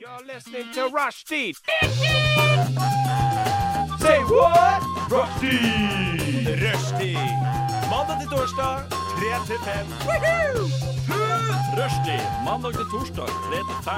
You're 0.00 0.24
listening 0.26 0.72
to 0.72 0.88
Rushdie. 0.88 1.52
Say 4.00 4.18
what? 4.32 4.82
Rushdie. 5.12 6.56
Rushdie. 6.62 7.20
Mandag 7.90 8.16
til 8.20 8.28
torsdag, 8.30 8.74
3 8.88 9.44
til 9.46 9.58
5. 9.64 9.86
Rushdie 11.76 12.24
mandag 12.44 12.72
til 12.72 12.86
torsdag 12.92 13.28
3 13.28 13.60
til 13.68 13.78
5. 13.84 13.90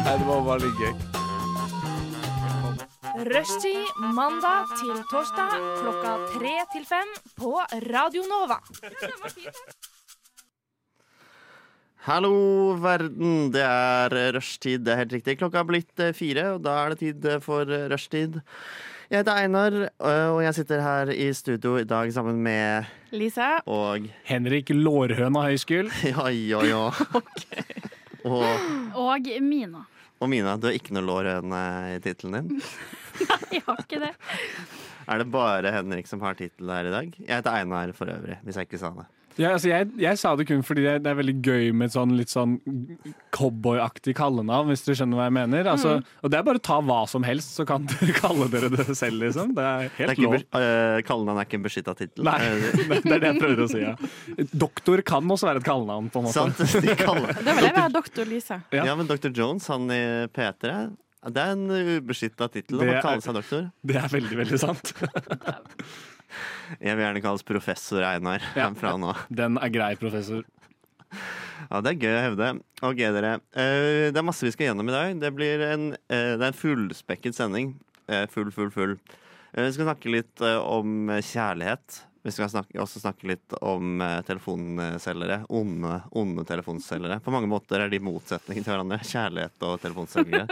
Nei, 0.04 0.14
det 0.18 0.26
var 0.26 0.58
litt 0.62 0.76
gøy. 0.78 0.94
Rushtid 3.34 3.84
mandag 4.14 4.70
til 4.78 5.02
torsdag 5.10 5.58
klokka 5.82 6.12
tre 6.38 6.54
til 6.72 6.84
fem 6.86 7.08
på 7.34 7.58
Radio 7.90 8.22
Nova. 8.30 8.62
Hallo, 12.06 12.32
verden. 12.80 13.50
Det 13.52 13.60
er 13.64 14.14
rushtid. 14.36 14.84
Det 14.86 14.94
er 14.94 15.02
helt 15.02 15.12
riktig. 15.18 15.34
Klokka 15.40 15.60
er 15.60 15.68
blitt 15.68 16.00
eh, 16.00 16.14
fire, 16.16 16.46
og 16.56 16.62
da 16.64 16.78
er 16.86 16.94
det 16.94 17.00
tid 17.02 17.26
eh, 17.28 17.40
for 17.44 17.68
eh, 17.68 17.84
rushtid. 17.92 18.38
Jeg 19.10 19.20
heter 19.20 19.36
Einar, 19.42 19.76
eh, 19.90 20.28
og 20.32 20.40
jeg 20.46 20.56
sitter 20.60 20.80
her 20.84 21.10
i 21.12 21.26
studio 21.36 21.74
i 21.80 21.84
dag 21.88 22.12
sammen 22.14 22.40
med 22.46 22.88
Lisa. 23.12 23.50
og 23.68 24.06
Henrik 24.28 24.70
Lårhøna-høyskull 24.72 25.90
Ja, 26.12 26.28
ja, 26.32 26.62
ja. 26.70 26.82
Og, 28.24 28.46
Og 28.96 29.28
Mina. 29.44 29.84
og 30.20 30.28
Mina, 30.32 30.56
du 30.60 30.68
har 30.70 30.76
ikke 30.76 30.92
noe 30.96 31.04
lårhøne 31.04 31.62
i 31.96 32.00
tittelen 32.04 32.36
din. 32.48 32.60
Nei, 33.28 33.40
Jeg 33.58 33.64
har 33.66 33.80
ikke 33.84 34.00
det. 34.06 34.14
Er 35.10 35.20
det 35.20 35.28
bare 35.32 35.72
Henrik 35.74 36.08
som 36.08 36.20
har 36.24 36.36
tittel 36.38 36.70
her 36.72 36.88
i 36.88 36.92
dag? 36.96 37.12
Jeg 37.18 37.32
heter 37.34 37.56
Einar 37.60 37.92
for 37.96 38.08
øvrig, 38.12 38.38
hvis 38.46 38.56
jeg 38.60 38.68
ikke 38.70 38.80
sa 38.80 38.92
det. 38.96 39.08
Ja, 39.40 39.54
altså 39.56 39.70
jeg, 39.70 39.88
jeg 40.02 40.18
sa 40.20 40.34
det 40.36 40.44
kun 40.50 40.60
fordi 40.66 40.82
det, 40.84 40.94
det 41.06 41.10
er 41.10 41.16
veldig 41.16 41.34
gøy 41.40 41.70
med 41.72 41.88
et 41.88 41.94
sånn 41.94 42.10
litt 42.18 42.28
sånn 42.32 42.58
cowboyaktig 43.34 44.12
kallenavn, 44.18 44.68
hvis 44.72 44.82
du 44.84 44.90
skjønner 44.92 45.16
hva 45.20 45.28
jeg 45.30 45.34
mener. 45.38 45.70
Altså, 45.72 45.94
Og 46.20 46.32
det 46.32 46.40
er 46.40 46.44
bare 46.46 46.60
å 46.60 46.64
ta 46.68 46.76
hva 46.84 46.98
som 47.08 47.24
helst, 47.24 47.54
så 47.56 47.64
kan 47.68 47.86
dere 47.90 48.16
kalle 48.18 48.50
dere 48.52 48.70
det 48.74 48.86
selv, 48.98 49.20
liksom. 49.24 49.54
Det 49.56 49.64
er 49.66 49.88
helt 49.96 50.22
lov. 50.24 50.36
øh, 50.60 51.00
kallenavn 51.08 51.40
er 51.40 51.48
ikke 51.48 51.60
en 51.60 51.66
beskytta 51.66 51.96
tittel. 51.98 52.28
Nei, 52.28 52.38
det 52.90 53.14
er 53.16 53.24
det 53.24 53.32
jeg 53.32 53.40
prøver 53.40 53.64
å 53.64 53.70
si, 53.72 53.82
ja. 53.86 53.94
Doktor 54.66 55.04
kan 55.08 55.32
også 55.36 55.50
være 55.50 55.64
et 55.64 55.68
kallenavn, 55.70 56.10
på 56.12 56.20
en 56.22 56.28
måte. 56.28 56.36
Sant? 56.36 56.84
De 56.84 56.96
kaller 57.00 57.32
Da 57.40 57.56
vil 57.56 57.70
jeg 57.70 57.76
være 57.80 57.94
doktor 57.96 58.28
Lise. 58.28 58.60
Ja. 58.76 58.90
Ja, 58.90 58.98
men 58.98 59.08
Dr. 59.08 59.32
Jones, 59.32 59.70
han 59.72 59.88
i 59.94 60.02
P3, 60.36 60.76
det 61.30 61.42
er 61.42 61.50
en 61.52 61.66
ubeskytta 62.00 62.46
tittel 62.52 62.80
å 62.80 62.92
kalle 63.04 63.20
seg 63.24 63.36
doktor. 63.36 63.66
Det 63.84 63.96
er 64.00 64.08
veldig, 64.12 64.38
veldig 64.44 64.60
sant. 64.60 64.92
Jeg 66.80 66.96
vil 66.96 67.04
gjerne 67.04 67.22
kalles 67.24 67.42
professor 67.46 68.04
Einar 68.06 68.42
Ja. 68.56 68.68
fra 68.80 68.94
nå. 69.00 69.14
Den 69.30 69.58
er 69.58 69.72
grei, 69.74 69.92
professor. 70.00 70.44
Ja, 71.70 71.80
Det 71.84 71.92
er 71.94 72.00
gøy 72.04 72.14
å 72.16 72.24
hevde. 72.28 72.50
Ok, 72.86 73.00
dere. 73.02 73.32
Eh, 73.52 74.10
Det 74.10 74.18
er 74.20 74.26
masse 74.26 74.46
vi 74.46 74.52
skal 74.54 74.70
gjennom 74.70 74.88
i 74.88 74.94
dag. 74.94 75.16
Det 75.20 75.30
blir 75.36 75.64
en, 75.72 75.88
eh, 76.08 76.36
det 76.36 76.42
er 76.44 76.50
en 76.52 76.56
fullspekket 76.60 77.34
sending. 77.36 77.74
Eh, 78.08 78.26
Full, 78.32 78.50
full, 78.54 78.70
full. 78.74 78.94
Vi 79.54 79.66
skal 79.74 79.88
snakke 79.88 80.10
litt 80.14 80.40
om 80.46 81.08
kjærlighet. 81.18 82.00
Vi 82.22 82.30
skal 82.30 82.50
snakke, 82.52 82.76
også 82.78 83.00
snakke 83.02 83.26
litt 83.32 83.54
om 83.64 83.98
telefonselgere. 84.28 85.40
Onde, 85.50 86.02
onde 86.14 86.44
telefonselgere. 86.46 87.16
På 87.24 87.32
mange 87.34 87.48
måter 87.50 87.80
er 87.82 87.90
de 87.90 87.98
motsetninger 87.98 88.62
til 88.62 88.70
hverandre. 88.74 88.98
Kjærlighet 89.02 89.64
og 89.66 89.80
telefonselgere. 89.82 90.46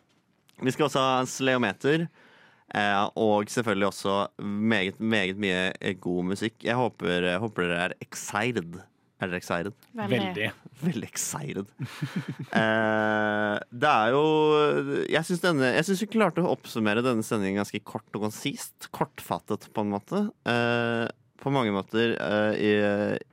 Vi 0.62 0.70
skal 0.74 0.86
også 0.88 1.02
ha 1.04 1.22
sleometer. 1.28 2.08
Eh, 2.72 3.02
og 3.20 3.50
selvfølgelig 3.52 3.90
også 3.90 4.14
meget, 4.40 5.00
meget 5.00 5.40
mye 5.40 5.72
eh, 5.76 5.96
god 6.00 6.32
musikk. 6.32 6.56
Jeg 6.64 6.78
håper, 6.78 7.28
jeg 7.28 7.42
håper 7.42 7.68
dere 7.68 7.84
er 7.90 7.94
excited. 8.00 8.80
Er 9.22 9.30
dere 9.30 9.38
excited? 9.38 9.74
Veldig. 9.94 10.50
Veldig 10.82 11.08
excited. 11.08 11.68
eh, 12.58 13.56
det 13.70 13.90
er 13.92 14.14
jo 14.16 14.22
Jeg 15.06 15.24
syns, 15.28 15.42
denne, 15.44 15.74
jeg 15.76 15.86
syns 15.86 16.02
vi 16.02 16.12
klarte 16.16 16.42
å 16.42 16.54
oppsummere 16.56 17.04
denne 17.04 17.26
sendingen 17.26 17.60
ganske 17.60 17.82
kort 17.86 18.08
og 18.16 18.24
konsist. 18.30 18.88
Kortfattet, 18.90 19.68
på 19.74 19.84
en 19.84 19.92
måte. 19.92 20.24
Eh, 20.48 21.06
på 21.42 21.50
mange 21.50 21.72
måter 21.74 22.14
eh, 22.14 22.52
i, 22.56 22.72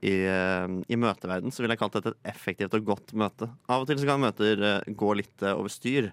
i, 0.10 0.16
eh, 0.26 0.78
i 0.90 0.98
møteverden 1.00 1.54
så 1.54 1.62
ville 1.62 1.76
jeg 1.76 1.84
kalt 1.84 1.98
dette 1.98 2.16
et 2.16 2.32
effektivt 2.34 2.76
og 2.78 2.88
godt 2.96 3.14
møte. 3.18 3.50
Av 3.70 3.84
og 3.84 3.90
til 3.90 4.02
så 4.02 4.10
kan 4.10 4.24
møter 4.24 4.64
eh, 4.66 4.96
gå 4.98 5.14
litt 5.20 5.46
eh, 5.46 5.56
over 5.56 5.72
styr. 5.74 6.10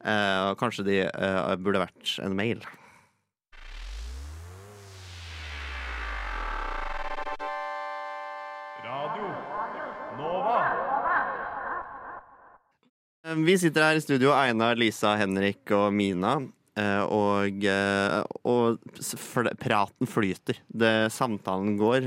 Eh, 0.00 0.54
kanskje 0.56 0.84
de 0.86 1.00
eh, 1.04 1.56
burde 1.60 1.82
vært 1.82 2.14
en 2.24 2.36
mail. 2.36 2.62
Radio 8.80 9.26
Nova. 10.16 10.56
Eh, 13.28 13.36
Vi 13.44 13.58
sitter 13.60 13.90
her 13.90 14.00
i 14.00 14.04
studio, 14.04 14.32
Einar, 14.32 14.80
Lisa, 14.80 15.18
Henrik 15.20 15.68
og 15.76 15.92
Mina. 15.92 16.38
Og, 16.80 17.64
og 18.48 19.00
praten 19.60 20.08
flyter. 20.08 20.62
Det, 20.72 21.10
samtalen 21.12 21.74
går 21.76 22.06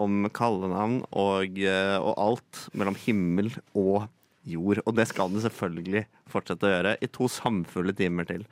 om 0.00 0.26
kallenavn 0.34 0.96
og, 1.12 1.60
og 1.60 2.14
alt 2.24 2.62
mellom 2.74 2.96
himmel 2.98 3.52
og 3.78 4.08
jord. 4.54 4.82
Og 4.86 4.94
det 4.98 5.08
skal 5.10 5.30
det 5.34 5.44
selvfølgelig 5.46 6.04
fortsette 6.32 6.68
å 6.68 6.74
gjøre 6.76 6.96
i 7.04 7.10
to 7.12 7.28
samfulle 7.32 7.94
timer 7.96 8.28
til. 8.28 8.44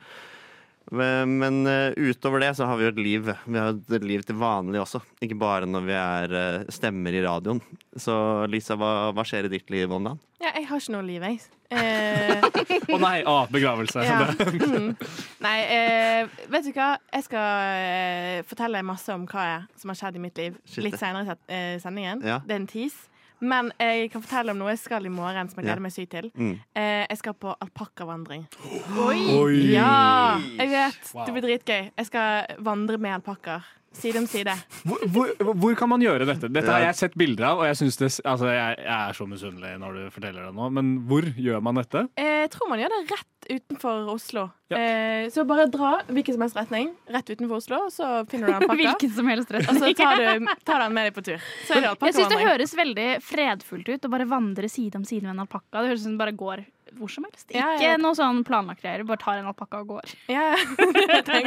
Men 0.89 1.33
men, 1.41 1.55
eh, 1.67 1.91
utover 1.99 2.39
det 2.39 2.53
så 2.55 2.63
har 2.65 2.77
vi 2.79 2.85
jo 2.85 2.91
et 2.93 2.99
liv. 3.03 3.25
Vi 3.43 3.57
har 3.59 3.73
et 3.75 4.03
liv 4.07 4.21
til 4.23 4.37
vanlig 4.39 4.79
også. 4.79 5.01
Ikke 5.21 5.35
bare 5.37 5.67
når 5.67 5.83
vi 5.83 5.95
er 5.99 6.35
eh, 6.39 6.63
stemmer 6.71 7.11
i 7.11 7.23
radioen. 7.25 7.59
Så 7.99 8.15
Lisa, 8.47 8.77
hva, 8.79 9.11
hva 9.11 9.25
skjer 9.27 9.49
i 9.49 9.51
ditt 9.51 9.67
liv 9.73 9.91
om 9.91 10.05
dagen? 10.07 10.21
Ja, 10.39 10.53
jeg 10.55 10.67
har 10.69 10.79
ikke 10.79 10.93
noe 10.95 11.03
liv, 11.03 11.25
jeg. 11.27 11.41
Eh, 11.75 12.39
Å 12.95 12.99
nei, 13.03 13.17
Ah, 13.27 13.49
begravelse. 13.51 14.05
ja. 14.07 14.21
Mm. 14.67 14.95
Nei, 15.43 15.57
eh, 15.75 16.27
vet 16.51 16.63
du 16.69 16.71
hva? 16.75 16.93
Jeg 17.13 17.23
skal 17.27 17.75
eh, 17.75 18.39
fortelle 18.47 18.79
masse 18.87 19.11
om 19.13 19.25
hva 19.27 19.43
jeg, 19.49 19.67
som 19.81 19.91
har 19.91 19.99
skjedd 19.99 20.15
i 20.19 20.23
mitt 20.23 20.39
liv 20.39 20.55
Shit. 20.63 20.83
litt 20.87 20.97
senere 20.99 21.35
i 21.35 21.53
eh, 21.75 21.77
sendingen. 21.83 22.23
Ja. 22.23 22.39
Det 22.47 22.55
er 22.55 22.61
en 22.63 22.67
tease. 22.71 23.09
Men 23.39 23.71
jeg 23.77 24.09
kan 24.13 24.23
fortelle 24.23 24.53
om 24.53 24.61
noe 24.61 24.73
jeg 24.73 24.81
skal 24.81 25.05
i 25.05 25.13
morgen 25.13 25.49
som 25.51 25.59
jeg 25.61 25.67
gleder 25.67 25.83
meg 25.83 25.93
sykt 25.93 26.13
til. 26.15 26.29
Mm. 26.33 26.55
Eh, 26.73 27.03
jeg 27.05 27.19
skal 27.21 27.35
på 27.37 27.53
alpakkavandring. 27.53 28.47
Oi! 29.07 29.57
Ja! 29.73 30.39
Jeg 30.57 30.71
vet. 30.73 31.11
Wow. 31.13 31.25
Det 31.27 31.35
blir 31.35 31.45
dritgøy. 31.45 31.91
Jeg 31.91 32.09
skal 32.09 32.57
vandre 32.65 32.97
med 33.01 33.19
alpakkaer. 33.19 33.67
Side 33.97 34.19
om 34.21 34.27
side. 34.29 34.53
Hvor, 34.85 35.01
hvor, 35.13 35.31
hvor 35.57 35.75
kan 35.79 35.89
man 35.89 36.03
gjøre 36.03 36.27
dette? 36.29 36.49
Dette 36.53 36.69
har 36.69 36.83
jeg 36.85 36.97
sett 36.99 37.15
bilder 37.17 37.47
av, 37.51 37.63
og 37.63 37.69
jeg, 37.69 37.89
det, 37.97 38.09
altså, 38.29 38.51
jeg, 38.53 38.75
jeg 38.83 38.97
er 38.97 39.17
så 39.17 39.27
misunnelig 39.29 39.71
når 39.81 39.97
du 39.97 40.03
forteller 40.13 40.45
det 40.47 40.53
nå. 40.57 40.67
Men 40.77 40.91
hvor 41.09 41.25
gjør 41.33 41.63
man 41.65 41.81
dette? 41.81 42.05
Eh, 42.19 42.33
Jeg 42.45 42.51
tror 42.53 42.69
man 42.71 42.79
gjør 42.83 42.93
det 42.93 43.01
rett 43.15 43.47
utenfor 43.47 44.11
Oslo. 44.13 44.45
Ja. 44.71 44.77
Eh, 44.79 45.25
så 45.33 45.43
bare 45.47 45.65
dra 45.71 45.93
hvilken 46.11 46.35
som 46.35 46.43
helst 46.45 46.57
retning 46.59 46.93
rett 47.15 47.29
utenfor 47.31 47.57
Oslo, 47.61 47.81
så 47.93 48.11
finner 48.31 48.51
du 48.51 48.53
den 48.57 48.67
pakka. 48.67 48.77
Hvilken 48.83 49.13
som 49.17 49.31
helst 49.31 49.51
retning. 49.55 49.81
Og 49.81 49.83
så 49.83 49.93
tar 49.97 50.21
du 50.21 50.47
tar 50.69 50.83
den 50.85 50.95
med 50.97 51.09
deg 51.09 51.17
på 51.17 51.25
tur. 51.27 51.51
Så 51.67 51.77
er 51.77 51.85
det 51.87 51.93
Jeg 52.09 52.17
syns 52.19 52.33
det 52.35 52.41
høres 52.43 52.77
veldig 52.77 53.09
fredfullt 53.25 53.93
ut 53.95 54.07
å 54.09 54.13
bare 54.13 54.27
vandre 54.29 54.69
side 54.71 54.99
om 54.99 55.05
side 55.07 55.25
med 55.25 55.35
en 55.35 55.45
alpakka. 55.47 55.81
Det 55.81 55.93
høres 55.93 56.03
ut 56.03 56.09
som 56.09 56.13
den 56.15 56.21
bare 56.21 56.35
går 56.37 56.65
hvor 56.97 57.11
som 57.11 57.25
helst. 57.27 57.49
Ja, 57.55 57.73
Ikke 57.75 57.91
ja. 57.93 57.97
noe 58.01 58.15
sånn 58.17 58.43
planlagt 58.47 58.81
greier. 58.85 59.03
Bare 59.07 59.19
tar 59.21 59.41
en 59.41 59.49
alpakka 59.51 59.83
og 59.83 59.91
går. 59.97 60.15
Ja, 60.31 60.53
jeg. 60.55 61.45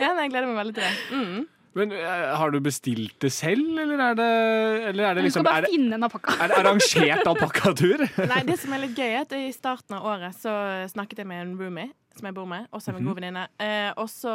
ja, 0.00 0.12
nei, 0.12 0.26
jeg 0.26 0.32
gleder 0.34 0.48
meg 0.50 0.58
veldig 0.60 0.76
til 0.78 0.84
det. 0.86 0.94
Mm. 1.16 1.42
Men 1.72 1.92
eh, 1.96 2.24
Har 2.36 2.52
du 2.52 2.58
bestilt 2.60 3.14
det 3.24 3.30
selv, 3.32 3.64
eller 3.80 4.00
er 4.10 4.16
det, 4.18 4.28
eller 4.90 5.06
er 5.08 5.14
det 5.16 5.22
Du 5.22 5.28
liksom 5.30 5.40
skal 5.40 5.48
bare 5.48 5.62
er 5.62 5.64
det, 5.64 5.72
finne 5.72 5.96
en 5.96 6.04
alpakka. 6.04 6.34
er 6.44 6.50
det 6.52 6.58
arrangert 6.60 7.30
alpakkatur? 7.32 8.04
Nei, 8.34 8.42
det 8.50 8.58
som 8.60 8.74
er 8.76 8.82
litt 8.84 8.98
gøy, 8.98 9.08
er 9.08 9.22
at 9.24 9.32
i 9.38 9.46
starten 9.56 9.96
av 9.96 10.04
året 10.12 10.36
så 10.36 10.52
snakket 10.92 11.22
jeg 11.24 11.30
med 11.32 11.46
en 11.46 11.54
roomie 11.60 11.88
som 12.18 12.28
jeg 12.28 12.36
bor 12.36 12.48
med, 12.48 12.68
også 12.74 12.92
en 12.92 13.06
god 13.06 13.18
venninne. 13.18 13.46
Eh, 13.62 13.90
og 13.96 14.08
så 14.10 14.34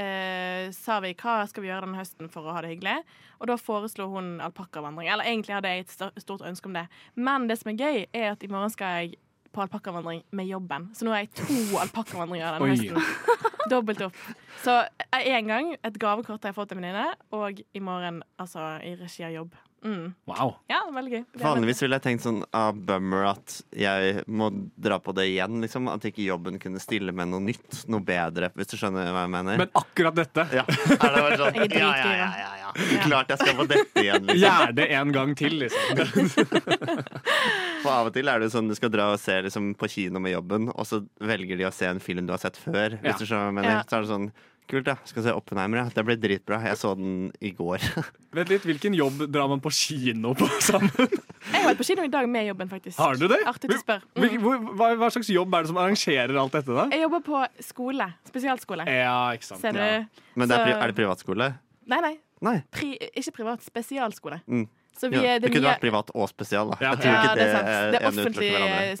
eh, 0.00 0.70
sa 0.74 0.98
vi 1.04 1.14
hva 1.20 1.40
skal 1.50 1.64
vi 1.64 1.70
gjøre 1.70 1.86
denne 1.86 2.00
høsten 2.00 2.30
for 2.32 2.46
å 2.46 2.54
ha 2.56 2.62
det 2.64 2.74
hyggelig. 2.74 2.96
Og 3.40 3.50
da 3.50 3.58
foreslo 3.60 4.08
hun 4.12 4.38
alpakkavandring. 4.44 5.10
Eller 5.12 5.28
egentlig 5.30 5.56
hadde 5.56 5.72
jeg 5.72 5.86
et 5.86 6.22
stort 6.22 6.46
ønske 6.46 6.70
om 6.70 6.78
det. 6.78 6.86
Men 7.14 7.48
det 7.50 7.58
som 7.60 7.72
er 7.72 7.80
gøy, 7.80 8.06
er 8.12 8.32
at 8.32 8.44
i 8.44 8.50
morgen 8.52 8.72
skal 8.72 9.00
jeg 9.00 9.18
på 9.54 9.62
alpakkavandring 9.62 10.24
med 10.34 10.48
jobben. 10.50 10.88
Så 10.94 11.06
nå 11.06 11.14
har 11.14 11.24
jeg 11.24 11.34
to 11.38 11.78
alpakkavandringer 11.82 12.58
denne 12.58 12.74
høsten. 12.74 13.34
Dobbelt 13.72 14.02
opp. 14.04 14.16
Så 14.64 14.80
én 15.20 15.48
gang 15.48 15.70
et 15.78 16.00
gavekort 16.00 16.42
har 16.42 16.52
jeg 16.52 16.58
fått 16.58 16.74
av 16.74 16.78
en 16.78 16.82
venninne, 16.82 17.06
og 17.32 17.62
i 17.64 17.80
morgen 17.84 18.20
altså 18.40 18.74
i 18.84 18.92
regi 19.00 19.24
av 19.24 19.32
jobb. 19.32 19.54
Mm. 19.84 20.14
Wow. 20.24 20.54
Ja, 20.70 20.80
veldig 20.92 21.12
gøy. 21.12 21.22
Vanligvis 21.42 21.82
ville 21.84 21.98
jeg 21.98 22.04
tenkt 22.06 22.24
sånn 22.24 22.40
ah, 22.56 22.70
bummer 22.72 23.26
at 23.34 23.58
jeg 23.76 24.24
må 24.26 24.48
dra 24.80 24.96
på 25.02 25.12
det 25.16 25.26
igjen. 25.34 25.60
Liksom. 25.64 25.90
At 25.92 26.06
ikke 26.08 26.24
jobben 26.24 26.56
kunne 26.62 26.80
stille 26.82 27.12
med 27.12 27.28
noe 27.32 27.44
nytt, 27.44 27.84
noe 27.92 28.00
bedre, 28.04 28.48
hvis 28.56 28.72
du 28.72 28.78
skjønner 28.80 29.12
hva 29.12 29.26
jeg 29.26 29.34
mener. 29.36 29.60
Men 29.60 29.74
akkurat 29.76 30.16
dette 30.16 30.46
ja. 30.54 30.64
Er 30.64 31.04
det 31.04 31.24
bare 31.26 31.38
sånn, 31.40 31.60
ja, 31.60 31.90
ja, 32.00 32.14
ja, 32.22 32.30
ja, 32.40 32.52
ja. 32.62 32.72
Klart 33.04 33.34
jeg 33.34 33.42
skal 33.42 33.58
på 33.60 33.68
dette 33.70 34.06
igjen. 34.06 34.24
Liksom. 34.30 34.40
Gjerne 34.46 34.78
det 34.80 34.88
en 34.96 35.14
gang 35.14 35.36
til, 35.38 35.58
liksom. 35.66 36.32
For 37.84 37.92
av 37.92 38.08
og 38.08 38.16
til 38.16 38.32
er 38.32 38.40
det 38.40 38.50
sånn 38.54 38.70
du 38.70 38.76
skal 38.78 38.92
dra 38.94 39.10
og 39.12 39.20
se 39.20 39.36
liksom, 39.44 39.74
på 39.78 39.90
kino 39.92 40.22
med 40.22 40.32
jobben, 40.34 40.70
og 40.72 40.88
så 40.88 41.02
velger 41.20 41.60
de 41.60 41.68
å 41.68 41.74
se 41.74 41.90
en 41.90 42.02
film 42.02 42.24
du 42.24 42.32
har 42.34 42.40
sett 42.42 42.56
før. 42.60 42.96
Ja. 42.96 43.10
Hvis 43.10 43.20
du 43.20 43.28
skjønner 43.28 43.44
hva 43.44 43.52
jeg 43.52 43.58
mener. 43.60 43.76
Ja. 43.76 43.86
Så 43.88 43.98
er 43.98 44.06
det 44.06 44.12
sånn 44.14 44.28
Kult, 44.70 44.86
ja. 44.88 44.94
Skal 45.04 45.26
se 45.26 45.32
Oppenheimer, 45.36 45.82
ja. 45.82 45.90
Det 45.92 46.04
ble 46.08 46.14
dritbra. 46.16 46.58
Jeg 46.64 46.78
så 46.80 46.94
den 46.96 47.28
i 47.44 47.50
går. 47.56 47.84
Vent 48.36 48.52
litt, 48.52 48.64
Hvilken 48.64 48.96
jobb 48.96 49.26
drar 49.28 49.50
man 49.52 49.60
på 49.64 49.72
kino 49.76 50.32
på 50.38 50.48
sammen? 50.70 51.10
Jeg 51.44 51.60
har 51.60 51.66
vært 51.68 51.80
på 51.82 51.86
kino 51.90 52.06
i 52.06 52.12
dag 52.12 52.28
med 52.32 52.48
jobben, 52.48 52.70
faktisk. 52.72 52.96
Har 52.98 53.20
du 53.20 53.26
det? 53.28 53.42
Artig 53.50 53.68
å 53.74 53.80
spørre. 53.82 54.08
Mm. 54.16 54.46
hva, 54.80 54.88
hva 55.02 55.10
slags 55.12 55.28
jobb 55.34 55.52
er 55.52 55.66
det 55.66 55.72
som 55.74 55.80
arrangerer 55.82 56.38
alt 56.40 56.56
dette, 56.56 56.72
da? 56.72 56.86
Jeg 56.94 57.04
jobber 57.04 57.24
på 57.26 57.42
skole. 57.66 58.08
Spesialskole. 58.30 58.88
Ja, 58.88 59.18
ikke 59.36 59.50
sant. 59.50 59.60
Ser 59.60 59.76
du? 59.76 59.82
Ja. 59.84 60.30
Men 60.40 60.48
det 60.50 60.62
er, 60.62 60.72
er 60.78 60.94
det 60.94 60.96
privatskole? 61.02 61.50
Nei, 61.92 62.00
nei. 62.00 62.14
Nei. 62.44 62.56
Pri, 62.72 62.94
ikke 63.20 63.36
privat. 63.42 63.64
Spesialskole. 63.68 64.40
Mm. 64.48 64.64
Så 64.94 65.08
vi 65.10 65.16
Ja, 65.18 65.22
er 65.34 65.40
det 65.42 65.48
det 65.48 65.52
kunne 65.56 65.64
mye... 65.66 65.72
vært 65.74 65.82
privat 65.82 66.10
og 66.14 66.28
spesial, 66.30 66.70
da. 66.70 66.76
Ja. 66.80 66.92
Jeg 66.94 67.00
tror 67.02 67.10
ja, 67.10 67.22
ikke 67.24 67.34
det 67.34 67.44
er 67.44 67.54
sant. 67.54 67.66
Det 67.94 67.98
er 67.98 68.08
offentlig 68.10 68.50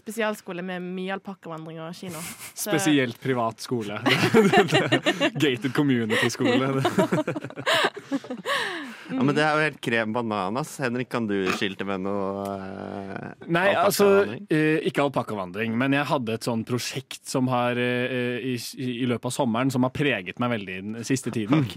spesialskole 0.00 0.64
med 0.66 0.82
mye 0.82 1.12
alpakkavandring 1.14 1.78
og 1.84 1.94
kino. 1.94 2.18
Så- 2.54 2.70
Spesielt 2.74 3.20
privat 3.22 3.62
skole. 3.62 4.00
Gated 5.44 5.70
community-skole. 5.76 6.72
Ja, 9.04 9.20
men 9.20 9.34
det 9.36 9.42
er 9.44 9.52
jo 9.58 9.64
helt 9.66 9.80
krem 9.84 10.14
bananas. 10.16 10.70
Henrik, 10.80 11.10
kan 11.12 11.26
du 11.28 11.34
skilte 11.54 11.84
med 11.86 12.00
noe 12.06 12.44
uh, 12.48 13.34
Nei, 13.52 13.66
altså 13.76 14.06
eh, 14.48 14.80
ikke 14.88 15.04
alpakkavandring, 15.04 15.74
men 15.78 15.92
jeg 15.94 16.08
hadde 16.08 16.38
et 16.38 16.46
sånn 16.48 16.64
prosjekt 16.66 17.20
som 17.28 17.50
har 17.52 17.76
uh, 17.76 18.38
i, 18.40 18.56
i 18.80 19.04
løpet 19.10 19.28
av 19.28 19.34
sommeren 19.36 19.70
som 19.74 19.84
har 19.86 19.92
preget 19.94 20.40
meg 20.42 20.54
veldig 20.56 20.78
den 20.88 21.04
siste 21.06 21.30
tiden. 21.34 21.66
Ok. 21.66 21.76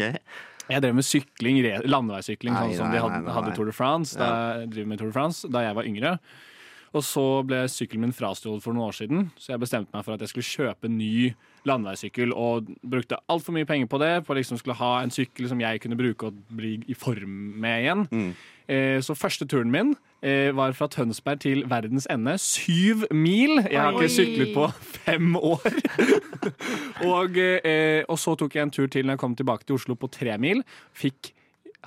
Jeg 0.67 0.83
drev 0.83 0.97
med 0.97 1.07
sykling, 1.07 1.61
landeveissykling, 1.87 2.57
sånn 2.57 2.75
som 2.75 2.91
de 2.93 3.01
hadde, 3.01 3.23
hadde. 3.31 3.55
Tour 3.55 3.69
de 3.69 3.75
France 3.75 4.17
da, 4.19 4.29
jeg 4.61 4.71
driver 4.75 4.91
med 4.91 5.01
Tour 5.01 5.11
de 5.11 5.15
France 5.15 5.49
da 5.51 5.63
jeg 5.63 5.77
var 5.77 5.87
yngre. 5.89 6.17
Og 6.95 7.03
så 7.03 7.23
ble 7.45 7.65
sykkelen 7.69 8.07
min 8.07 8.15
frastjålet 8.15 8.63
for 8.63 8.73
noen 8.73 8.87
år 8.87 8.95
siden, 8.95 9.25
så 9.37 9.53
jeg 9.53 9.61
bestemte 9.61 9.93
meg 9.93 10.05
for 10.07 10.15
at 10.15 10.23
jeg 10.23 10.31
skulle 10.31 10.47
kjøpe 10.47 10.87
en 10.87 10.97
ny 10.97 11.33
landeveissykkel, 11.67 12.31
og 12.31 12.69
brukte 12.79 13.19
altfor 13.27 13.55
mye 13.57 13.67
penger 13.67 13.89
på 13.91 13.99
det, 14.01 14.11
på 14.27 14.37
liksom 14.37 14.59
skulle 14.59 14.77
ha 14.79 14.93
en 15.03 15.11
sykkel 15.13 15.49
som 15.51 15.59
jeg 15.61 15.81
kunne 15.83 15.99
bruke 15.99 16.29
og 16.29 16.37
bli 16.57 16.77
i 16.87 16.95
form 16.97 17.33
med 17.59 17.83
igjen. 17.83 18.05
Mm. 18.07 18.31
Eh, 18.67 18.99
så 19.01 19.15
første 19.15 19.47
turen 19.47 19.71
min 19.71 19.93
eh, 20.21 20.51
var 20.55 20.75
fra 20.75 20.89
Tønsberg 20.91 21.39
til 21.45 21.63
verdens 21.71 22.07
ende. 22.11 22.35
Syv 22.41 23.07
mil! 23.11 23.61
Jeg 23.63 23.79
har 23.79 23.95
ikke 23.95 24.11
syklet 24.11 24.53
på 24.55 24.67
fem 24.81 25.35
år. 25.35 25.63
og, 27.15 27.37
eh, 27.37 28.03
og 28.07 28.19
så 28.19 28.35
tok 28.35 28.55
jeg 28.55 28.67
en 28.67 28.75
tur 28.75 28.91
til 28.91 29.07
når 29.07 29.17
jeg 29.17 29.23
kom 29.23 29.35
tilbake 29.39 29.67
til 29.67 29.79
Oslo 29.79 29.95
på 29.95 30.11
tre 30.11 30.37
mil. 30.41 30.63
Fikk 30.91 31.31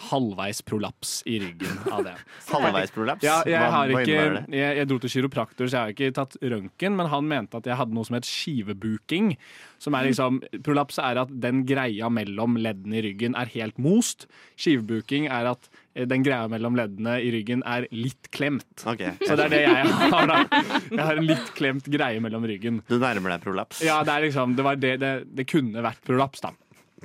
halvveis 0.09 0.62
prolaps 0.65 1.21
i 1.29 1.38
ryggen 1.43 1.81
av 1.93 2.05
det. 2.06 2.15
Halvveisprolaps? 2.53 3.25
Ja, 3.26 3.41
jeg, 3.49 3.73
har 3.75 3.93
ikke, 3.93 4.21
jeg, 4.55 4.76
jeg 4.79 4.88
dro 4.88 4.99
til 5.03 5.12
kiropraktor, 5.12 5.69
så 5.69 5.76
jeg 5.76 5.83
har 5.83 5.94
ikke 5.94 6.15
tatt 6.17 6.37
røntgen, 6.41 6.97
men 6.97 7.11
han 7.12 7.29
mente 7.29 7.61
at 7.61 7.69
jeg 7.69 7.79
hadde 7.81 7.97
noe 7.97 8.09
som 8.09 8.17
het 8.17 8.29
skivebuking. 8.29 9.35
Som 9.83 9.97
er 9.99 10.09
liksom, 10.09 10.41
prolaps 10.65 11.00
er 11.03 11.21
at 11.25 11.35
den 11.43 11.65
greia 11.69 12.11
mellom 12.12 12.56
leddene 12.61 13.00
i 13.00 13.05
ryggen 13.11 13.37
er 13.38 13.53
helt 13.53 13.81
most. 13.83 14.29
Skivebuking 14.61 15.29
er 15.29 15.53
at 15.53 15.71
den 15.94 16.22
greia 16.22 16.46
mellom 16.48 16.76
leddene 16.78 17.16
i 17.20 17.31
ryggen 17.34 17.64
er 17.66 17.87
litt 17.90 18.31
klemt. 18.34 18.84
Okay. 18.87 19.16
Så 19.26 19.37
det 19.38 19.48
er 19.48 19.54
det 19.56 19.62
jeg 19.64 19.90
har. 20.14 20.31
da. 20.31 20.62
Jeg 20.87 21.02
har 21.02 21.19
en 21.19 21.26
litt 21.26 21.52
klemt 21.58 21.90
greie 21.90 22.22
mellom 22.22 22.46
ryggen. 22.46 22.81
Du 22.88 22.98
nærmer 23.02 23.34
deg 23.34 23.44
prolaps? 23.44 23.82
Ja, 23.84 24.00
det 24.06 24.14
er 24.14 24.26
liksom, 24.28 24.54
det, 24.58 24.66
var 24.66 24.78
det, 24.81 24.96
det, 25.02 25.12
det 25.34 25.46
kunne 25.50 25.82
vært 25.84 26.02
prolaps, 26.06 26.44
da. 26.46 26.54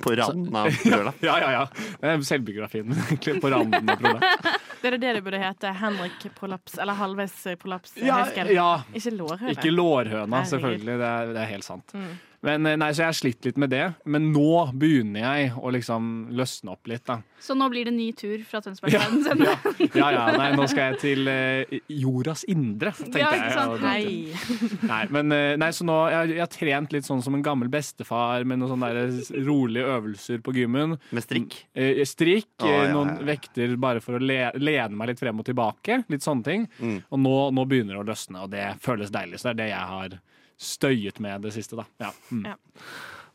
På 0.02 0.12
randen 0.12 0.56
av 0.56 0.70
prolaps? 0.84 1.24
Ja, 1.24 1.38
ja, 1.40 1.50
ja. 1.52 1.90
Det 2.00 2.12
er 2.12 2.24
selvbiografien 2.28 2.86
min, 2.88 3.00
egentlig. 3.08 3.40
På 3.42 3.50
randen 3.52 3.90
av 3.90 4.00
prolaps. 4.02 4.62
Det 4.76 4.90
er 4.92 4.98
det 5.02 5.12
det 5.16 5.20
burde 5.24 5.38
hete. 5.40 5.70
Henrik 5.80 6.26
prolaps. 6.36 6.76
Eller 6.78 6.94
halvveis 6.94 7.32
prolaps. 7.58 7.96
Ja, 7.98 8.20
ja. 8.52 8.66
Ikke 8.94 9.10
lårhøna. 9.10 9.54
Ikke 9.56 9.72
lårhøna, 9.72 10.42
selvfølgelig. 10.46 10.98
Det 11.00 11.08
er, 11.08 11.32
det 11.32 11.40
er 11.42 11.48
helt 11.50 11.66
sant. 11.66 11.94
Mm. 11.96 12.12
Men 12.46 12.66
eh, 12.70 12.76
nei, 12.78 12.90
Så 12.94 13.02
jeg 13.02 13.10
har 13.10 13.16
slitt 13.18 13.46
litt 13.48 13.58
med 13.60 13.72
det. 13.74 13.84
Men 14.06 14.30
nå 14.34 14.68
begynner 14.78 15.24
jeg 15.24 15.52
å 15.58 15.72
liksom 15.74 16.10
løsne 16.36 16.74
opp 16.76 16.90
litt, 16.90 17.04
da. 17.08 17.18
Så 17.42 17.54
nå 17.58 17.66
blir 17.72 17.88
det 17.88 17.92
ny 17.94 18.08
tur 18.16 18.40
fra 18.48 18.62
Tønsberg 18.64 18.94
Ja, 18.94 19.02
ja, 19.12 19.56
ja, 19.92 20.10
ja. 20.14 20.22
Nei, 20.38 20.48
nå 20.56 20.64
skal 20.70 20.94
jeg 20.94 21.00
til 21.02 21.28
eh, 21.30 21.74
jordas 21.92 22.46
indre, 22.50 22.94
tenkte 22.96 23.20
Ja, 23.20 23.32
ikke 23.36 23.52
sant? 23.52 23.74
Og- 23.76 23.84
Nei. 23.86 24.86
Nei, 24.86 25.02
men 25.14 25.34
eh, 25.36 25.52
nei, 25.60 25.68
så 25.76 25.84
nå, 25.86 25.96
jeg, 26.12 26.32
jeg 26.36 26.42
har 26.42 26.52
trent 26.54 26.94
litt 26.96 27.06
sånn 27.08 27.22
som 27.24 27.36
en 27.36 27.44
gammel 27.44 27.70
bestefar 27.72 28.46
med 28.48 28.60
noen 28.62 28.72
sånne 28.74 28.92
der 28.96 29.42
rolige 29.46 29.90
øvelser 29.96 30.40
på 30.46 30.54
gymmen. 30.56 30.96
Med 31.14 31.26
strikk? 31.26 31.58
Eh, 31.76 32.00
strikk, 32.08 32.50
oh, 32.62 32.70
ja, 32.72 32.86
noen 32.94 33.20
vekter 33.26 33.76
bare 33.80 34.02
for 34.04 34.18
å 34.18 34.22
le, 34.22 34.40
lene 34.58 34.96
meg 34.96 35.12
litt 35.12 35.22
frem 35.22 35.42
og 35.42 35.46
tilbake. 35.48 36.02
Litt 36.12 36.24
sånne 36.24 36.46
ting. 36.46 36.66
Mm. 36.80 36.98
Og 37.10 37.22
nå, 37.22 37.36
nå 37.56 37.66
begynner 37.68 37.98
det 37.98 38.04
å 38.04 38.08
løsne, 38.10 38.46
og 38.46 38.52
det 38.54 38.70
føles 38.84 39.12
deilig. 39.14 39.40
Så 39.42 39.50
det 39.50 39.54
er 39.56 39.60
det 39.64 39.70
jeg 39.74 39.92
har 39.92 40.18
støyet 40.58 41.20
med 41.20 41.44
det 41.46 41.52
siste, 41.56 41.76
da. 41.78 41.84
Ja. 42.00 42.12
Mm. 42.32 42.46
Ja. 42.52 42.56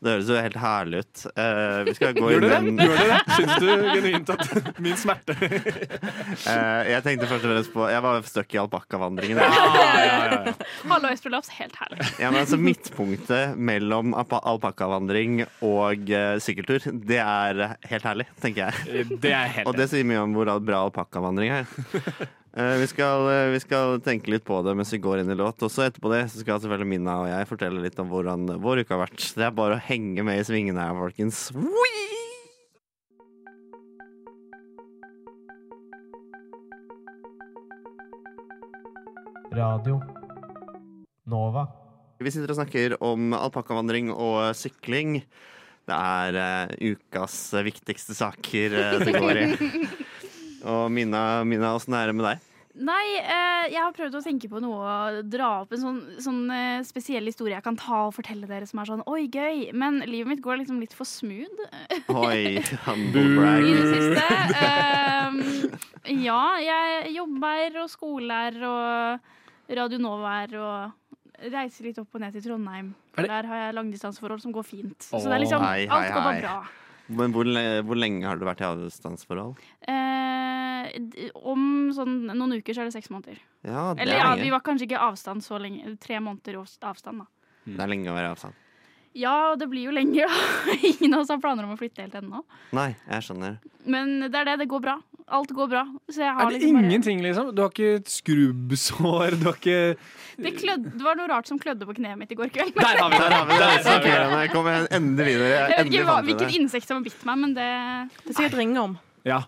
Det 0.02 0.10
høres 0.16 0.30
jo 0.32 0.34
helt 0.42 0.56
herlig 0.58 1.00
ut. 1.04 1.20
Uh, 1.38 1.84
vi 1.86 1.92
skal 1.94 2.16
gå 2.16 2.30
Gjør 2.32 2.42
det? 2.42 2.56
en 2.58 2.80
Gjør 2.82 2.96
du 2.98 3.02
det? 3.06 3.18
Syns 3.36 3.52
du 3.62 3.68
genuint 3.86 4.32
at 4.34 4.56
min 4.82 4.96
smerte 4.98 5.36
uh, 5.38 6.80
Jeg 6.90 7.04
tenkte 7.06 7.28
først 7.30 7.46
og 7.46 7.52
fremst 7.52 7.70
på 7.76 7.86
Jeg 7.92 8.02
var 8.02 8.26
stuck 8.26 8.56
i 8.56 8.60
alpakkavandringen. 8.64 9.38
ja, 9.38 9.46
jeg. 9.46 10.08
ja, 10.10 10.42
ja. 10.48 10.56
Halvveis 10.90 11.22
prolaps, 11.22 11.52
helt 11.54 11.78
herlig. 11.78 12.02
Ja, 12.18 12.32
men 12.34 12.40
altså 12.42 12.58
Midtpunktet 12.58 13.54
mellom 13.54 14.10
alpa- 14.18 14.42
alpakkavandring 14.56 15.44
og 15.62 16.10
uh, 16.10 16.34
sykkeltur, 16.42 16.90
det 17.06 17.22
er 17.22 17.62
helt 17.94 18.10
herlig, 18.10 18.26
tenker 18.42 18.72
jeg. 18.72 19.06
Det 19.22 19.30
er 19.30 19.54
helt 19.60 19.70
Og 19.70 19.78
det 19.78 19.86
sier 19.94 20.02
mye 20.10 20.26
om 20.26 20.34
hvor 20.34 20.50
bra 20.66 20.82
alpakkavandring 20.88 21.60
er. 21.62 22.30
Eh, 22.56 22.76
vi, 22.76 22.86
skal, 22.86 23.28
eh, 23.32 23.50
vi 23.54 23.60
skal 23.60 24.00
tenke 24.04 24.28
litt 24.28 24.44
på 24.44 24.58
det 24.60 24.74
mens 24.76 24.92
vi 24.92 25.00
går 25.00 25.22
inn 25.22 25.32
i 25.32 25.36
låt. 25.38 25.62
Også 25.64 25.86
etterpå 25.86 26.10
det 26.12 26.26
så 26.28 26.42
skal 26.42 26.60
selvfølgelig 26.60 26.90
Minna 26.90 27.14
og 27.22 27.30
jeg 27.30 27.48
fortelle 27.48 27.80
litt 27.80 27.96
om 28.02 28.10
hvordan 28.12 28.58
vår 28.60 28.82
uke 28.82 28.92
har 28.92 29.06
vært. 29.06 29.24
Det 29.38 29.46
er 29.46 29.54
bare 29.56 29.78
å 29.78 29.84
henge 29.86 30.20
med 30.26 30.36
i 30.36 30.44
svingene 30.44 30.84
her, 30.84 30.98
folkens. 30.98 31.46
Whee! 31.56 32.10
Radio 39.52 39.98
Nova. 41.28 41.66
Vi 42.20 42.30
sitter 42.32 42.52
og 42.52 42.60
snakker 42.60 42.98
om 43.04 43.32
alpakkavandring 43.36 44.12
og 44.12 44.52
sykling. 44.56 45.22
Det 45.88 45.96
er 45.96 46.36
uh, 46.68 46.92
ukas 46.92 47.34
viktigste 47.64 48.14
saker 48.16 48.76
uh, 48.76 49.02
det 49.02 49.16
går 49.16 49.40
i. 49.40 49.46
Og 50.64 50.88
Mina, 50.94 51.42
Mina 51.48 51.74
åssen 51.76 51.94
er 51.98 52.10
det 52.10 52.16
med 52.18 52.26
deg? 52.28 52.48
Nei, 52.72 53.18
eh, 53.20 53.66
jeg 53.68 53.82
har 53.82 53.92
prøvd 53.92 54.14
å 54.16 54.22
tenke 54.24 54.48
på 54.48 54.60
noe 54.64 54.80
å 54.80 55.22
dra 55.28 55.48
opp 55.60 55.74
en 55.76 55.80
sånn, 55.82 55.98
sånn 56.24 56.38
eh, 56.54 56.78
spesiell 56.88 57.26
historie 57.28 57.52
jeg 57.52 57.64
kan 57.66 57.76
ta 57.76 58.06
og 58.06 58.14
fortelle 58.16 58.48
dere 58.48 58.64
som 58.68 58.80
er 58.80 58.88
sånn 58.88 59.02
oi, 59.12 59.26
gøy. 59.28 59.66
Men 59.76 60.00
livet 60.08 60.30
mitt 60.30 60.40
går 60.44 60.62
liksom 60.62 60.78
litt 60.80 60.94
for 60.96 61.04
smooth 61.04 61.60
Oi, 62.08 62.62
humblebrag. 62.86 63.66
i 63.68 63.76
det 63.76 63.84
siste. 63.92 64.24
Eh, 64.64 66.16
ja, 66.24 66.40
jeg 66.64 67.12
jobber 67.18 67.76
og 67.84 67.92
skoler 67.92 68.56
og 68.64 69.76
Radio 69.76 70.00
Nova 70.00 70.38
er 70.46 70.56
og 70.62 71.48
reiser 71.52 71.90
litt 71.90 72.00
opp 72.00 72.16
og 72.16 72.24
ned 72.24 72.32
til 72.38 72.46
Trondheim. 72.48 72.94
Er 73.20 73.28
Der 73.28 73.50
har 73.50 73.66
jeg 73.66 73.76
langdistanseforhold 73.76 74.40
som 74.46 74.52
går 74.56 74.64
fint. 74.64 74.96
Så 75.10 75.20
det 75.26 75.36
er 75.36 75.44
liksom, 75.44 75.60
alt 75.66 76.14
går 76.14 76.24
bare 76.24 76.40
bra. 76.40 76.56
Men 77.18 77.32
hvor, 77.34 77.48
hvor 77.86 77.98
lenge 77.98 78.24
har 78.26 78.38
du 78.40 78.44
vært 78.48 78.62
i 78.64 78.66
avstandsforhold? 78.68 79.60
Eh, 79.88 81.32
om 81.48 81.64
sånn 81.94 82.16
noen 82.30 82.56
uker 82.58 82.74
så 82.76 82.82
er 82.84 82.90
det 82.90 82.96
seks 82.96 83.10
måneder. 83.12 83.38
Ja, 83.66 83.92
det 83.94 84.02
Eller 84.06 84.18
er 84.18 84.24
ja, 84.24 84.32
vi 84.40 84.50
var 84.54 84.64
kanskje 84.66 84.88
ikke 84.88 85.00
avstand 85.04 85.44
så 85.44 85.60
lenge. 85.62 85.94
Tre 86.02 86.18
måneder 86.24 86.58
avs- 86.62 86.78
avstand, 86.82 87.22
da. 87.24 87.26
Det 87.64 87.78
er 87.84 87.92
lenge 87.92 88.10
å 88.10 88.16
være 88.16 88.30
i 88.30 88.34
avstand. 88.34 88.58
Ja, 89.14 89.34
og 89.52 89.58
det 89.60 89.68
blir 89.68 89.84
jo 89.90 89.92
lenge. 89.92 90.24
Ingen 90.90 91.14
av 91.14 91.20
oss 91.22 91.30
har 91.34 91.40
planer 91.42 91.66
om 91.68 91.74
å 91.74 91.78
flytte 91.80 92.00
helt 92.06 92.14
ennå. 92.16 92.40
Nei, 92.72 92.94
jeg 93.10 93.26
skjønner. 93.28 93.58
Men 93.84 94.14
det 94.24 94.34
er 94.40 94.48
det. 94.52 94.58
Det 94.64 94.68
går 94.72 94.82
bra. 94.86 94.96
Alt 95.28 95.52
går 95.54 95.68
bra. 95.70 95.82
Så 96.10 96.22
jeg 96.24 96.34
har 96.34 96.42
Er 96.42 96.50
det 96.50 96.58
liksom 96.58 96.74
bare- 96.76 96.84
ingenting, 96.84 97.22
liksom? 97.22 97.54
Du 97.54 97.62
har 97.62 97.70
ikke 97.70 98.02
skrubbsår, 98.06 99.36
du 99.38 99.44
har 99.48 99.54
ikke 99.54 99.96
det, 100.42 100.52
klød... 100.58 100.90
det 100.96 101.04
var 101.04 101.16
noe 101.16 101.28
rart 101.28 101.46
som 101.46 101.58
klødde 101.58 101.86
på 101.86 101.94
kneet 101.94 102.18
mitt 102.18 102.32
i 102.32 102.34
går 102.34 102.50
kveld. 102.52 102.74
Der 102.74 102.98
har 102.98 103.10
vi 103.10 103.20
det! 103.20 103.28
Der 103.28 103.36
har 103.36 103.46
vi 103.46 103.58
det! 103.60 103.84
Der 103.86 104.26
okay. 104.26 104.48
Kom 104.52 104.66
igjen, 104.66 104.88
endelig 104.90 105.36
videre. 105.36 105.48
Jeg 105.52 105.70
vet 105.70 105.92
ikke 105.92 106.04
hva, 106.10 106.18
hvilket 106.26 106.58
insekt 106.58 106.88
som 106.90 106.98
har 106.98 107.06
bitt 107.06 107.24
meg, 107.28 107.38
men 107.38 107.54
det 107.56 107.70
Det 108.24 108.34
er 108.34 108.40
sikkert 108.42 108.78
om. 108.82 108.98
Ja. 109.22 109.42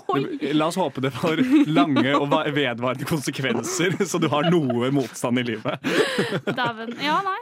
La 0.56 0.70
oss 0.70 0.78
håpe 0.80 1.02
det 1.04 1.12
får 1.12 1.42
lange 1.68 2.14
og 2.16 2.32
vedvarende 2.32 3.04
konsekvenser, 3.08 3.98
så 4.08 4.20
du 4.20 4.28
har 4.32 4.48
noe 4.48 4.88
motstand 4.94 5.42
i 5.42 5.44
livet. 5.50 5.84
Daven. 6.48 6.96
Ja, 7.04 7.20
nei. 7.26 7.38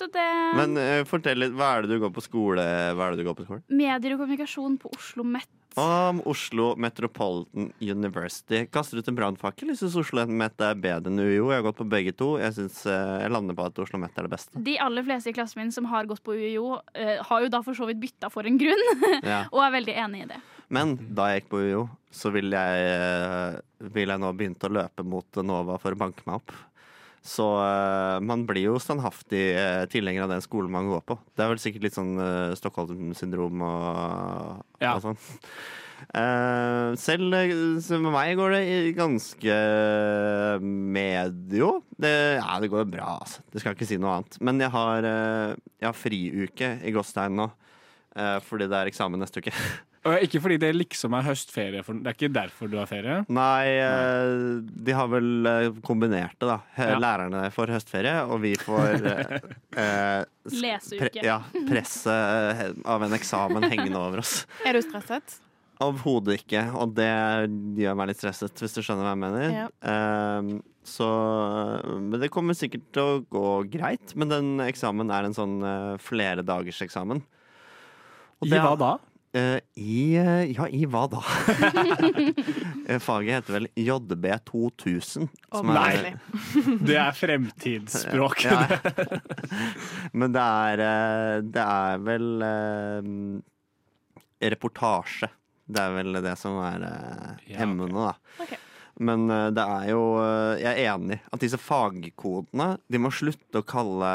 Så 0.00 0.06
det 0.08 0.26
Men 0.56 0.78
uh, 0.80 1.04
fortell 1.08 1.42
litt, 1.42 1.52
hva 1.52 1.74
er 1.76 1.84
det 1.84 1.96
du 1.96 2.00
går 2.00 2.12
på 2.14 2.22
skole 2.24 2.62
Hva 2.96 3.08
er 3.10 3.12
det 3.12 3.20
du 3.20 3.26
går 3.26 3.34
på 3.36 3.44
skole? 3.44 3.60
Medier 3.68 4.14
og 4.14 4.22
kommunikasjon 4.22 4.78
på 4.80 4.92
Oslo 4.96 5.26
Met. 5.28 5.50
Om 5.78 6.22
Oslo 6.26 6.72
Metropolitan 6.76 7.68
University. 7.78 8.64
Kaster 8.74 8.98
ut 8.98 9.08
en 9.08 9.14
brannfakkel? 9.18 9.70
Jeg 9.70 9.78
syns 9.78 9.94
Oslo 10.00 10.24
Met 10.26 10.58
er 10.66 10.74
bedre 10.74 11.12
enn 11.12 11.20
UiO. 11.22 11.50
Jeg 11.52 11.60
har 11.60 11.66
gått 11.68 11.78
på 11.78 11.86
begge 11.92 12.14
to. 12.18 12.32
Jeg, 12.42 12.56
synes, 12.56 12.80
eh, 12.90 13.12
jeg 13.22 13.30
lander 13.30 13.54
på 13.54 13.68
at 13.68 13.78
Oslo 13.84 14.00
Met 14.02 14.18
er 14.18 14.26
det 14.26 14.32
beste. 14.34 14.62
De 14.66 14.74
aller 14.82 15.06
fleste 15.06 15.30
i 15.30 15.36
klassen 15.36 15.62
min 15.62 15.70
som 15.74 15.86
har 15.92 16.08
gått 16.10 16.24
på 16.26 16.34
UiO, 16.34 16.80
eh, 16.94 17.22
har 17.22 17.44
jo 17.46 17.52
da 17.54 17.62
for 17.62 17.78
så 17.78 17.86
vidt 17.86 18.00
bytta 18.02 18.30
for 18.34 18.46
en 18.50 18.58
grunn, 18.58 18.84
Ja. 19.22 19.44
og 19.52 19.62
er 19.68 19.76
veldig 19.78 19.94
enig 20.06 20.24
i 20.24 20.30
det. 20.34 20.40
Men 20.70 20.96
da 21.14 21.30
jeg 21.32 21.42
gikk 21.44 21.48
på 21.54 21.62
UiO, 21.66 21.84
så 22.14 22.30
ville 22.34 22.54
jeg, 22.58 22.90
eh, 22.90 23.88
ville 23.94 24.14
jeg 24.14 24.22
nå 24.22 24.32
begynt 24.38 24.66
å 24.66 24.70
løpe 24.74 25.06
mot 25.06 25.40
Nova 25.46 25.78
for 25.82 25.94
å 25.94 25.98
banke 25.98 26.26
meg 26.26 26.40
opp. 26.42 26.52
Så 27.20 27.44
uh, 27.44 28.16
man 28.24 28.46
blir 28.48 28.70
jo 28.70 28.78
standhaftig 28.80 29.42
uh, 29.52 29.84
tilhenger 29.92 30.24
av 30.24 30.32
den 30.32 30.44
skolen 30.44 30.72
man 30.72 30.88
går 30.88 31.02
på. 31.04 31.18
Det 31.36 31.44
er 31.44 31.52
vel 31.52 31.60
sikkert 31.60 31.84
litt 31.84 31.98
sånn 31.98 32.14
uh, 32.16 32.56
Stockholm-syndrom 32.56 33.60
og, 33.66 34.64
Ja. 34.80 34.96
og 34.96 35.04
sånn. 35.04 35.20
Selv 36.96 37.28
med 37.28 38.06
meg 38.14 38.30
går 38.38 38.54
det 38.54 38.62
ganske 38.96 39.56
medio. 40.64 41.68
Det, 41.92 42.12
ja, 42.38 42.54
det 42.62 42.70
går 42.72 42.88
bra, 42.88 43.18
altså. 43.20 43.44
Det 43.52 43.60
skal 43.60 43.76
ikke 43.76 43.88
si 43.90 43.98
noe 44.00 44.14
annet. 44.16 44.38
Men 44.40 44.64
jeg 44.64 44.72
har, 44.72 45.04
jeg 45.04 45.84
har 45.90 45.98
friuke 46.00 46.70
i 46.88 46.94
Gåstein 46.96 47.36
nå. 47.36 47.50
fordi 48.48 48.70
det 48.72 48.80
er 48.80 48.88
eksamen 48.88 49.20
neste 49.20 49.44
uke. 49.44 49.52
Og 50.08 50.22
ikke 50.24 50.40
fordi 50.40 50.56
det 50.62 50.70
liksom 50.78 51.12
er 51.18 51.26
høstferie. 51.26 51.82
For, 51.84 51.98
det 52.00 52.08
er 52.08 52.16
ikke 52.16 52.32
derfor 52.32 52.70
du 52.72 52.78
har 52.80 52.88
ferie. 52.88 53.18
Nei, 53.28 53.66
eh, 53.84 54.62
de 54.86 54.94
har 54.96 55.10
vel 55.12 55.48
eh, 55.50 55.66
kombinert 55.84 56.38
det, 56.40 56.48
da. 56.48 56.56
Ja. 56.78 56.96
Lærerne 57.02 57.42
får 57.52 57.74
høstferie, 57.74 58.14
og 58.24 58.40
vi 58.40 58.54
får 58.56 59.04
eh, 59.10 59.34
eh, 59.82 60.22
Leseuke. 60.56 61.10
Pre, 61.10 61.26
ja, 61.26 61.36
presset 61.68 62.80
av 62.88 63.04
en 63.04 63.16
eksamen 63.18 63.68
hengende 63.68 64.00
over 64.00 64.24
oss. 64.24 64.46
Er 64.66 64.78
du 64.78 64.80
stresset? 64.86 65.36
Overhodet 65.84 66.40
ikke, 66.42 66.64
og 66.76 66.96
det 66.96 67.10
gjør 67.80 68.00
meg 68.00 68.10
litt 68.10 68.20
stresset, 68.20 68.56
hvis 68.56 68.76
du 68.76 68.80
skjønner 68.84 69.04
hva 69.04 69.12
jeg 69.12 69.22
mener. 69.26 69.46
Ja. 69.52 69.68
Eh, 69.84 70.50
så 70.90 71.06
Men 71.92 72.16
det 72.22 72.32
kommer 72.32 72.56
sikkert 72.56 72.88
til 72.96 73.04
å 73.04 73.20
gå 73.28 73.50
greit. 73.68 74.16
Men 74.16 74.32
den 74.32 74.64
eksamen 74.64 75.12
er 75.12 75.28
en 75.28 75.36
sånn 75.36 75.60
flere 76.00 76.40
dagers 76.40 76.80
eksamen. 76.82 77.20
Og 78.40 78.48
I 78.48 78.56
hva 78.56 78.72
da? 78.80 78.94
Eh, 79.32 79.60
I 79.78 80.16
eh, 80.18 80.50
Ja, 80.56 80.64
i 80.66 80.80
hva 80.90 81.04
da? 81.12 81.20
Eh, 82.90 82.98
Faget 82.98 83.30
heter 83.36 83.52
vel 83.60 83.68
JB 83.78 84.24
2000. 84.50 85.28
Oh, 85.52 85.60
som 85.60 85.68
er- 85.70 85.76
deilig. 85.78 86.14
Det 86.88 86.96
er 86.98 87.12
fremtidsspråk. 87.14 88.40
Ja. 88.50 88.66
Men 90.12 90.32
det 90.34 90.42
er 90.42 90.76
Det 91.46 91.62
er 91.66 91.98
vel 92.08 92.42
eh, 92.42 93.02
reportasje. 94.50 95.28
Det 95.70 95.78
er 95.84 95.90
vel 95.94 96.18
det 96.24 96.34
som 96.40 96.58
er 96.66 96.80
eh, 96.88 97.30
Ja, 97.52 97.58
emnet, 97.68 97.90
da. 97.94 98.14
Ok. 98.42 98.52
Men 99.00 99.30
eh, 99.32 99.46
det 99.56 99.64
er 99.64 99.86
jo 99.94 100.00
eh, 100.20 100.60
Jeg 100.60 100.70
er 100.84 100.92
enig 100.92 101.16
at 101.32 101.40
disse 101.40 101.56
fagkodene 101.60 102.66
De 102.92 103.00
må 103.00 103.08
slutte 103.14 103.62
å 103.62 103.66
kalle 103.66 104.10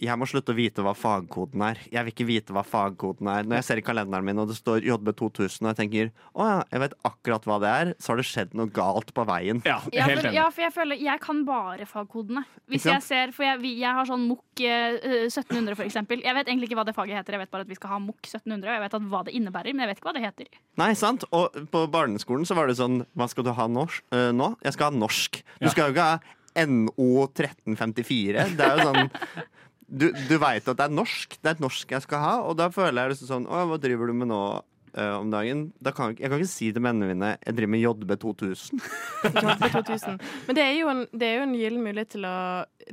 Jeg 0.00 0.18
må 0.18 0.26
slutte 0.28 0.54
å 0.54 0.58
vite 0.58 0.82
hva 0.84 0.94
fagkoden 0.98 1.62
er. 1.68 1.80
Jeg 1.92 2.02
vil 2.06 2.14
ikke 2.14 2.26
vite 2.28 2.54
hva 2.56 2.64
fagkoden 2.66 3.30
er. 3.30 3.46
Når 3.46 3.60
jeg 3.60 3.66
ser 3.68 3.82
i 3.82 3.84
kalenderen 3.86 4.26
min 4.26 4.42
og 4.42 4.50
det 4.50 4.58
står 4.58 4.82
JB2000 4.86 5.62
og 5.62 5.70
jeg 5.70 5.78
tenker 5.82 6.10
å 6.34 6.48
ja, 6.48 6.58
jeg 6.72 6.82
vet 6.84 6.96
akkurat 7.06 7.46
hva 7.48 7.58
det 7.62 7.70
er, 7.70 7.92
så 8.02 8.12
har 8.12 8.20
det 8.20 8.26
skjedd 8.28 8.54
noe 8.58 8.70
galt 8.74 9.12
på 9.14 9.24
veien. 9.28 9.62
Ja, 9.68 9.78
helt 9.84 10.24
enig. 10.24 10.34
ja, 10.36 10.46
for 10.54 10.64
jeg 10.66 10.74
føler 10.74 11.02
Jeg 11.08 11.22
kan 11.22 11.44
bare 11.46 11.86
fagkodene. 11.88 12.44
Hvis 12.68 12.86
jeg 12.88 13.04
ser 13.04 13.32
For 13.36 13.46
jeg, 13.46 13.62
jeg 13.78 13.94
har 14.00 14.08
sånn 14.08 14.26
MOK 14.28 14.44
eh, 14.66 15.26
1700, 15.28 15.76
for 15.78 15.86
eksempel. 15.86 16.22
Jeg 16.24 16.34
vet 16.34 16.48
egentlig 16.48 16.68
ikke 16.70 16.78
hva 16.80 16.86
det 16.88 16.96
faget 16.96 17.20
heter. 17.20 17.36
Jeg 17.36 17.44
vet 17.44 17.52
bare 17.54 17.66
at 17.66 17.70
vi 17.70 17.78
skal 17.78 17.92
ha 17.94 18.00
MOK 18.02 18.18
1700, 18.24 18.66
og 18.66 18.74
jeg 18.74 18.84
vet 18.84 18.96
at 18.98 19.06
hva 19.12 19.20
det 19.26 19.34
innebærer, 19.38 19.74
men 19.74 19.84
jeg 19.84 19.92
vet 19.92 20.00
ikke 20.00 20.10
hva 20.10 20.16
det 20.16 20.24
heter. 20.24 20.62
Nei, 20.82 20.90
sant? 20.98 21.26
Og 21.36 21.60
på 21.72 21.84
barneskolen 21.92 22.48
så 22.48 22.56
var 22.58 22.70
det 22.70 22.78
sånn 22.80 23.02
Hva 23.18 23.28
skal 23.30 23.46
du 23.46 23.52
ha 23.54 23.68
norsk, 23.70 24.02
uh, 24.14 24.30
nå? 24.34 24.52
Jeg 24.66 24.76
skal 24.76 24.90
ha 24.90 25.02
norsk. 25.04 25.40
Du 25.62 25.68
skal 25.70 25.88
jo 25.88 25.96
ikke 25.96 26.08
ha 26.08 26.66
NO 26.66 27.28
1354. 27.28 28.48
Det 28.58 28.66
er 28.66 28.76
jo 28.78 28.90
sånn 28.90 29.14
Du, 29.88 30.10
du 30.12 30.34
veit 30.36 30.66
at 30.68 30.76
det 30.76 30.84
er 30.84 30.92
norsk. 30.92 31.38
Det 31.40 31.54
er 31.54 31.62
norsk 31.64 31.94
jeg 31.96 32.04
skal 32.04 32.20
ha, 32.20 32.32
og 32.44 32.58
da 32.60 32.66
føler 32.72 33.06
jeg 33.06 33.14
liksom 33.14 33.30
sånn 33.30 33.46
Å, 33.48 33.62
hva 33.70 33.78
driver 33.80 34.10
du 34.10 34.18
med 34.20 34.28
nå 34.28 34.42
eh, 34.94 35.14
om 35.18 35.30
dagen? 35.30 35.72
Da 35.82 35.90
kan, 35.92 36.10
jeg- 36.14 36.20
jeg 36.22 36.30
kan 36.30 36.38
ikke 36.40 36.50
si 36.50 36.70
til 36.72 36.82
vennene 36.82 37.08
mine 37.12 37.30
jeg 37.44 37.54
driver 37.56 37.72
med 37.74 37.80
JB 37.82 38.16
2000. 38.20 38.80
JB 39.24 39.64
2000. 39.72 40.20
Men 40.46 40.56
det 40.56 40.64
er 40.64 40.74
jo 40.80 40.88
en, 40.92 41.06
det 41.12 41.22
er 41.28 41.36
jo 41.38 41.42
en 41.48 41.54
gyllen 41.58 41.84
mulighet 41.84 42.08
til 42.16 42.24
å 42.28 42.36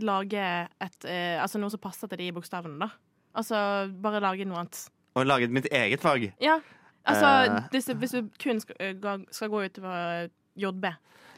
lage 0.04 0.46
et, 0.82 0.98
uh, 1.06 1.42
altså 1.44 1.60
noe 1.62 1.70
som 1.74 1.80
passer 1.80 2.08
til 2.12 2.18
de 2.24 2.32
bokstavene, 2.36 2.80
da. 2.80 2.90
Altså 3.36 3.56
bare 4.02 4.22
lage 4.24 4.46
noe 4.48 4.62
annet. 4.64 4.84
Og 5.16 5.26
lage 5.28 5.48
mitt 5.52 5.68
eget 5.72 6.02
fag. 6.04 6.30
Ja. 6.44 6.60
Altså, 7.06 7.28
uh, 7.52 7.68
hvis, 7.72 8.12
du, 8.16 8.30
kun 8.42 8.60
skal, 8.60 9.26
skal 9.32 9.50
gå 9.54 9.66
utover 9.68 10.30
JB. 10.58 10.86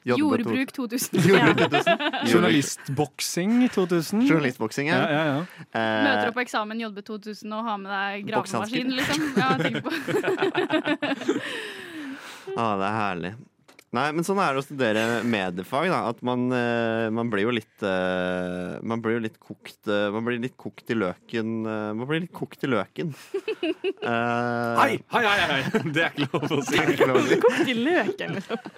Jordbruk 0.08 0.72
2000. 0.72 1.22
2000. 1.22 1.98
Journalistboksing 2.32 3.70
2000. 3.74 4.22
Journalistboksing, 4.30 4.88
Ja, 4.88 5.02
ja. 5.04 5.10
ja, 5.12 5.26
ja. 5.26 5.66
Eh, 5.72 6.04
Møter 6.08 6.32
opp 6.32 6.38
på 6.40 6.46
eksamen 6.46 6.80
JB 6.80 7.04
2000 7.08 7.58
og 7.58 7.68
har 7.68 7.78
med 7.82 7.92
deg 7.92 8.32
gravemaskin, 8.32 8.96
liksom. 8.96 9.28
Ja, 9.36 9.52
tenk 9.60 9.84
på. 9.84 9.92
ah, 12.62 12.74
det 12.80 12.88
er 12.88 12.98
herlig. 13.02 13.34
Nei, 13.98 14.08
men 14.14 14.26
sånn 14.28 14.38
er 14.44 14.54
det 14.54 14.62
å 14.62 14.66
studere 14.66 15.04
mediefag, 15.26 15.88
da. 15.90 16.04
At 16.12 16.20
man, 16.28 16.46
eh, 16.54 17.08
man 17.18 17.32
blir 17.34 17.48
jo 17.48 17.54
litt 17.56 17.82
eh, 17.88 18.78
Man 18.86 19.02
blir 19.02 19.18
jo 19.18 19.24
litt 19.26 19.40
kokt 19.42 19.90
eh, 19.90 20.08
Man 20.14 20.26
blir 20.28 20.38
litt 20.44 20.54
kokt 20.60 20.92
i 20.94 20.98
løken. 20.98 21.56
man 21.66 22.06
blir 22.10 22.22
litt 22.28 22.34
kokt 22.36 22.64
i 22.68 22.70
løken. 22.72 23.14
Eh, 24.08 24.76
Hei, 24.78 24.94
hei, 25.12 25.22
hei, 25.26 25.46
hei! 25.50 25.82
Det 25.92 26.04
er 26.06 26.14
ikke 26.14 26.28
lov 26.30 26.52
å 26.54 26.60
si. 26.64 26.78
det 26.78 26.84
er 26.86 26.92
ikke 26.94 27.08
lov 27.10 27.18
å 27.20 27.24
si. 27.28 27.38
Kokt 27.44 27.72
i 27.72 27.74
løken, 27.76 28.36
liksom. 28.38 28.70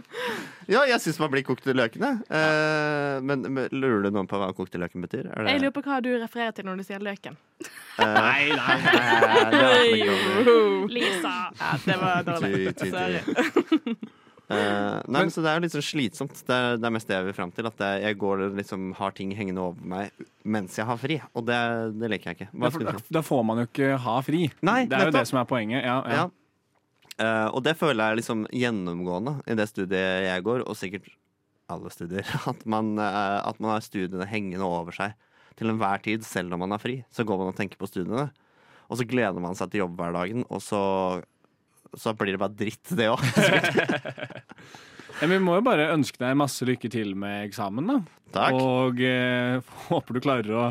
Ja, 0.71 0.81
jeg 0.89 1.01
syns 1.03 1.19
man 1.21 1.29
blir 1.33 1.43
kokt 1.45 1.67
i 1.69 1.75
løken, 1.75 2.05
jeg. 2.07 2.21
Eh, 2.39 3.17
men, 3.27 3.43
men 3.53 3.67
lurer 3.75 4.07
du 4.07 4.09
noen 4.15 4.29
på 4.31 4.39
hva 4.41 4.47
kokt 4.57 4.77
i 4.79 4.81
løken 4.81 5.03
betyr? 5.05 5.27
Er 5.29 5.45
det, 5.45 5.53
Jeg 5.53 5.61
lurer 5.65 5.75
på 5.75 5.83
hva 5.85 5.99
du 6.05 6.09
refererer 6.15 6.55
til 6.57 6.65
når 6.69 6.81
du 6.81 6.85
sier 6.87 7.03
løken. 7.05 7.37
eh, 7.59 8.15
Nei, 8.23 8.47
nei. 8.55 8.77
nei, 8.87 9.91
nei. 9.99 10.57
Lisa. 10.95 11.35
Ja, 11.59 11.71
det 11.85 11.99
var 12.01 12.25
dårlig. 12.31 12.73
Sorry. 12.79 13.99
Eh, 14.49 15.01
nei, 15.05 15.21
men 15.21 15.29
så 15.29 15.43
Det 15.45 15.51
er 15.51 15.59
jo 15.59 15.63
litt 15.67 15.75
sånn 15.75 15.85
slitsomt. 15.85 16.39
Det 16.47 16.55
er, 16.55 16.79
det 16.81 16.87
er 16.89 16.93
mest 16.95 17.09
det 17.09 17.17
jeg 17.19 17.27
vil 17.27 17.37
fram 17.37 17.53
til. 17.53 17.69
At 17.69 17.83
jeg, 17.85 18.01
jeg 18.07 18.19
går 18.23 18.43
liksom 18.57 18.89
har 18.97 19.13
ting 19.17 19.33
hengende 19.37 19.61
over 19.67 19.93
meg 19.93 20.25
mens 20.49 20.77
jeg 20.79 20.87
har 20.89 20.97
fri. 20.97 21.19
Og 21.37 21.45
det, 21.45 21.59
det 22.01 22.09
liker 22.15 22.31
jeg 22.31 22.39
ikke. 22.39 22.49
Da, 22.55 22.73
skulle 22.73 22.95
du 22.97 23.03
si? 23.03 23.13
da 23.19 23.23
får 23.25 23.45
man 23.45 23.61
jo 23.61 23.69
ikke 23.69 23.93
ha 24.07 24.17
fri. 24.25 24.43
Nei, 24.65 24.81
det 24.89 24.97
er 24.97 25.11
jo 25.11 25.15
det 25.19 25.25
som 25.29 25.41
er 25.43 25.49
poenget. 25.49 25.85
Ja, 25.85 26.01
ja. 26.09 26.19
Ja. 26.23 26.27
Eh, 27.19 27.47
og 27.51 27.63
det 27.67 27.75
føler 27.77 27.99
jeg 27.99 28.15
er 28.15 28.21
liksom 28.21 28.45
gjennomgående 28.55 29.39
i 29.45 29.57
det 29.59 29.67
studiet 29.69 30.25
jeg 30.25 30.45
går, 30.45 30.63
og 30.65 30.77
sikkert 30.79 31.09
alle 31.69 31.91
studier. 31.93 32.25
At 32.51 32.63
man, 32.65 32.95
uh, 32.97 33.45
at 33.45 33.59
man 33.61 33.75
har 33.75 33.83
studiene 33.85 34.25
hengende 34.25 34.65
over 34.65 34.95
seg 34.95 35.13
til 35.59 35.69
enhver 35.69 36.01
tid, 36.01 36.23
selv 36.25 36.49
når 36.49 36.63
man 36.63 36.73
har 36.73 36.81
fri. 36.81 37.01
Så 37.13 37.25
går 37.27 37.37
man 37.41 37.51
og 37.51 37.57
tenker 37.57 37.77
på 37.77 37.89
studiene. 37.89 38.29
Og 38.89 38.97
så 38.97 39.05
gleder 39.05 39.37
man 39.43 39.57
seg 39.59 39.69
til 39.69 39.83
jobbhverdagen, 39.83 40.47
og 40.49 40.63
så, 40.65 40.79
så 41.97 42.13
blir 42.17 42.35
det 42.35 42.41
bare 42.41 42.55
dritt, 42.59 42.85
det 42.97 43.09
òg. 43.09 43.23
Men 45.19 45.33
vi 45.33 45.39
må 45.43 45.57
jo 45.57 45.63
bare 45.65 45.89
ønske 45.95 46.21
deg 46.21 46.37
masse 46.39 46.63
lykke 46.67 46.89
til 46.93 47.11
med 47.19 47.47
eksamen, 47.49 47.89
da. 47.89 47.97
Takk. 48.35 48.55
Og 48.55 49.01
eh, 49.03 49.59
håper 49.89 50.15
du 50.15 50.21
klarer 50.23 50.53
å 50.55 50.65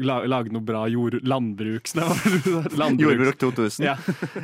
la, 0.00 0.20
lage 0.26 0.50
noe 0.54 0.64
bra 0.66 0.86
jord, 0.90 1.18
landbruks... 1.26 1.94
Landbruks- 1.98 3.02
Jordbruk 3.04 3.38
2000. 3.42 3.84
Ja. 3.86 3.96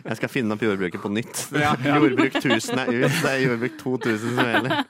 Jeg 0.02 0.18
skal 0.20 0.30
finne 0.32 0.54
opp 0.58 0.62
jordbruket 0.66 1.02
på 1.02 1.10
nytt. 1.14 1.46
Ja, 1.56 1.72
ja. 1.82 1.96
Jordbruk 2.02 2.36
1000 2.42 2.82
er 2.84 2.92
ut, 2.92 3.18
det 3.22 3.32
er 3.32 3.40
jordbruk 3.46 3.78
2000 3.80 4.36
som 4.36 4.52
gjelder. 4.52 4.84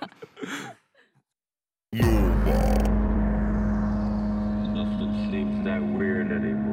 Nothing 4.75 5.31
seems 5.31 5.65
that 5.65 5.83
weird 5.99 6.33
anymore. 6.33 6.72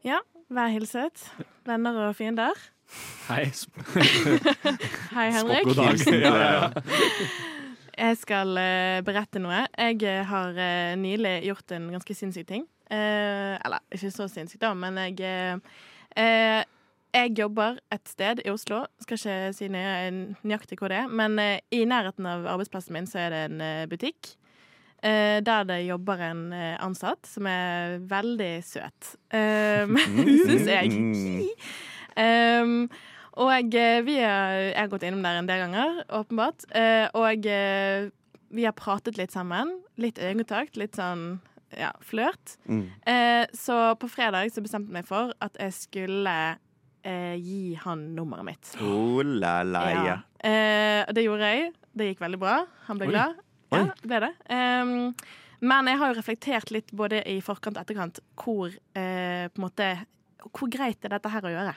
Ja, 0.00 0.22
vær 0.48 0.70
hilset. 0.72 1.20
Venner 1.68 1.96
og 2.06 2.14
fiender. 2.16 2.56
Hei. 3.26 3.50
Hei, 5.16 5.26
Henrik. 5.34 5.66
God 5.68 5.76
dag. 5.76 6.00
Ja, 6.08 6.30
ja, 6.36 6.52
ja. 6.56 6.68
Jeg 8.00 8.16
skal 8.16 8.54
uh, 8.56 9.02
berette 9.04 9.42
noe. 9.42 9.66
Jeg 9.76 9.98
eh, 10.08 10.22
har 10.24 10.56
uh, 10.56 10.94
nylig 10.96 11.34
gjort 11.44 11.74
en 11.76 11.90
ganske 11.92 12.16
sinnssyk 12.16 12.48
ting. 12.48 12.64
Uh, 12.88 13.60
eller 13.60 13.84
ikke 13.92 14.08
så 14.14 14.24
sinnssykt, 14.32 14.62
da, 14.64 14.72
men 14.74 14.96
jeg 14.96 15.20
Jeg 16.16 17.34
jobber 17.36 17.76
et 17.92 18.08
sted 18.08 18.40
i 18.46 18.50
Oslo. 18.50 18.86
Skal 19.04 19.18
ikke 19.18 19.52
si 19.52 19.68
nøyaktig 19.68 20.78
hvor 20.78 20.88
det 20.88 21.02
er, 21.02 21.12
men 21.12 21.36
i 21.70 21.84
nærheten 21.84 22.26
av 22.26 22.46
arbeidsplassen 22.54 22.96
min 22.96 23.06
så 23.10 23.26
er 23.26 23.34
det 23.34 23.44
en 23.50 23.88
butikk. 23.90 24.32
Eh, 25.02 25.38
der 25.44 25.66
det 25.68 25.80
jobber 25.86 26.22
en 26.30 26.42
eh, 26.56 26.76
ansatt 26.82 27.28
som 27.28 27.48
er 27.50 27.98
veldig 28.10 28.52
søt. 28.66 29.14
Um, 29.40 29.96
Syns 29.96 30.68
jeg. 30.68 30.90
Um, 32.20 32.88
og 33.40 33.74
eh, 33.78 34.00
vi 34.04 34.16
har, 34.20 34.56
jeg 34.70 34.78
har 34.78 34.90
gått 34.92 35.04
innom 35.06 35.22
der 35.24 35.38
en 35.40 35.48
del 35.48 35.62
ganger, 35.62 36.00
åpenbart. 36.18 36.66
Eh, 36.76 37.06
og 37.16 37.46
eh, 37.46 38.10
vi 38.50 38.66
har 38.66 38.74
pratet 38.76 39.20
litt 39.20 39.32
sammen. 39.32 39.78
Litt 40.00 40.18
øyekontakt, 40.18 40.76
litt 40.80 40.98
sånn 40.98 41.38
ja, 41.78 41.92
flørt. 42.04 42.56
Mm. 42.66 42.88
Eh, 43.06 43.44
så 43.56 43.94
på 44.00 44.10
fredag 44.10 44.50
så 44.52 44.64
bestemte 44.64 44.90
jeg 44.90 44.98
meg 44.98 45.08
for 45.08 45.32
at 45.44 45.56
jeg 45.60 45.76
skulle 45.76 46.36
eh, 47.06 47.36
gi 47.38 47.76
han 47.84 48.10
nummeret 48.16 48.48
mitt. 48.48 48.72
Oh 48.82 49.22
la 49.22 49.60
la, 49.62 49.84
ja. 49.94 50.18
Eh, 50.42 51.04
og 51.06 51.14
det 51.16 51.26
gjorde 51.26 51.52
jeg. 51.54 51.70
Det 51.94 52.10
gikk 52.10 52.24
veldig 52.26 52.42
bra. 52.42 52.58
Han 52.88 53.00
ble 53.00 53.10
Oi. 53.10 53.14
glad. 53.14 53.38
Ja, 53.70 53.84
det 54.02 54.16
er 54.18 54.26
det. 54.28 54.32
Um, 54.50 55.12
men 55.60 55.90
jeg 55.90 56.00
har 56.00 56.10
jo 56.10 56.18
reflektert 56.18 56.72
litt 56.72 56.92
både 56.96 57.20
i 57.28 57.38
forkant 57.44 57.76
og 57.76 57.84
etterkant 57.84 58.22
hvor 58.40 58.72
eh, 58.96 59.46
måte 59.60 59.92
hvor 60.48 60.70
greit 60.72 61.04
er 61.04 61.12
dette 61.12 61.28
her 61.28 61.44
å 61.44 61.52
gjøre? 61.52 61.74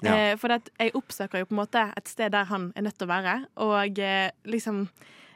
Ja. 0.00 0.14
Eh, 0.14 0.34
for 0.40 0.54
at 0.54 0.70
jeg 0.78 0.94
oppsøker 0.96 1.42
jo 1.42 1.48
på 1.50 1.56
en 1.56 1.60
måte 1.60 1.82
et 1.98 2.08
sted 2.08 2.32
der 2.32 2.48
han 2.48 2.70
er 2.72 2.86
nødt 2.86 2.96
til 2.96 3.08
å 3.08 3.12
være, 3.12 3.34
og 3.66 4.00
eh, 4.00 4.30
liksom 4.48 4.86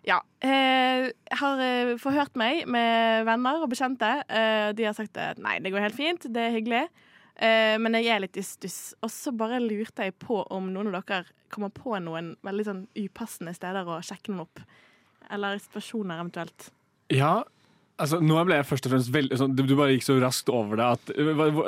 ja. 0.07 0.19
Eh, 0.43 1.13
jeg 1.13 1.39
har 1.39 1.61
eh, 1.63 1.95
forhørt 2.03 2.35
meg 2.39 2.65
med 2.71 3.27
venner 3.29 3.63
og 3.63 3.71
bekjente. 3.71 4.09
Eh, 4.27 4.73
de 4.75 4.87
har 4.89 4.97
sagt 4.99 5.19
at 5.21 5.39
nei, 5.39 5.61
det 5.63 5.71
går 5.71 5.85
helt 5.85 5.99
fint, 5.99 6.27
det 6.27 6.49
er 6.49 6.57
hyggelig. 6.57 6.83
Eh, 7.37 7.77
men 7.79 7.95
jeg 8.01 8.11
er 8.11 8.25
litt 8.25 8.39
i 8.39 8.43
stuss. 8.47 8.97
Og 9.03 9.13
så 9.15 9.31
bare 9.37 9.63
lurte 9.63 10.09
jeg 10.09 10.17
på 10.19 10.41
om 10.43 10.73
noen 10.75 10.91
av 10.91 11.05
dere 11.07 11.31
kommer 11.53 11.71
på 11.75 11.95
noen 12.03 12.33
veldig 12.43 12.67
sånn 12.67 12.83
upassende 12.99 13.55
steder 13.55 13.87
å 13.87 14.01
sjekke 14.03 14.33
noen 14.33 14.47
opp. 14.49 14.65
Eller 15.31 15.59
situasjoner 15.63 16.21
eventuelt. 16.21 16.71
Ja, 17.13 17.43
altså 18.01 18.19
nå 18.25 18.39
ble 18.49 18.57
jeg 18.59 18.67
først 18.67 18.87
og 18.89 18.95
fremst 18.95 19.11
veldig 19.15 19.39
sånn, 19.39 19.55
du, 19.57 19.63
bare 19.79 19.93
gikk 19.95 20.07
så 20.07 20.17
raskt 20.23 20.49
over 20.53 20.81
det 20.81 20.87
at 20.97 21.13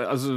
altså, 0.09 0.37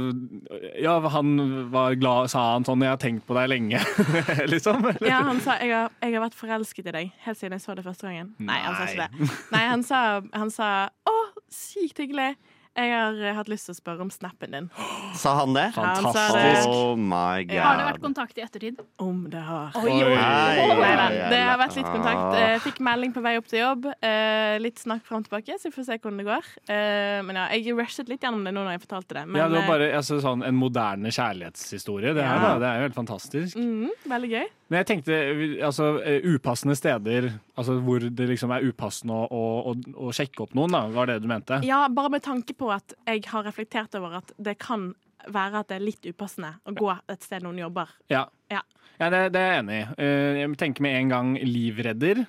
Ja, 0.78 0.98
han 1.14 1.32
var 1.72 1.96
glad, 1.98 2.30
sa 2.32 2.44
han 2.52 2.66
sånn 2.68 2.84
'Jeg 2.84 2.92
har 2.92 3.00
tenkt 3.02 3.26
på 3.26 3.34
deg 3.38 3.48
lenge', 3.50 3.80
liksom? 4.52 4.84
eller? 4.84 5.08
Ja, 5.08 5.22
han 5.26 5.40
sa 5.40 5.58
jeg 5.58 5.72
har, 5.74 5.90
'jeg 6.02 6.14
har 6.14 6.26
vært 6.28 6.38
forelsket 6.38 6.86
i 6.86 6.96
deg' 6.98 7.12
helt 7.24 7.40
siden 7.40 7.56
jeg 7.56 7.64
så 7.64 7.74
det 7.74 7.84
første 7.84 8.06
gangen. 8.06 8.34
Nei, 8.38 8.60
han 8.60 8.76
sa 8.76 8.84
ikke 8.86 9.08
det. 9.08 9.30
Nei, 9.52 9.64
han 9.66 9.82
sa, 9.82 10.20
han 10.32 10.50
sa 10.50 10.68
'Å, 11.08 11.16
sykt 11.50 11.98
hyggelig'. 11.98 12.36
Jeg 12.78 12.92
har 12.94 13.16
eh, 13.26 13.34
hatt 13.34 13.48
lyst 13.50 13.66
til 13.66 13.74
å 13.74 13.78
spørre 13.80 14.04
om 14.06 14.10
snappen 14.14 14.52
din. 14.54 14.66
Sa 15.18 15.32
han 15.40 15.54
det? 15.56 15.64
Han 15.74 15.96
sa 15.98 16.12
Fantastisk. 16.12 16.38
det. 16.38 16.70
Oh 16.70 16.94
my 17.00 17.42
god. 17.48 17.58
Har 17.64 17.80
det 17.80 17.86
vært 17.88 18.02
kontakt 18.04 18.38
i 18.38 18.44
ettertid? 18.44 18.78
Om 19.02 19.24
det 19.32 19.42
har. 19.42 19.74
Oi, 19.80 19.90
oi, 19.90 20.12
oi. 20.12 21.08
Det 21.32 21.40
har 21.42 21.58
vært 21.58 21.74
litt 21.80 21.88
Ah. 21.88 21.94
kontakt. 21.96 22.38
Eh, 22.38 22.54
Fikk 22.62 22.78
melding 22.84 23.12
på 23.16 23.22
vei 23.24 23.34
opp 23.40 23.48
til 23.50 23.60
jobb. 23.64 23.88
Eh, 24.04 24.58
litt 24.62 24.78
snakk 24.78 25.02
fram 25.08 25.22
og 25.24 25.28
tilbake, 25.28 25.58
så 25.58 25.70
vi 25.70 25.74
får 25.74 25.88
se 25.90 25.98
hvordan 25.98 26.22
det 26.22 26.26
går. 26.28 26.50
Eh, 26.70 27.22
Men 27.28 27.34
ja, 27.40 27.48
jeg 27.56 27.74
rushet 27.74 28.08
litt 28.08 28.20
gjennom 28.22 28.44
det 28.46 28.52
nå 28.54 28.62
når 28.62 28.76
jeg 28.78 28.84
fortalte 28.86 29.14
det. 29.18 29.24
Men, 29.26 29.40
ja, 29.42 29.48
det 29.48 29.58
var 29.64 29.72
bare 29.74 29.90
altså, 29.98 30.20
sånn, 30.22 30.44
en 30.46 30.54
moderne 30.54 31.10
kjærlighetshistorie. 31.10 32.14
Det 32.14 32.22
er, 32.22 32.38
Ja. 32.38 32.58
det 32.58 32.68
er 32.68 32.76
jo 32.78 32.86
helt 32.88 32.94
fantastisk. 32.94 33.56
mm, 33.56 33.90
veldig 34.06 34.30
gøy. 34.30 34.46
Men 34.70 34.84
jeg 34.84 34.86
tenkte 34.86 35.62
altså, 35.64 35.96
upassende 36.28 36.76
steder, 36.76 37.30
altså 37.56 37.78
hvor 37.80 37.98
det 38.04 38.26
liksom 38.28 38.50
er 38.52 38.66
upassende 38.68 39.14
å, 39.16 39.24
å, 39.32 39.72
å, 39.72 39.74
å 40.08 40.12
sjekke 40.12 40.42
opp 40.44 40.52
noen, 40.54 40.70
da, 40.76 40.82
var 40.92 41.06
det 41.08 41.22
du 41.22 41.28
mente? 41.30 41.62
Ja, 41.64 41.86
bare 41.88 42.10
med 42.10 42.22
tanke 42.22 42.52
på 42.54 42.67
at 42.74 42.94
jeg 43.06 43.24
har 43.30 43.46
reflektert 43.46 43.94
over 43.98 44.20
at 44.20 44.32
det 44.38 44.58
kan 44.62 44.92
være 45.28 45.62
at 45.62 45.70
det 45.70 45.78
er 45.78 45.86
litt 45.86 46.06
upassende 46.08 46.54
å 46.64 46.74
gå 46.76 46.90
et 46.94 47.24
sted 47.26 47.44
noen 47.44 47.58
jobber. 47.60 47.90
Ja, 48.12 48.26
Ja. 48.50 48.62
Ja, 48.98 49.10
det, 49.14 49.20
det 49.34 49.40
er 49.44 49.52
jeg 49.52 49.62
enig 49.64 49.78
i. 49.78 49.84
Eh, 50.02 50.40
Jeg 50.42 50.56
tenker 50.58 50.82
med 50.82 50.96
en 51.02 51.08
gang 51.12 51.34
livredder. 51.44 52.24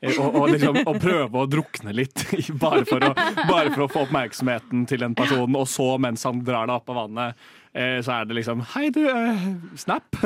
eh, 0.00 0.14
Og, 0.20 0.34
og 0.40 0.48
liksom 0.52 0.78
å 0.86 0.94
prøve 1.00 1.42
å 1.42 1.48
drukne 1.50 1.92
litt, 1.96 2.24
bare 2.64 2.84
for, 2.88 3.04
å, 3.04 3.12
bare 3.48 3.70
for 3.74 3.84
å 3.86 3.90
få 3.92 4.06
oppmerksomheten 4.06 4.86
til 4.88 5.04
en 5.04 5.14
person, 5.18 5.54
og 5.56 5.68
så, 5.68 5.90
mens 6.00 6.24
han 6.24 6.40
drar 6.44 6.66
deg 6.70 6.76
opp 6.78 6.88
av 6.94 6.98
vannet, 7.02 7.44
eh, 7.74 7.98
så 8.04 8.14
er 8.20 8.28
det 8.30 8.36
liksom 8.40 8.62
Hei, 8.74 8.88
du, 8.94 9.02
eh, 9.08 9.44
snap! 9.80 10.16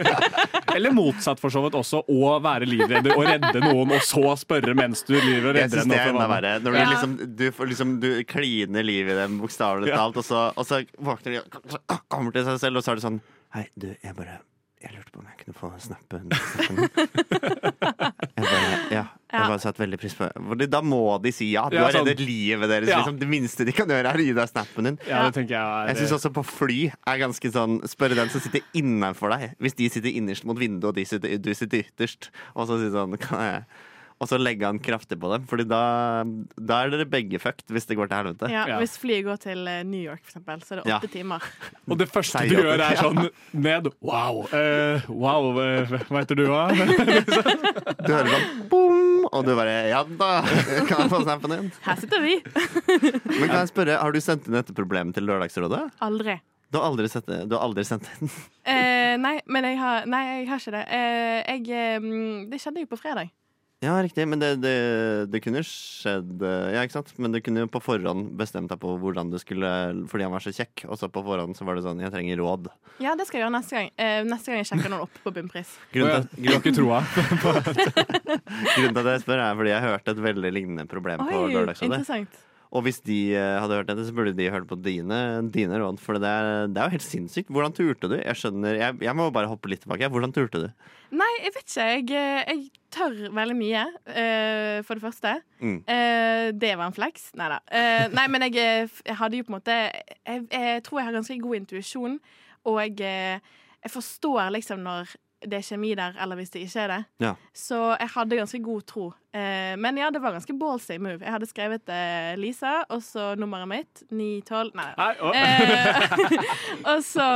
Eller 0.74 0.90
motsatt, 0.96 1.38
for 1.42 1.52
så 1.52 1.60
vidt 1.66 1.76
også. 1.78 2.00
Å 2.10 2.32
være 2.42 2.66
livredder 2.68 3.12
og 3.14 3.26
redde 3.28 3.60
noen, 3.62 3.92
og 3.94 4.02
så 4.06 4.32
spørre 4.40 4.72
mens 4.78 5.04
du 5.06 5.12
lyver 5.14 5.50
og 5.52 5.60
Jeg 5.60 5.68
redder 5.68 5.84
syns 5.84 5.92
det 5.92 6.00
er 6.00 6.14
enda 6.14 6.30
verre. 6.32 6.54
Når 6.64 6.72
du 6.72 6.80
Ja. 6.80 6.88
liksom 6.94 7.14
Du, 7.36 7.44
liksom, 7.68 7.92
du 8.02 8.08
kliner 8.28 8.82
livet 8.86 9.12
i 9.14 9.20
dem, 9.20 9.36
bokstavelig 9.44 9.92
Ja. 9.92 10.00
talt, 10.02 10.16
og 10.20 10.24
så, 10.26 10.46
og 10.56 10.66
så 10.66 10.80
våkner 10.98 11.36
de 11.36 11.44
og 11.44 12.00
kommer 12.08 12.32
til 12.34 12.44
seg 12.48 12.58
selv, 12.64 12.80
og 12.80 12.84
så 12.88 12.92
er 12.94 13.00
det 13.00 13.06
sånn 13.06 13.20
Hei, 13.54 13.68
du, 13.78 13.92
jeg 14.02 14.16
bare 14.18 14.40
Jeg 14.84 14.92
lurte 14.98 15.12
på 15.14 15.20
om 15.22 15.28
jeg 15.30 15.38
kunne 15.40 15.56
få 15.56 15.70
snappen. 15.80 16.28
den. 16.28 16.34
Jeg 18.34 18.44
bare, 18.44 18.78
ja. 18.92 19.02
Jeg 19.34 19.48
bare 19.50 19.62
satt 19.62 19.78
veldig 19.80 19.98
pris 19.98 20.14
på 20.18 20.26
det. 20.26 20.42
Fordi 20.50 20.66
Da 20.70 20.80
må 20.84 20.98
de 21.22 21.30
si 21.34 21.48
ja. 21.52 21.64
Du 21.70 21.76
Ja, 21.78 21.86
har 21.86 21.94
sånn. 21.96 22.04
reddet 22.06 22.20
livet 22.26 22.68
deres. 22.70 22.90
Ja. 22.90 22.98
Liksom. 23.00 23.16
Det 23.22 23.28
minste 23.30 23.64
de 23.66 23.72
kan 23.74 23.88
gjøre, 23.90 24.10
er 24.12 24.20
å 24.20 24.26
gi 24.26 24.34
deg 24.36 24.50
snappen 24.50 24.88
din. 24.90 24.98
Ja, 25.08 25.22
det 25.26 25.34
tenker 25.38 25.56
jeg 25.56 25.62
er 25.64 25.88
Jeg 25.92 25.96
syns 26.02 26.14
også 26.18 26.32
på 26.36 26.44
fly 26.46 26.78
er 26.92 27.18
ganske 27.22 27.50
sånn 27.54 27.80
Spørre 27.88 28.18
den 28.18 28.30
som 28.34 28.40
sitter 28.44 28.60
innenfor 28.76 29.34
deg. 29.34 29.54
Hvis 29.62 29.74
de 29.80 29.88
sitter 29.90 30.10
innerst 30.20 30.44
mot 30.48 30.58
vinduet, 30.60 30.90
og 30.92 30.94
de 31.00 31.04
sitter, 31.08 31.38
du 31.38 31.50
sitter 31.54 31.82
ytterst, 31.86 32.30
og 32.54 32.68
så 32.68 32.78
si 32.82 32.90
sånn 32.94 33.16
kan 33.18 33.40
jeg 33.48 33.64
og 34.24 34.30
så 34.30 34.38
legge 34.40 34.64
han 34.64 34.78
kraftig 34.80 35.18
på 35.20 35.28
dem, 35.34 35.44
Fordi 35.50 35.66
da, 35.68 35.80
da 36.56 36.78
er 36.86 36.92
dere 36.94 37.04
begge 37.12 37.36
fucked 37.42 37.68
hvis 37.74 37.84
det 37.90 37.98
går 37.98 38.08
til 38.10 38.16
helvete. 38.22 38.48
Ja, 38.52 38.64
Ja. 38.64 38.78
Hvis 38.80 38.96
flyet 39.00 39.26
går 39.26 39.40
til 39.42 39.66
eh, 39.68 39.82
New 39.84 40.00
York, 40.00 40.22
for 40.24 40.32
eksempel, 40.32 40.62
så 40.64 40.74
er 40.74 40.80
det 40.80 40.88
Ja. 40.88 40.98
åtte 40.98 41.10
timer. 41.12 41.44
Og 41.92 41.98
det 42.00 42.08
første 42.08 42.40
du 42.48 42.54
gjør, 42.56 42.80
er 42.80 42.96
sånn 42.96 43.20
ned. 43.52 43.90
Wow. 44.00 44.46
Uh, 44.48 45.04
wow, 45.12 45.50
uh, 45.60 45.92
hva 46.08 46.22
heter 46.24 46.40
du, 46.40 46.46
da? 46.48 46.64
Du 48.04 48.10
hører 48.12 48.32
sånn 48.32 48.64
boom, 48.72 49.28
og 49.30 49.44
du 49.46 49.52
bare 49.56 49.76
Ja 49.92 50.00
da, 50.08 50.30
kan 50.88 51.04
jeg 51.04 51.12
få 51.12 51.20
snappen 51.24 51.52
din? 51.54 51.70
Her 51.84 52.00
sitter 52.00 52.24
vi. 52.24 52.38
Men 52.48 53.46
kan 53.50 53.60
jeg 53.62 53.70
spørre, 53.74 54.00
har 54.00 54.12
du 54.16 54.20
sendt 54.24 54.48
inn 54.48 54.56
dette 54.56 54.74
problemet 54.76 55.16
til 55.16 55.28
Lørdagsrådet? 55.28 55.84
Aldri. 56.04 56.38
Du 56.74 56.80
har 56.80 56.88
aldri, 56.88 57.06
sett 57.06 57.28
det, 57.30 57.44
du 57.46 57.54
har 57.54 57.62
aldri 57.68 57.84
sendt 57.86 58.08
den? 58.18 58.30
Eh, 58.66 59.14
nei, 59.20 59.36
men 59.46 59.66
jeg 59.68 59.76
har, 59.78 60.08
nei, 60.10 60.22
jeg 60.40 60.48
har 60.48 60.62
ikke 60.62 60.72
det. 60.74 60.80
Eh, 60.96 61.36
jeg, 61.52 61.68
eh, 61.70 62.48
det 62.50 62.58
skjedde 62.58 62.82
jo 62.82 62.88
på 62.90 62.98
fredag. 62.98 63.30
Ja, 63.84 63.94
riktig, 64.02 64.24
men 64.30 64.40
det, 64.40 64.50
det, 64.62 64.74
det 65.32 65.40
kunne 65.44 65.60
skjedd 65.66 66.40
Ja, 66.42 66.82
ikke 66.86 66.96
sant? 66.96 67.10
Men 67.20 67.34
du 67.34 67.40
kunne 67.44 67.64
jo 67.66 67.70
på 67.74 67.82
forhånd 67.84 68.30
bestemt 68.38 68.70
deg 68.72 68.80
på 68.80 68.94
hvordan 69.02 69.30
du 69.32 69.36
skulle 69.42 69.70
Fordi 70.10 70.24
han 70.26 70.32
var 70.34 70.44
så 70.44 70.52
kjekk, 70.56 70.86
og 70.88 70.96
så 71.00 71.10
på 71.12 71.22
forhånd 71.26 71.58
så 71.58 71.66
var 71.68 71.76
det 71.78 71.84
sånn 71.86 72.00
Jeg 72.02 72.14
trenger 72.14 72.40
råd. 72.40 72.70
Ja, 73.02 73.12
det 73.18 73.26
skal 73.28 73.40
jeg 73.40 73.44
gjøre 73.44 73.56
neste 73.58 73.76
gang. 73.78 73.90
Eh, 73.98 74.20
neste 74.30 74.52
gang 74.52 74.62
jeg 74.62 74.70
sjekker 74.70 74.92
noen 74.94 75.04
opp 75.08 75.20
på 75.24 75.34
bunnpris. 75.34 75.74
Grunnen 75.94 76.26
til, 76.30 76.42
Du 76.44 76.50
har 76.52 76.60
ikke 76.62 76.74
troa? 76.78 77.02
grunnen 78.76 78.94
til 78.94 79.04
at 79.04 79.12
jeg 79.12 79.22
spør, 79.26 79.44
er 79.44 79.60
fordi 79.60 79.74
jeg 79.74 79.86
hørte 79.88 80.14
et 80.16 80.24
veldig 80.30 80.52
lignende 80.54 80.88
problem 80.90 81.24
på 81.26 81.44
Oi, 81.44 81.52
Lørdagsrådet. 81.54 82.52
Og 82.74 82.82
hvis 82.82 82.98
de 83.06 83.18
eh, 83.38 83.56
hadde 83.62 83.76
hørt 83.78 83.90
dette, 83.90 84.04
så 84.08 84.14
burde 84.14 84.34
de 84.34 84.50
hørt 84.50 84.66
på 84.66 84.78
dine, 84.82 85.18
dine 85.54 85.78
råd. 85.78 86.00
For 86.02 86.18
det 86.18 86.26
er, 86.30 86.66
det 86.66 86.80
er 86.80 86.88
jo 86.88 86.96
helt 86.96 87.06
sinnssykt. 87.06 87.52
Hvordan 87.54 87.74
turte 87.76 88.10
du? 88.10 88.16
Jeg 88.18 88.40
skjønner, 88.40 88.78
jeg, 88.80 88.96
jeg 89.06 89.14
må 89.14 89.28
bare 89.34 89.50
hoppe 89.50 89.70
litt 89.70 89.84
tilbake. 89.84 90.10
Hvordan 90.10 90.34
turte 90.34 90.64
du? 90.64 90.88
Nei, 91.14 91.30
jeg 91.44 91.54
vet 91.54 91.68
ikke. 91.70 91.84
Jeg, 91.94 92.08
eh, 92.18 92.50
jeg 92.50 92.82
tør 92.94 93.14
veldig 93.34 93.56
mye, 93.58 93.84
uh, 94.10 94.78
for 94.86 94.98
det 94.98 95.02
første. 95.02 95.36
Mm. 95.62 95.80
Uh, 95.86 96.46
det 96.54 96.72
var 96.74 96.88
en 96.88 96.96
flex. 96.96 97.28
Nei 97.38 97.50
da. 97.54 97.60
Uh, 97.70 98.06
nei, 98.14 98.26
men 98.34 98.46
jeg, 98.48 98.90
jeg 99.06 99.18
hadde 99.22 99.38
jo 99.38 99.46
på 99.46 99.54
en 99.54 99.58
måte 99.58 99.74
Jeg, 99.74 100.44
jeg 100.50 100.84
tror 100.86 101.00
jeg 101.00 101.08
har 101.08 101.18
ganske 101.18 101.38
god 101.42 101.58
intuisjon, 101.60 102.18
og 102.70 102.80
jeg, 102.82 103.40
jeg 103.84 103.92
forstår 103.92 104.54
liksom 104.54 104.82
når 104.82 105.14
det 105.48 105.58
er 105.60 105.66
kjemi 105.66 105.90
der, 105.98 106.14
eller 106.20 106.38
hvis 106.40 106.50
det 106.54 106.62
ikke 106.64 106.80
er 106.84 106.90
det. 106.94 106.98
Ja. 107.24 107.32
Så 107.56 107.78
jeg 108.00 108.08
hadde 108.14 108.38
ganske 108.40 108.60
god 108.64 108.86
tro. 108.90 109.06
Eh, 109.34 109.74
men 109.80 109.98
ja, 110.00 110.08
det 110.14 110.22
var 110.22 110.32
ganske 110.36 110.56
ballsy 110.58 110.96
move. 111.02 111.20
Jeg 111.20 111.32
hadde 111.34 111.48
skrevet 111.50 111.92
eh, 111.92 112.32
Lisa, 112.40 112.76
og 112.88 113.02
så 113.04 113.32
nummeret 113.40 113.68
mitt. 113.70 114.02
912 114.10 114.72
Nei. 114.78 114.88
Nei, 114.98 115.12
å. 115.20 115.34
Eh, 115.36 116.40
og 116.94 117.04
så 117.06 117.28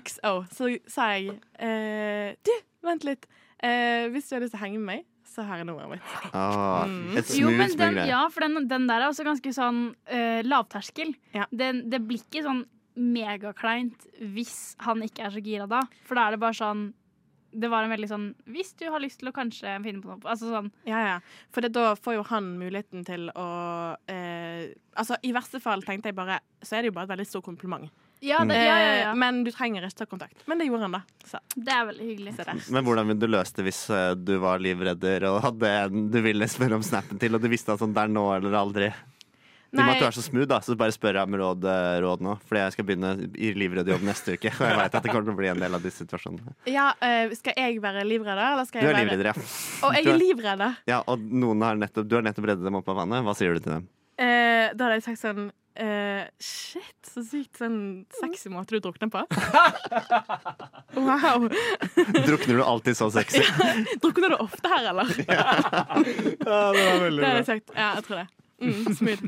XO. 0.00 0.34
Så 0.52 0.72
sa 0.90 1.12
jeg 1.16 1.36
eh, 1.62 2.34
Du, 2.44 2.52
vent 2.86 3.06
litt. 3.08 3.26
Eh, 3.62 4.08
hvis 4.14 4.28
du 4.28 4.36
har 4.36 4.42
lyst 4.44 4.56
til 4.56 4.60
å 4.60 4.64
henge 4.66 4.80
med 4.82 4.88
meg, 4.96 5.08
så 5.32 5.44
her 5.48 5.62
er 5.62 5.64
nummeret 5.68 5.94
mitt. 5.94 6.14
Ah, 6.36 6.82
Mm. 6.84 7.14
et 7.16 7.30
Jo, 7.30 7.46
smooth, 7.46 7.56
men 7.56 7.70
smooth 7.70 7.94
den, 7.94 8.08
ja, 8.10 8.20
for 8.28 8.44
den, 8.44 8.66
den 8.68 8.84
der 8.90 9.00
er 9.04 9.08
også 9.12 9.24
ganske 9.24 9.52
sånn 9.54 9.78
uh, 10.10 10.40
lavterskel. 10.44 11.14
Ja. 11.32 11.46
Den, 11.54 11.84
det 11.92 12.02
blir 12.04 12.20
ikke 12.20 12.42
sånn 12.44 12.64
megakleint 12.98 14.04
hvis 14.34 14.74
han 14.84 15.00
ikke 15.06 15.24
er 15.28 15.32
så 15.32 15.40
gira 15.44 15.68
da. 15.70 15.80
For 16.08 16.18
da 16.18 16.26
er 16.28 16.36
det 16.36 16.42
bare 16.42 16.58
sånn 16.58 16.82
Det 17.52 17.68
var 17.68 17.84
en 17.84 17.92
veldig 17.92 18.08
sånn 18.08 18.28
Hvis 18.48 18.72
du 18.80 18.86
har 18.88 19.02
lyst 19.02 19.20
til 19.20 19.28
å 19.28 19.34
kanskje 19.36 19.74
finne 19.84 20.00
på 20.00 20.08
noe 20.08 20.22
Altså 20.24 20.48
sånn 20.48 20.70
Ja, 20.88 21.02
ja. 21.04 21.16
For 21.52 21.64
det, 21.64 21.72
da 21.76 21.92
får 21.98 22.16
jo 22.16 22.22
han 22.30 22.52
muligheten 22.60 23.04
til 23.08 23.28
å 23.36 23.48
eh, 24.08 24.72
Altså, 24.96 25.18
i 25.22 25.34
verste 25.36 25.60
fall 25.60 25.84
tenkte 25.84 26.10
jeg 26.10 26.16
bare 26.16 26.40
Så 26.64 26.78
er 26.78 26.82
det 26.82 26.92
jo 26.92 26.96
bare 26.96 27.10
et 27.10 27.14
veldig 27.14 27.28
stort 27.28 27.46
kompliment. 27.46 27.90
Ja, 28.22 28.44
det, 28.44 28.54
ja, 28.54 28.78
ja, 28.78 28.94
ja. 28.94 29.10
Eh, 29.10 29.14
Men 29.18 29.40
du 29.44 29.50
trenger 29.50 29.82
ikke 29.82 29.98
ta 29.98 30.06
kontakt. 30.06 30.44
Men 30.46 30.60
det 30.60 30.68
gjorde 30.68 30.86
han, 30.86 30.92
da. 30.94 31.00
Så, 31.26 31.40
det 31.58 31.72
er 31.74 31.88
veldig 31.88 32.04
hyggelig. 32.06 32.34
Men 32.70 32.84
hvordan 32.86 33.08
ville 33.10 33.18
du 33.18 33.32
løst 33.32 33.56
det 33.58 33.64
hvis 33.66 33.80
eh, 33.90 34.12
du 34.14 34.36
var 34.42 34.62
livredder 34.62 35.26
og 35.26 35.40
hadde 35.48 35.72
en 35.80 36.04
du 36.12 36.20
ville 36.22 36.46
spørre 36.50 36.78
om 36.78 36.84
snappen 36.86 37.18
til, 37.18 37.34
og 37.34 37.42
du 37.42 37.48
visste 37.50 37.74
at 37.74 37.82
sånn, 37.82 37.96
det 37.96 38.04
er 38.04 38.12
nå 38.14 38.22
eller 38.36 38.54
aldri? 38.60 38.92
I 39.72 39.78
og 39.80 39.86
med 39.86 39.94
at 39.94 40.02
du 40.02 40.06
er 40.10 40.16
så 40.18 40.22
smooth, 40.26 40.48
da, 40.50 40.58
så 40.60 40.74
bare 40.76 40.92
spør 40.92 41.16
jeg 41.16 41.28
om 41.30 41.36
råd, 41.40 41.62
eh, 41.64 41.94
råd 42.04 42.20
nå. 42.26 42.34
Fordi 42.44 42.60
jeg 42.60 42.72
skal 42.74 42.84
begynne 42.90 43.12
i 43.40 43.52
livredderjobb 43.56 44.02
neste 44.04 44.34
uke. 44.36 44.50
Og 44.60 44.66
jeg 44.68 44.76
vet 44.82 44.98
at 44.98 45.06
det 45.06 45.12
kommer 45.14 45.24
til 45.30 45.32
å 45.32 45.38
bli 45.38 45.48
en 45.48 45.62
del 45.64 45.78
av 45.78 45.86
disse 45.86 46.04
situasjonene. 46.04 46.52
Ja, 46.68 46.90
øh, 47.00 47.32
skal 47.38 47.56
jeg 47.56 47.80
være 47.80 48.04
livredder, 48.04 48.44
eller 48.52 48.68
skal 48.68 48.84
Du 48.84 48.90
er 48.90 48.92
være 48.92 49.06
livredder, 49.08 49.30
ja. 49.32 49.48
Og 49.88 49.96
jeg 49.96 50.04
er 50.04 50.12
er- 50.12 50.20
livredder. 50.20 50.76
ja 50.92 51.00
og 51.08 51.24
noen 51.24 51.64
har 51.64 51.80
nettopp, 51.80 52.06
du 52.10 52.18
har 52.20 52.26
nettopp 52.28 52.50
reddet 52.52 52.68
dem 52.68 52.76
opp 52.82 52.92
av 52.92 53.00
vannet. 53.00 53.24
Hva 53.24 53.34
sier 53.38 53.56
du 53.56 53.64
til 53.64 53.72
dem? 53.78 53.88
Eh, 54.20 54.68
da 54.76 54.84
hadde 54.90 54.98
jeg 55.00 55.06
sagt 55.08 55.22
sånn 55.24 55.46
eh, 55.80 56.26
Shit, 56.38 56.98
så 57.08 57.24
sykt 57.24 57.56
sånn 57.62 57.78
sexy 58.20 58.52
måte 58.52 58.76
du 58.76 58.84
drukner 58.84 59.08
på. 59.08 59.24
Wow. 60.92 61.48
Drukner 62.26 62.58
du 62.58 62.62
alltid 62.62 62.96
så 62.98 63.06
sexy? 63.10 63.40
Drukner 64.02 64.34
du 64.34 64.36
ofte 64.44 64.68
her, 64.68 64.90
eller? 64.90 65.08
Ja, 65.24 65.56
det 66.44 66.84
var 66.84 67.00
veldig 67.00 67.22
bra. 67.22 67.24
Det 67.24 67.30
hadde 67.30 67.38
jeg 67.40 67.46
sagt. 67.48 67.72
Ja, 67.72 67.86
jeg 67.96 68.04
tror 68.06 68.18
det. 68.20 68.26
Mm, 68.62 68.94
smil. 68.98 69.18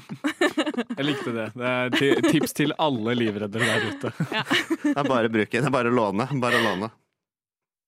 Jeg 0.97 1.05
likte 1.09 1.31
det. 1.35 1.47
Det 1.59 1.67
er 1.71 1.89
ti- 1.99 2.23
tips 2.31 2.53
til 2.55 2.71
alle 2.79 3.15
livreddere 3.19 3.65
der 3.67 3.81
ute. 3.91 4.09
Det 4.85 4.97
er 4.97 5.03
bare 5.09 5.27
å 5.29 5.31
bruke. 5.35 5.59
Det 5.59 5.67
er 5.67 5.71
bare 5.75 5.89
å 5.91 5.95
låne. 5.99 6.25
Bare 6.43 6.57
å 6.61 6.63
låne. 6.69 6.89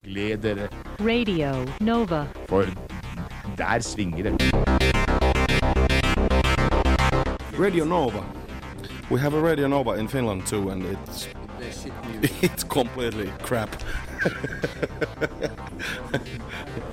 Gled 0.07 0.39
dere, 0.45 0.67
Radio 1.03 1.53
Nova. 1.83 2.25
for 2.51 2.65
der 3.59 3.81
svinger 3.83 4.23
det. 4.29 4.35
Radio 7.59 7.85
Nova. 7.85 8.23
We 9.11 9.19
have 9.21 9.35
a 9.35 9.41
Radio 9.41 9.67
Nova 9.69 9.93
in 9.99 10.09
Finland 10.09 10.47
too, 10.47 10.69
and 10.71 10.85
it's 10.85 11.29
It's 12.43 12.65
completely 12.65 13.31
crap. 13.43 13.71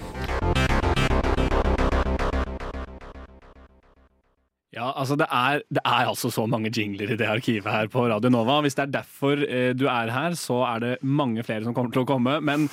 Ja, 4.84 4.90
altså 5.00 5.16
det 5.20 5.28
er, 5.32 5.62
det 5.72 5.82
er 5.86 6.10
altså 6.12 6.30
så 6.34 6.44
mange 6.50 6.72
jingler 6.74 7.14
i 7.14 7.18
det 7.20 7.28
arkivet 7.30 7.70
her 7.72 7.88
på 7.92 8.04
Radio 8.12 8.32
Nova. 8.34 8.58
Hvis 8.66 8.76
det 8.76 8.84
er 8.84 8.96
derfor 8.98 9.40
eh, 9.46 9.72
du 9.78 9.86
er 9.88 10.12
her, 10.12 10.36
så 10.36 10.60
er 10.68 10.84
det 10.84 10.92
mange 11.08 11.46
flere 11.48 11.64
som 11.64 11.76
kommer 11.76 11.94
til 11.94 12.04
å 12.04 12.10
komme. 12.10 12.36
Men 12.44 12.66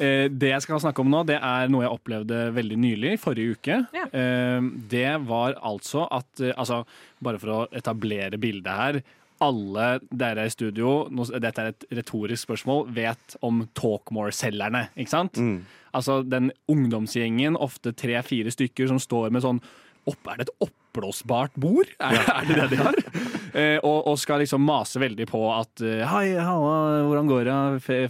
eh, 0.00 0.30
det 0.32 0.54
jeg 0.54 0.64
skal 0.64 0.80
snakke 0.80 1.04
om 1.04 1.12
nå, 1.12 1.26
det 1.28 1.36
er 1.36 1.68
noe 1.68 1.84
jeg 1.84 1.92
opplevde 1.92 2.40
veldig 2.56 2.78
nylig, 2.80 3.12
forrige 3.20 3.58
uke. 3.58 3.80
Ja. 3.96 4.06
Eh, 4.08 4.70
det 4.94 5.10
var 5.28 5.58
altså 5.60 6.06
at 6.08 6.40
eh, 6.40 6.54
Altså, 6.58 6.80
bare 7.22 7.38
for 7.42 7.52
å 7.52 7.58
etablere 7.76 8.40
bildet 8.40 8.80
her. 8.80 9.00
Alle 9.44 9.90
dere 10.08 10.48
i 10.48 10.50
studio, 10.50 11.04
nå, 11.14 11.28
dette 11.36 11.62
er 11.62 11.74
et 11.74 11.84
retorisk 12.00 12.48
spørsmål, 12.48 12.88
vet 12.96 13.36
om 13.46 13.60
Talkmore-selgerne, 13.78 14.88
ikke 14.98 15.12
sant? 15.12 15.38
Altså 15.94 16.22
den 16.26 16.48
ungdomsgjengen, 16.70 17.54
ofte 17.54 17.92
tre-fire 17.94 18.50
stykker, 18.50 18.88
som 18.90 18.98
står 18.98 19.30
med 19.36 19.44
sånn 19.44 19.62
opp, 20.08 20.28
Er 20.32 20.40
det 20.40 20.48
et 20.48 20.68
oppblåsbart 20.68 21.54
bord? 21.60 21.90
Er, 22.00 22.18
er 22.32 22.48
det 22.48 22.56
det 22.62 22.70
de 22.76 22.80
har? 22.84 23.02
Eh, 23.58 23.78
og, 23.80 24.04
og 24.10 24.18
skal 24.20 24.42
liksom 24.42 24.60
mase 24.60 25.00
veldig 25.00 25.24
på 25.26 25.38
at 25.50 25.80
eh, 25.80 26.02
Hei, 26.06 26.34
halla, 26.36 26.98
hvordan 27.08 27.30
går 27.30 27.46
det? 27.48 27.54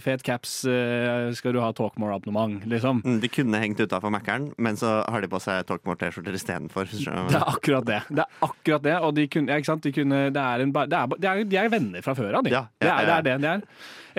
Fet 0.03 0.21
caps, 0.27 0.57
eh, 0.67 1.29
skal 1.33 1.55
du 1.55 1.61
ha 1.63 1.69
Talkmore-abonnement? 1.73 2.65
Liksom. 2.69 2.99
Mm, 3.07 3.21
De 3.23 3.29
kunne 3.31 3.61
hengt 3.63 3.79
utafor 3.79 4.11
Mækkern, 4.13 4.49
men 4.59 4.77
så 4.77 4.97
har 5.07 5.23
de 5.23 5.29
på 5.31 5.39
seg 5.41 5.63
Talkmore-T-skjorter 5.71 6.35
istedenfor. 6.35 6.91
Det 6.91 7.39
er 7.39 7.47
akkurat 7.47 7.87
det. 7.87 8.01
Det 8.11 8.25
er 8.25 8.45
akkurat 8.49 8.85
det, 8.85 8.97
og 8.99 9.15
de 9.15 9.25
kunne, 9.31 9.55
ja, 9.55 9.63
ikke 9.63 9.71
sant? 9.71 9.87
De, 9.87 9.95
kunne, 9.95 10.21
det 10.35 10.43
er 10.43 10.65
en, 10.67 10.75
det 10.75 10.99
er, 10.99 11.15
de, 11.15 11.31
er, 11.31 11.43
de 11.55 11.61
er 11.63 11.71
venner 11.71 12.05
fra 12.05 12.17
før 12.19 12.41
av, 12.41 12.45
de. 12.45 12.53
Ja, 12.53 12.65
ja, 12.83 12.83
det, 12.83 12.91
er, 12.91 13.07
det 13.07 13.15
er 13.15 13.27
det 13.29 13.37
de 13.39 13.51
er. 13.55 13.67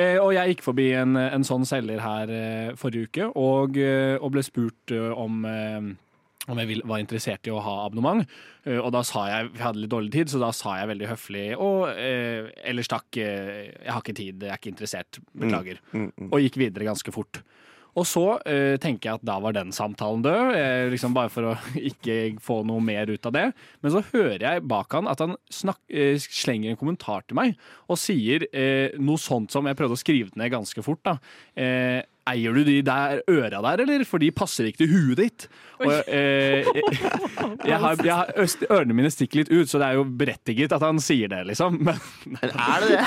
Eh, 0.01 0.19
og 0.25 0.33
jeg 0.38 0.55
gikk 0.55 0.64
forbi 0.71 0.88
en, 1.05 1.21
en 1.21 1.45
sånn 1.47 1.69
selger 1.69 2.01
her 2.01 2.33
eh, 2.33 2.69
forrige 2.81 3.11
uke, 3.12 3.29
og, 3.37 3.77
eh, 3.77 4.16
og 4.16 4.33
ble 4.38 4.47
spurt 4.49 4.97
om 5.12 5.45
eh, 5.45 5.90
om 6.48 6.61
jeg 6.61 6.81
var 6.88 7.03
interessert 7.03 7.48
i 7.48 7.53
å 7.53 7.61
ha 7.62 7.76
abonnement. 7.85 8.24
Eh, 8.64 8.79
og 8.79 8.90
da 8.94 9.03
sa 9.07 9.26
jeg 9.29 9.53
Vi 9.55 9.64
hadde 9.64 9.83
litt 9.83 9.92
dårlig 9.92 10.12
tid, 10.14 10.33
så 10.33 10.40
da 10.42 10.53
sa 10.57 10.79
jeg 10.79 10.92
veldig 10.94 11.11
høflig 11.11 11.46
og 11.57 11.90
eh, 11.92 12.50
ellers 12.64 12.90
takk, 12.90 13.09
eh, 13.20 13.72
jeg 13.76 13.92
har 13.92 14.00
ikke 14.00 14.16
tid, 14.16 14.44
jeg 14.44 14.53
er 14.53 14.61
ikke 14.61 14.72
interessert, 14.72 15.20
beklager. 15.33 15.83
Mm, 15.92 16.11
mm. 16.14 16.31
Og 16.31 16.44
gikk 16.44 16.61
videre 16.62 16.88
ganske 16.88 17.14
fort. 17.14 17.42
Og 17.98 18.07
så 18.07 18.24
eh, 18.46 18.76
tenker 18.81 19.09
jeg 19.09 19.18
at 19.18 19.26
da 19.26 19.37
var 19.42 19.55
den 19.57 19.72
samtalen 19.74 20.22
død, 20.22 20.53
eh, 20.55 20.85
liksom 20.92 21.14
bare 21.16 21.33
for 21.33 21.50
å 21.50 21.55
ikke 21.90 22.37
få 22.42 22.61
noe 22.68 22.83
mer 22.85 23.11
ut 23.11 23.26
av 23.26 23.35
det. 23.35 23.46
Men 23.83 23.94
så 23.94 24.05
hører 24.12 24.44
jeg 24.46 24.66
bak 24.70 24.94
han 24.96 25.11
at 25.11 25.22
han 25.24 25.35
snak, 25.53 25.81
eh, 25.90 26.14
slenger 26.22 26.72
en 26.72 26.81
kommentar 26.81 27.26
til 27.26 27.38
meg 27.40 27.59
og 27.90 27.98
sier 27.98 28.46
noe 29.03 29.18
sånt 29.20 29.50
som 29.50 29.66
Jeg 29.66 29.76
prøvde 29.79 29.96
å 29.96 30.00
skrive 30.00 30.31
det 30.31 30.38
ned 30.38 30.53
ganske 30.55 30.85
fort. 30.87 31.03
da. 31.07 31.18
Eh, 31.59 32.00
Eier 32.29 32.53
du 32.55 32.61
de 32.65 32.77
der 32.85 33.23
øra 33.31 33.61
der, 33.65 33.81
eller? 33.85 34.05
For 34.05 34.19
de 34.23 34.29
passer 34.31 34.69
ikke 34.69 34.83
til 34.85 34.91
huet 34.93 35.17
ditt. 35.23 35.47
Og, 35.81 35.93
eh, 36.13 36.69
jeg 37.65 37.79
har, 37.81 37.97
jeg 38.05 38.13
har, 38.15 38.33
øst- 38.37 38.67
ørene 38.69 38.95
mine 38.95 39.11
stikker 39.11 39.41
litt 39.41 39.51
ut, 39.53 39.69
så 39.71 39.81
det 39.81 39.89
er 39.89 39.97
jo 39.99 40.05
berettiget 40.05 40.73
at 40.77 40.85
han 40.85 41.01
sier 41.03 41.29
det, 41.33 41.41
liksom. 41.49 41.79
Men, 41.87 41.97
Er 42.45 42.85
det 42.85 42.91
det? 42.93 43.01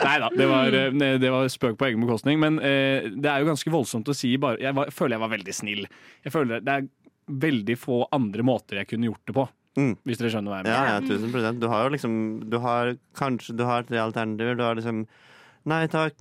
Nei 0.00 0.16
da, 0.24 0.30
det 0.34 0.48
var, 0.50 0.78
eh, 0.80 1.18
det 1.20 1.30
var 1.34 1.50
spøk 1.52 1.76
på 1.78 1.90
egen 1.90 2.00
bekostning. 2.06 2.40
Men 2.40 2.58
eh, 2.64 3.10
det 3.12 3.28
er 3.30 3.44
jo 3.44 3.50
ganske 3.52 3.70
voldsomt 3.76 4.08
å 4.10 4.16
si 4.16 4.32
bare 4.40 4.58
Jeg 4.62 4.74
var, 4.74 4.90
føler 4.94 5.16
jeg 5.18 5.24
var 5.26 5.34
veldig 5.36 5.54
snill. 5.54 5.86
Jeg 6.24 6.32
føler 6.34 6.64
Det 6.64 6.74
er 6.80 6.88
veldig 7.30 7.76
få 7.78 8.02
andre 8.16 8.42
måter 8.42 8.80
jeg 8.80 8.88
kunne 8.90 9.06
gjort 9.12 9.26
det 9.28 9.36
på. 9.36 9.44
Mm. 9.78 9.92
Hvis 10.02 10.18
dere 10.18 10.32
skjønner 10.32 10.50
hva 10.50 10.56
jeg 10.64 10.72
Ja, 10.72 10.80
mener. 10.82 10.94
ja, 10.96 11.00
tusen 11.12 11.30
prosent. 11.36 11.60
Du 11.62 11.68
har 11.70 11.84
jo 11.86 11.92
liksom 11.94 12.14
Du 12.50 12.56
har 12.58 12.96
kanskje 13.14 13.54
Du 13.54 13.62
har 13.68 13.84
tre 13.86 14.00
alternativer. 14.02 14.56
Du 14.58 14.64
har 14.66 14.74
liksom 14.80 15.04
Nei 15.70 15.84
takk. 15.92 16.16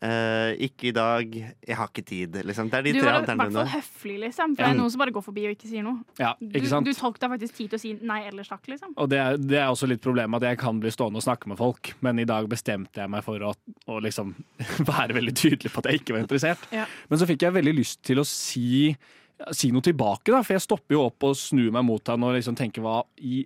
Eh, 0.00 0.54
ikke 0.64 0.86
i 0.88 0.92
dag. 0.96 1.34
Jeg 1.36 1.76
har 1.76 1.88
ikke 1.90 2.04
tid. 2.08 2.36
Liksom. 2.48 2.70
Det 2.72 2.78
er 2.78 2.86
de 2.86 2.92
Du 2.96 3.00
tre 3.02 3.10
var 3.12 3.20
i 3.20 3.26
hvert 3.36 3.52
fall 3.52 3.68
høflig, 3.74 4.14
liksom. 4.22 4.54
For 4.56 4.64
det 4.64 4.70
er 4.70 4.78
noen 4.78 4.92
som 4.94 5.02
bare 5.02 5.12
går 5.12 5.24
forbi 5.26 5.44
og 5.50 5.52
ikke 5.52 5.68
sier 5.68 5.84
noe. 5.84 6.00
Ja, 6.16 6.30
ikke 6.40 6.70
sant? 6.72 6.88
du 6.88 6.96
tok 6.96 7.18
deg 7.20 7.34
faktisk 7.34 7.58
tid 7.58 7.68
til 7.74 7.76
å 7.76 7.82
si 7.82 7.92
nei 8.08 8.22
eller 8.30 8.48
takk, 8.48 8.64
liksom. 8.72 8.94
Og 8.96 9.10
det 9.12 9.20
er, 9.20 9.36
det 9.36 9.60
er 9.60 9.68
også 9.68 9.90
litt 9.90 10.00
problemet 10.00 10.40
at 10.40 10.54
jeg 10.54 10.60
kan 10.62 10.80
bli 10.80 10.92
stående 10.94 11.20
og 11.20 11.26
snakke 11.26 11.52
med 11.52 11.60
folk, 11.60 11.92
men 12.00 12.22
i 12.22 12.28
dag 12.28 12.48
bestemte 12.48 13.04
jeg 13.04 13.12
meg 13.12 13.26
for 13.26 13.44
å, 13.44 13.52
å 13.92 14.00
liksom 14.00 14.32
være 14.90 15.18
veldig 15.20 15.36
tydelig 15.36 15.74
på 15.74 15.84
at 15.84 15.90
jeg 15.90 16.00
ikke 16.00 16.16
var 16.16 16.24
interessert. 16.24 16.64
Ja. 16.72 16.88
Men 17.12 17.20
så 17.20 17.28
fikk 17.28 17.44
jeg 17.44 17.58
veldig 17.60 17.76
lyst 17.76 18.00
til 18.08 18.24
å 18.24 18.26
si, 18.28 18.94
si 19.52 19.72
noe 19.74 19.84
tilbake, 19.84 20.32
da, 20.32 20.40
for 20.40 20.56
jeg 20.56 20.64
stopper 20.64 20.96
jo 20.96 21.06
opp 21.10 21.28
og 21.28 21.36
snur 21.36 21.68
meg 21.76 21.84
mot 21.84 22.08
han 22.08 22.24
og 22.24 22.38
liksom 22.38 22.56
tenker 22.56 22.88
hva 22.88 23.02
i 23.20 23.42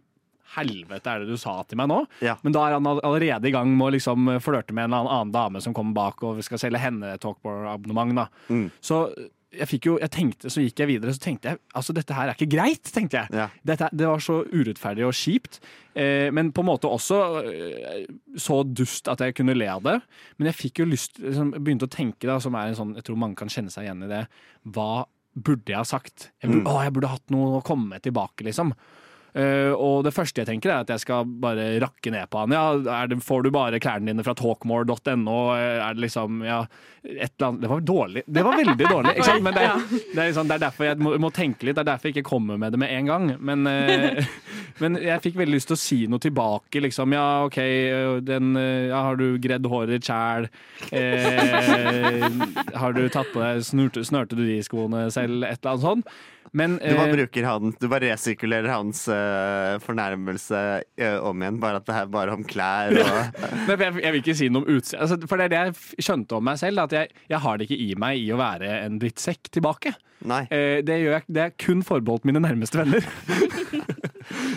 helvete 0.56 1.10
er 1.14 1.22
det 1.24 1.28
du 1.34 1.36
sa 1.40 1.58
til 1.68 1.78
meg 1.80 1.88
nå? 1.90 2.00
Ja. 2.24 2.36
Men 2.42 2.52
da 2.56 2.64
er 2.68 2.76
han 2.78 2.86
allerede 2.94 3.48
i 3.50 3.54
gang 3.54 3.70
med 3.76 3.88
å 3.88 3.94
liksom 3.96 4.28
flørte 4.44 4.74
med 4.76 4.88
en 4.90 4.98
annen 5.02 5.32
dame 5.34 5.60
som 5.64 5.74
kommer 5.76 5.94
bak 5.96 6.22
og 6.26 6.42
skal 6.46 6.58
selge 6.62 6.80
henne 6.82 7.14
et 7.14 7.22
Talkbar-abonnement. 7.24 8.28
Mm. 8.48 8.68
Så 8.84 9.06
jeg 9.54 9.68
fikk 9.70 9.86
jo, 9.86 9.92
jeg 10.02 10.10
tenkte, 10.10 10.50
så 10.50 10.62
gikk 10.64 10.80
jeg 10.82 10.88
videre, 10.90 11.12
så 11.14 11.22
tenkte 11.22 11.52
jeg 11.52 11.60
altså 11.78 11.94
dette 11.94 12.14
her 12.16 12.26
er 12.26 12.34
ikke 12.34 12.50
greit, 12.56 12.88
tenkte 12.90 13.20
jeg. 13.20 13.30
Ja. 13.38 13.44
Dette, 13.62 13.86
det 13.94 14.08
var 14.10 14.18
så 14.24 14.40
urettferdig 14.50 15.04
og 15.06 15.12
kjipt, 15.14 15.60
eh, 15.94 16.26
men 16.34 16.50
på 16.50 16.64
en 16.64 16.68
måte 16.72 16.90
også 16.90 17.18
eh, 17.44 18.08
så 18.34 18.64
dust 18.66 19.06
at 19.12 19.22
jeg 19.22 19.36
kunne 19.38 19.54
le 19.54 19.68
av 19.70 19.84
det. 19.86 19.94
Men 20.40 20.50
jeg 20.50 20.58
fikk 20.58 20.82
jo 20.82 20.88
lyst, 20.90 21.20
liksom, 21.22 21.52
begynte 21.60 21.86
å 21.86 21.92
tenke, 21.94 22.26
da, 22.26 22.40
som 22.42 22.58
er 22.58 22.72
en 22.72 22.80
sånn, 22.80 22.96
jeg 22.98 23.06
tror 23.06 23.20
mange 23.22 23.38
kan 23.38 23.52
kjenne 23.54 23.70
seg 23.70 23.86
igjen 23.86 24.02
i 24.02 24.10
det, 24.10 24.24
hva 24.74 25.04
burde 25.34 25.70
jeg 25.70 25.78
ha 25.78 25.86
sagt? 25.86 26.32
Jeg 26.42 26.50
burde, 26.50 26.64
Mm. 26.64 26.72
å, 26.74 26.82
jeg 26.82 26.92
burde 26.98 27.14
hatt 27.14 27.30
noe 27.34 27.54
å 27.60 27.64
komme 27.66 28.02
tilbake, 28.02 28.42
liksom. 28.50 28.74
Eh, 29.34 29.72
og 29.74 30.04
det 30.06 30.12
første 30.14 30.42
jeg 30.42 30.46
tenker 30.46 30.70
er 30.70 30.84
at 30.84 30.90
jeg 30.94 31.02
skal 31.02 31.26
bare 31.26 31.72
rakke 31.82 32.12
ned 32.14 32.30
på 32.30 32.44
han. 32.44 32.54
Ja, 32.54 32.66
er 33.02 33.10
det, 33.10 33.18
får 33.24 33.46
du 33.46 33.50
bare 33.54 33.80
klærne 33.82 34.12
dine 34.12 34.26
fra 34.26 34.36
talkmore.no? 34.38 35.38
Er 35.58 35.96
det 35.96 36.04
liksom 36.04 36.44
ja, 36.46 36.60
et 37.04 37.34
eller 37.34 37.48
annet 37.48 37.64
Det 37.64 37.70
var 37.72 37.80
dårlig. 37.80 38.22
Det 38.26 38.44
var 38.46 38.56
veldig 38.56 38.86
dårlig, 38.86 39.14
ikke 39.16 39.26
sant? 39.26 39.44
Men 39.44 39.56
det, 39.56 39.64
det, 40.14 40.20
er 40.20 40.28
liksom, 40.30 40.48
det 40.48 40.56
er 40.56 40.62
derfor 40.66 40.88
jeg 40.88 41.00
må, 41.02 41.14
må 41.20 41.30
tenke 41.34 41.66
litt. 41.66 41.76
Det 41.76 41.82
er 41.82 41.90
derfor 41.90 42.08
jeg 42.08 42.16
ikke 42.16 42.30
kommer 42.30 42.60
med 42.60 42.74
det 42.74 42.80
med 42.84 42.94
en 42.94 43.10
gang. 43.10 43.26
Men, 43.50 43.66
eh, 43.70 44.22
men 44.82 45.00
jeg 45.02 45.24
fikk 45.26 45.40
veldig 45.40 45.58
lyst 45.58 45.70
til 45.72 45.78
å 45.78 45.82
si 45.82 45.98
noe 46.10 46.22
tilbake. 46.22 46.84
Liksom, 46.86 47.16
ja, 47.16 47.26
OK, 47.48 47.58
den, 48.28 48.54
eh, 48.60 48.86
ja, 48.92 49.02
har 49.08 49.18
du 49.18 49.26
gredd 49.42 49.66
håret 49.70 50.06
sjæl? 50.06 50.46
Eh, 50.94 52.28
har 52.78 52.94
du 52.94 53.02
tatt 53.08 53.34
på 53.34 53.42
deg 53.42 53.66
snurte, 53.66 54.04
Snørte 54.04 54.38
du 54.38 54.44
de 54.46 54.60
skoene 54.64 55.08
selv? 55.10 55.42
Et 55.42 55.58
eller 55.58 55.74
annet 55.74 55.84
sånt. 55.84 56.14
Men, 56.54 56.76
Du 56.78 56.94
bare 56.94 57.10
eh, 57.10 57.16
bruker 57.18 57.46
han 57.48 57.72
Du 57.80 57.88
bare 57.90 58.12
resirkulerer 58.12 58.70
hans 58.70 59.04
uh, 59.10 59.74
fornærmelse 59.82 60.60
uh, 61.02 61.18
om 61.26 61.42
igjen. 61.42 61.58
Bare 61.62 61.80
at 61.80 61.88
det 61.88 61.96
er 61.98 62.12
bare 62.14 62.36
om 62.36 62.44
klær 62.46 62.94
og 62.94 63.40
Men 63.66 63.82
jeg, 63.82 63.96
jeg 64.04 64.14
vil 64.14 64.20
ikke 64.22 64.36
si 64.38 64.50
noe 64.52 64.62
om 64.62 64.76
utseende. 64.76 65.02
Altså, 65.02 65.18
for 65.30 65.40
det 65.40 65.48
er 65.48 65.54
det 65.54 65.62
jeg 65.64 66.06
skjønte 66.06 66.38
om 66.38 66.46
meg 66.46 66.60
selv, 66.62 66.84
at 66.86 66.94
jeg, 66.94 67.10
jeg 67.32 67.42
har 67.42 67.58
det 67.58 67.66
ikke 67.66 67.80
i 67.82 67.90
meg 67.98 68.22
i 68.22 68.30
å 68.30 68.38
være 68.38 68.70
en 68.84 69.00
drittsekk 69.02 69.50
tilbake. 69.58 69.96
Nei. 70.24 70.44
Uh, 70.52 70.78
det, 70.86 71.00
jeg, 71.02 71.26
det 71.26 71.46
er 71.48 71.56
kun 71.58 71.82
forbeholdt 71.86 72.28
mine 72.30 72.42
nærmeste 72.44 72.84
venner. 72.84 73.02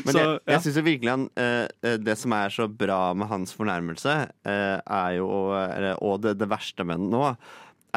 Men 0.06 0.14
Så, 0.14 0.22
jeg, 0.22 0.40
jeg 0.48 0.64
syns 0.64 0.78
virkelig 0.86 1.12
han 1.12 1.24
eh, 1.36 1.96
Det 2.00 2.14
som 2.16 2.32
er 2.38 2.54
så 2.56 2.70
bra 2.72 3.12
med 3.18 3.28
hans 3.28 3.52
fornærmelse, 3.58 4.14
uh, 4.48 4.78
er 4.80 5.18
jo 5.18 5.28
eller, 5.58 5.98
Og 6.06 6.22
det, 6.24 6.38
det 6.40 6.48
verste 6.48 6.86
med 6.88 7.02
den 7.02 7.10
nå, 7.12 7.34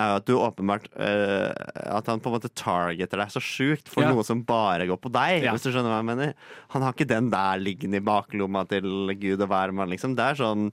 er 0.00 0.16
at 0.18 0.26
du 0.28 0.32
åpenbart 0.36 0.86
uh, 0.96 1.52
At 1.96 2.06
han 2.10 2.20
på 2.22 2.30
en 2.30 2.36
måte 2.38 2.50
targeter 2.56 3.20
deg 3.22 3.32
så 3.34 3.42
sjukt 3.44 3.88
for 3.92 4.02
Ja. 4.04 4.10
noe 4.14 4.24
som 4.26 4.42
bare 4.46 4.86
går 4.90 4.98
på 5.00 5.12
deg, 5.12 5.44
Ja. 5.44 5.52
hvis 5.54 5.62
du 5.66 5.70
skjønner 5.70 5.92
hva 5.92 6.00
jeg 6.00 6.08
mener. 6.10 6.34
Han 6.74 6.82
har 6.82 6.92
ikke 6.96 7.08
den 7.12 7.30
der 7.30 7.60
liggende 7.62 8.00
i 8.00 8.06
baklomma 8.06 8.66
til 8.68 9.14
gud 9.20 9.40
og 9.44 9.48
hvermann, 9.52 9.90
liksom. 9.92 10.16
Det 10.16 10.24
er 10.32 10.40
sånn 10.40 10.70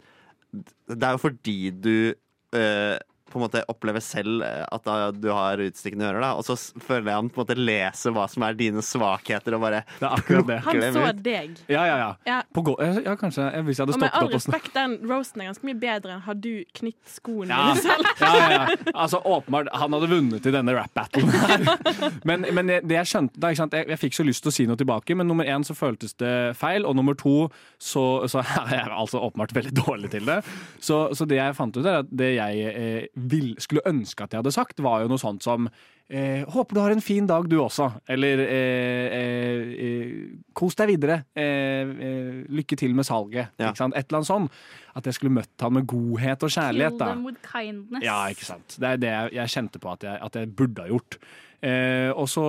Det 0.88 1.04
er 1.04 1.18
jo 1.18 1.22
fordi 1.28 1.58
du 1.76 2.16
eh, 2.56 2.98
på 3.32 3.40
en 3.40 3.44
måte 3.46 3.62
opplever 3.72 4.04
selv 4.04 4.44
eh, 4.46 4.63
at 4.72 4.84
da, 4.88 5.12
du 5.12 5.30
har 5.34 5.60
utstikkende 5.63 6.08
ører, 6.10 6.22
da. 6.24 6.30
Og 6.40 6.46
så 6.48 6.56
føler 6.84 7.12
jeg 7.12 7.18
han 7.22 7.30
på 7.32 7.42
en 7.42 7.46
måte 7.46 7.58
leser 7.60 8.16
hva 8.16 8.28
som 8.32 8.46
er 8.48 8.58
dine 8.60 8.84
svakheter, 8.86 9.58
og 9.58 9.63
bare 9.66 9.84
Det 10.00 10.08
er 10.08 10.13
akkurat 10.16 10.48
det. 10.50 10.60
Han 10.68 10.82
så 10.96 11.06
deg. 11.24 11.58
Ja, 11.72 11.84
ja, 11.90 11.98
ja. 12.02 12.10
Ja. 12.28 12.40
På 12.54 12.63
gå 12.68 12.76
ja, 12.82 13.16
kanskje. 13.20 13.50
Jeg, 13.54 13.66
hvis 13.68 13.80
jeg 13.82 13.88
hadde 13.88 13.98
med 13.98 14.08
stoppet 14.08 14.20
all 14.22 14.30
opp 14.30 14.38
og 14.38 14.44
snakket 14.46 14.70
respekt, 14.70 14.78
den 14.78 15.12
roasten 15.12 15.44
er 15.44 15.50
ganske 15.52 15.68
mye 15.70 15.80
bedre 15.82 16.16
enn 16.18 16.24
har 16.28 16.38
du 16.40 16.52
knytt 16.80 17.12
skoene 17.18 17.52
Ja. 17.52 17.68
dine 17.74 17.84
selv. 17.84 18.12
ja, 18.22 18.32
ja, 18.38 18.48
ja. 18.54 18.94
Altså, 18.94 19.22
åpenbart, 19.26 19.72
han 19.76 19.94
hadde 19.98 20.10
vunnet 20.12 20.48
i 20.48 20.54
denne 20.56 20.76
rap-battlen 20.78 21.32
her. 21.34 21.68
Men, 22.28 22.44
men 22.54 22.68
det 22.84 22.96
jeg 22.96 23.08
skjønte 23.10 23.40
da, 23.40 23.50
ikke 23.52 23.62
sant? 23.62 23.76
Jeg, 23.78 23.88
jeg 23.92 24.00
fikk 24.02 24.16
så 24.18 24.24
lyst 24.28 24.44
til 24.44 24.52
å 24.52 24.56
si 24.56 24.66
noe 24.70 24.80
tilbake, 24.80 25.16
men 25.18 25.28
nummer 25.30 25.48
én 25.48 25.63
så 25.68 25.76
føltes 25.78 26.16
det 26.20 26.32
feil, 26.60 26.86
og 26.88 26.96
nummer 26.98 27.16
to 27.18 27.48
så, 27.82 28.04
så 28.30 28.42
er 28.66 28.74
jeg 28.74 28.90
altså 28.92 29.22
åpenbart 29.24 29.54
veldig 29.56 29.74
dårlig 29.78 30.12
til 30.13 30.28
det. 30.28 30.40
Så, 30.84 31.00
så 31.18 31.28
det 31.30 31.40
jeg 31.40 31.56
fant 31.58 31.78
ut, 31.78 31.86
er 31.86 32.02
at 32.04 32.12
det 32.12 32.32
jeg 32.36 32.74
eh, 32.74 33.08
vil, 33.18 33.56
skulle 33.62 33.86
ønske 33.90 34.24
at 34.24 34.34
jeg 34.34 34.44
hadde 34.44 34.56
sagt, 34.56 34.84
var 34.86 35.04
jo 35.04 35.12
noe 35.12 35.22
sånt 35.22 35.46
som 35.46 35.70
Eh, 36.10 36.46
håper 36.48 36.76
du 36.76 36.80
har 36.80 36.92
en 36.92 37.02
fin 37.04 37.26
dag, 37.28 37.50
du 37.52 37.58
også. 37.60 37.90
Eller 38.08 38.40
eh, 38.46 39.16
eh, 39.18 39.72
eh, 39.88 40.12
kos 40.56 40.78
deg 40.80 40.94
videre. 40.94 41.18
Eh, 41.36 41.90
eh, 42.08 42.38
lykke 42.48 42.78
til 42.80 42.96
med 42.96 43.08
salget. 43.08 43.52
Ja. 43.60 43.74
Ikke 43.74 43.82
sant? 43.82 43.98
Et 43.98 44.08
eller 44.08 44.22
annet 44.22 44.30
sånt. 44.30 44.62
At 44.96 45.10
jeg 45.10 45.18
skulle 45.18 45.36
møtt 45.36 45.66
han 45.66 45.76
med 45.76 45.88
godhet 45.90 46.46
og 46.48 46.54
kjærlighet. 46.54 46.96
Kill 46.96 47.02
da. 47.02 47.10
them 47.12 47.26
with 47.28 47.42
kindness. 47.44 48.06
Ja, 48.08 48.22
ikke 48.32 48.48
sant. 48.48 48.78
Det 48.80 48.94
er 48.94 49.04
det 49.04 49.12
jeg, 49.12 49.34
jeg 49.42 49.54
kjente 49.58 49.84
på 49.84 49.92
at 49.92 50.08
jeg, 50.08 50.22
at 50.30 50.40
jeg 50.40 50.54
burde 50.56 50.86
ha 50.86 50.94
gjort. 50.94 51.20
Eh, 51.68 52.10
og 52.16 52.32
så 52.32 52.48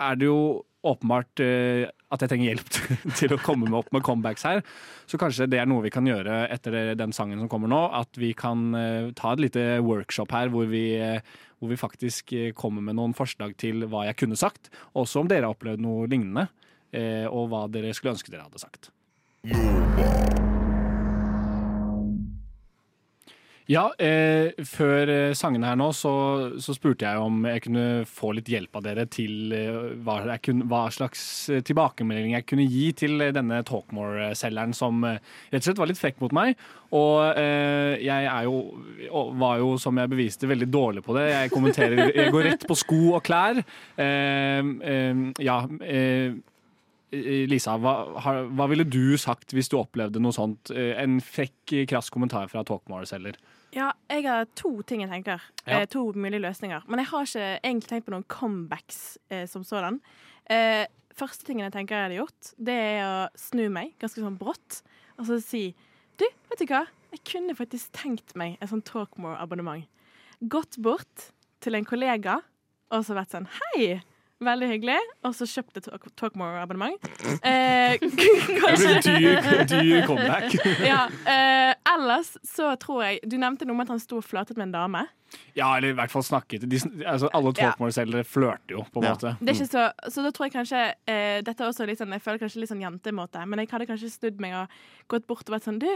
er 0.00 0.18
det 0.18 0.26
jo 0.26 0.42
åpenbart 0.86 1.42
eh, 1.44 1.88
at 2.10 2.24
jeg 2.24 2.32
trenger 2.32 2.50
hjelp 2.50 2.70
til 3.20 3.34
å 3.34 3.40
komme 3.42 3.68
meg 3.68 3.80
opp 3.82 3.92
med 3.94 4.04
comebacks 4.06 4.46
her. 4.48 4.62
Så 5.10 5.20
kanskje 5.20 5.48
det 5.50 5.60
er 5.60 5.68
noe 5.70 5.84
vi 5.84 5.92
kan 5.92 6.08
gjøre 6.08 6.42
etter 6.52 6.94
den 6.98 7.14
sangen 7.16 7.40
som 7.42 7.50
kommer 7.52 7.70
nå. 7.70 7.82
At 7.96 8.16
vi 8.20 8.32
kan 8.38 8.70
eh, 8.78 9.12
ta 9.18 9.34
et 9.34 9.44
lite 9.44 9.66
workshop 9.86 10.34
her 10.36 10.52
hvor 10.52 10.70
vi, 10.70 10.84
eh, 10.98 11.20
hvor 11.60 11.72
vi 11.72 11.80
faktisk 11.80 12.34
kommer 12.58 12.84
med 12.84 12.98
noen 12.98 13.16
forslag 13.16 13.56
til 13.60 13.86
hva 13.90 14.06
jeg 14.08 14.20
kunne 14.24 14.40
sagt. 14.40 14.72
Også 14.96 15.22
om 15.22 15.30
dere 15.30 15.48
har 15.48 15.56
opplevd 15.56 15.84
noe 15.84 16.08
lignende, 16.10 16.48
og 17.30 17.52
hva 17.52 17.66
dere 17.70 17.92
skulle 17.94 18.16
ønske 18.16 18.32
dere 18.32 18.48
hadde 18.48 18.64
sagt. 18.64 18.90
Ja, 23.70 23.84
eh, 24.02 24.56
før 24.66 25.10
eh, 25.12 25.32
sangene 25.38 25.68
her 25.68 25.76
nå, 25.78 25.90
så, 25.94 26.12
så 26.58 26.74
spurte 26.74 27.06
jeg 27.06 27.20
om 27.22 27.44
jeg 27.46 27.62
kunne 27.66 27.84
få 28.08 28.32
litt 28.34 28.48
hjelp 28.50 28.80
av 28.80 28.82
dere 28.86 29.04
til 29.12 29.54
eh, 29.54 29.78
hva, 30.06 30.16
kunne, 30.42 30.66
hva 30.70 30.86
slags 30.94 31.22
eh, 31.52 31.60
tilbakemelding 31.66 32.34
jeg 32.34 32.48
kunne 32.50 32.66
gi 32.66 32.88
til 32.98 33.22
denne 33.36 33.60
Talkmore-selgeren 33.68 34.74
som 34.74 35.04
eh, 35.06 35.20
rett 35.52 35.62
og 35.62 35.68
slett 35.68 35.82
var 35.84 35.92
litt 35.92 36.02
frekk 36.02 36.18
mot 36.24 36.34
meg. 36.34 36.58
Og 36.96 37.38
eh, 37.38 38.00
jeg 38.02 38.26
er 38.32 38.48
jo, 38.48 38.56
var 39.38 39.62
jo, 39.62 39.74
som 39.78 40.02
jeg 40.02 40.14
beviste, 40.16 40.50
veldig 40.50 40.70
dårlig 40.70 41.06
på 41.06 41.14
det. 41.18 41.28
Jeg 41.30 41.54
kommenterer 41.54 42.10
Jeg 42.10 42.34
går 42.34 42.48
rett 42.50 42.66
på 42.66 42.78
sko 42.78 43.02
og 43.14 43.22
klær. 43.26 43.62
Ja. 45.40 45.58
Eh, 47.12 47.46
Lisa, 47.50 47.76
hva, 47.82 47.94
har, 48.22 48.44
hva 48.54 48.66
ville 48.70 48.84
du 48.86 49.16
sagt 49.18 49.54
hvis 49.56 49.70
du 49.70 49.76
opplevde 49.80 50.20
noe 50.22 50.34
sånt? 50.36 50.70
Eh, 50.70 50.92
En 51.02 51.18
frekk, 51.24 51.74
krass 51.90 52.10
kommentar 52.10 52.48
fra 52.52 52.62
Talkmore-selger. 52.66 53.38
Ja, 53.74 53.92
jeg 54.10 54.24
har 54.26 54.48
to 54.58 54.80
ting 54.82 55.04
jeg 55.04 55.10
tenker. 55.10 55.42
Ja. 55.66 55.80
Eh, 55.82 55.86
to 55.90 56.04
mulige 56.14 56.42
løsninger. 56.42 56.86
Men 56.90 57.02
jeg 57.02 57.10
har 57.12 57.26
ikke 57.26 57.50
egentlig 57.62 57.90
tenkt 57.92 58.06
på 58.08 58.14
noen 58.14 58.26
comebacks 58.30 59.18
eh, 59.30 59.44
som 59.50 59.62
sådan. 59.66 60.00
Eh, 60.50 60.86
første 61.14 61.46
tingen 61.46 61.66
jeg 61.68 61.74
tenker 61.74 61.96
jeg 61.98 62.08
hadde 62.08 62.18
gjort, 62.20 62.52
det 62.58 62.74
er 62.74 63.02
å 63.04 63.14
snu 63.38 63.66
meg 63.70 63.92
ganske 64.02 64.22
sånn 64.22 64.38
brått 64.40 64.80
og 65.18 65.26
så 65.28 65.36
si 65.44 65.74
Du, 66.20 66.24
vet 66.50 66.60
du 66.60 66.66
hva? 66.70 66.84
Jeg 67.14 67.22
kunne 67.26 67.54
faktisk 67.56 67.90
tenkt 67.96 68.34
meg 68.38 68.56
et 68.60 68.70
sånn 68.70 68.82
Talkmore-abonnement. 68.86 69.86
Gått 70.52 70.78
bort 70.82 71.30
til 71.60 71.74
en 71.76 71.86
kollega 71.88 72.38
og 72.90 73.04
så 73.06 73.14
vært 73.18 73.34
sånn 73.34 73.48
Hei! 73.58 74.00
Veldig 74.40 74.68
hyggelig. 74.70 74.96
Og 75.28 75.34
så 75.36 75.44
kjøpte 75.44 75.82
et 75.82 75.86
Talk- 75.90 76.10
Talkmore-abonnement. 76.16 77.02
Eh, 77.50 77.96
kanskje 78.60 78.90
Det 78.94 79.12
blir 79.16 79.40
dyr, 79.40 79.64
dyr 79.68 80.06
comeback. 80.06 80.54
ja, 80.90 81.02
eh, 81.28 81.72
ellers 81.92 82.34
så 82.46 82.70
tror 82.80 83.02
jeg 83.06 83.20
Du 83.28 83.36
nevnte 83.40 83.64
noe 83.68 83.76
om 83.76 83.82
at 83.84 83.92
han 83.92 84.00
sto 84.02 84.18
og 84.20 84.24
flørtet 84.26 84.56
med 84.60 84.68
en 84.70 84.74
dame. 84.76 85.02
Ja, 85.54 85.68
eller 85.76 85.92
i 85.92 85.96
hvert 85.98 86.10
fall 86.12 86.24
snakket. 86.26 86.64
De, 86.68 86.80
altså, 87.06 87.28
alle 87.36 87.52
Ja. 87.56 87.70
Talkmore-selgere 87.70 88.24
flørter 88.26 88.74
jo, 88.76 88.84
på 88.92 89.00
en 89.02 89.08
Ja. 89.08 89.12
måte. 89.14 89.34
Det 89.40 89.52
er 89.52 89.58
ikke 89.60 89.70
så, 89.72 89.84
så 90.10 90.24
da 90.24 90.30
tror 90.34 90.48
jeg 90.48 90.56
kanskje 90.56 90.80
eh, 91.06 91.40
Dette 91.46 91.60
er 91.64 91.68
også 91.70 91.86
litt 91.88 92.00
sånn 92.00 92.12
Jeg 92.16 92.24
føler 92.24 92.40
kanskje 92.42 92.60
litt 92.64 92.72
sånn 92.72 92.82
jentemåte, 92.84 93.44
men 93.46 93.60
jeg 93.62 93.70
hadde 93.72 93.86
kanskje 93.92 94.10
snudd 94.16 94.40
meg 94.40 94.56
og 94.62 94.80
gått 95.12 95.28
bort 95.30 95.44
og 95.48 95.56
vært 95.58 95.68
sånn 95.68 95.80
Du, 95.84 95.90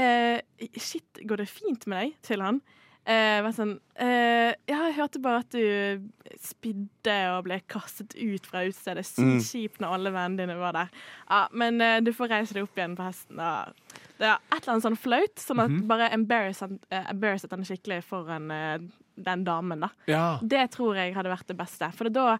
eh, 0.00 0.40
shit, 0.80 1.20
går 1.24 1.44
det 1.44 1.48
fint 1.52 1.86
med 1.86 2.00
deg? 2.02 2.16
Til 2.22 2.40
han. 2.44 2.62
Eh, 3.04 3.38
vært 3.44 3.58
sånn 3.58 3.72
eh, 4.00 4.54
Ja, 4.64 4.78
jeg 4.86 4.94
hørte 4.96 5.20
bare 5.20 5.42
at 5.42 5.52
du 5.52 6.06
spidde 6.40 7.16
og 7.34 7.42
ble 7.44 7.58
kastet 7.68 8.14
ut 8.16 8.48
fra 8.48 8.62
utstedet. 8.64 9.04
Mm. 9.20 9.34
Sykt 9.36 9.50
kjipt 9.50 9.82
når 9.84 9.98
alle 9.98 10.12
vennene 10.14 10.40
dine 10.40 10.56
var 10.56 10.76
der. 10.76 10.94
Ja, 11.28 11.42
men 11.52 11.82
eh, 11.84 12.00
du 12.04 12.14
får 12.16 12.32
reise 12.32 12.56
deg 12.56 12.64
opp 12.64 12.80
igjen 12.80 12.96
på 12.96 13.04
hesten. 13.04 13.40
Da. 13.40 14.00
Det 14.16 14.30
er 14.30 14.40
et 14.40 14.56
eller 14.62 14.74
annet 14.76 14.88
sånn 14.88 15.00
flaut, 15.00 15.36
sånn 15.42 15.62
at 15.66 15.76
bare 15.90 16.08
embarrasset 16.16 16.78
bare 16.88 17.04
embarrasset 17.12 17.52
han 17.52 17.68
skikkelig 17.68 18.00
foran 18.08 18.48
eh, 18.54 18.76
den 19.14 19.44
damen, 19.46 19.84
da. 19.84 19.92
Ja. 20.10 20.26
Det 20.40 20.66
tror 20.74 20.96
jeg 20.98 21.14
hadde 21.16 21.32
vært 21.32 21.50
det 21.52 21.58
beste. 21.60 21.92
For 21.94 22.08
da 22.08 22.38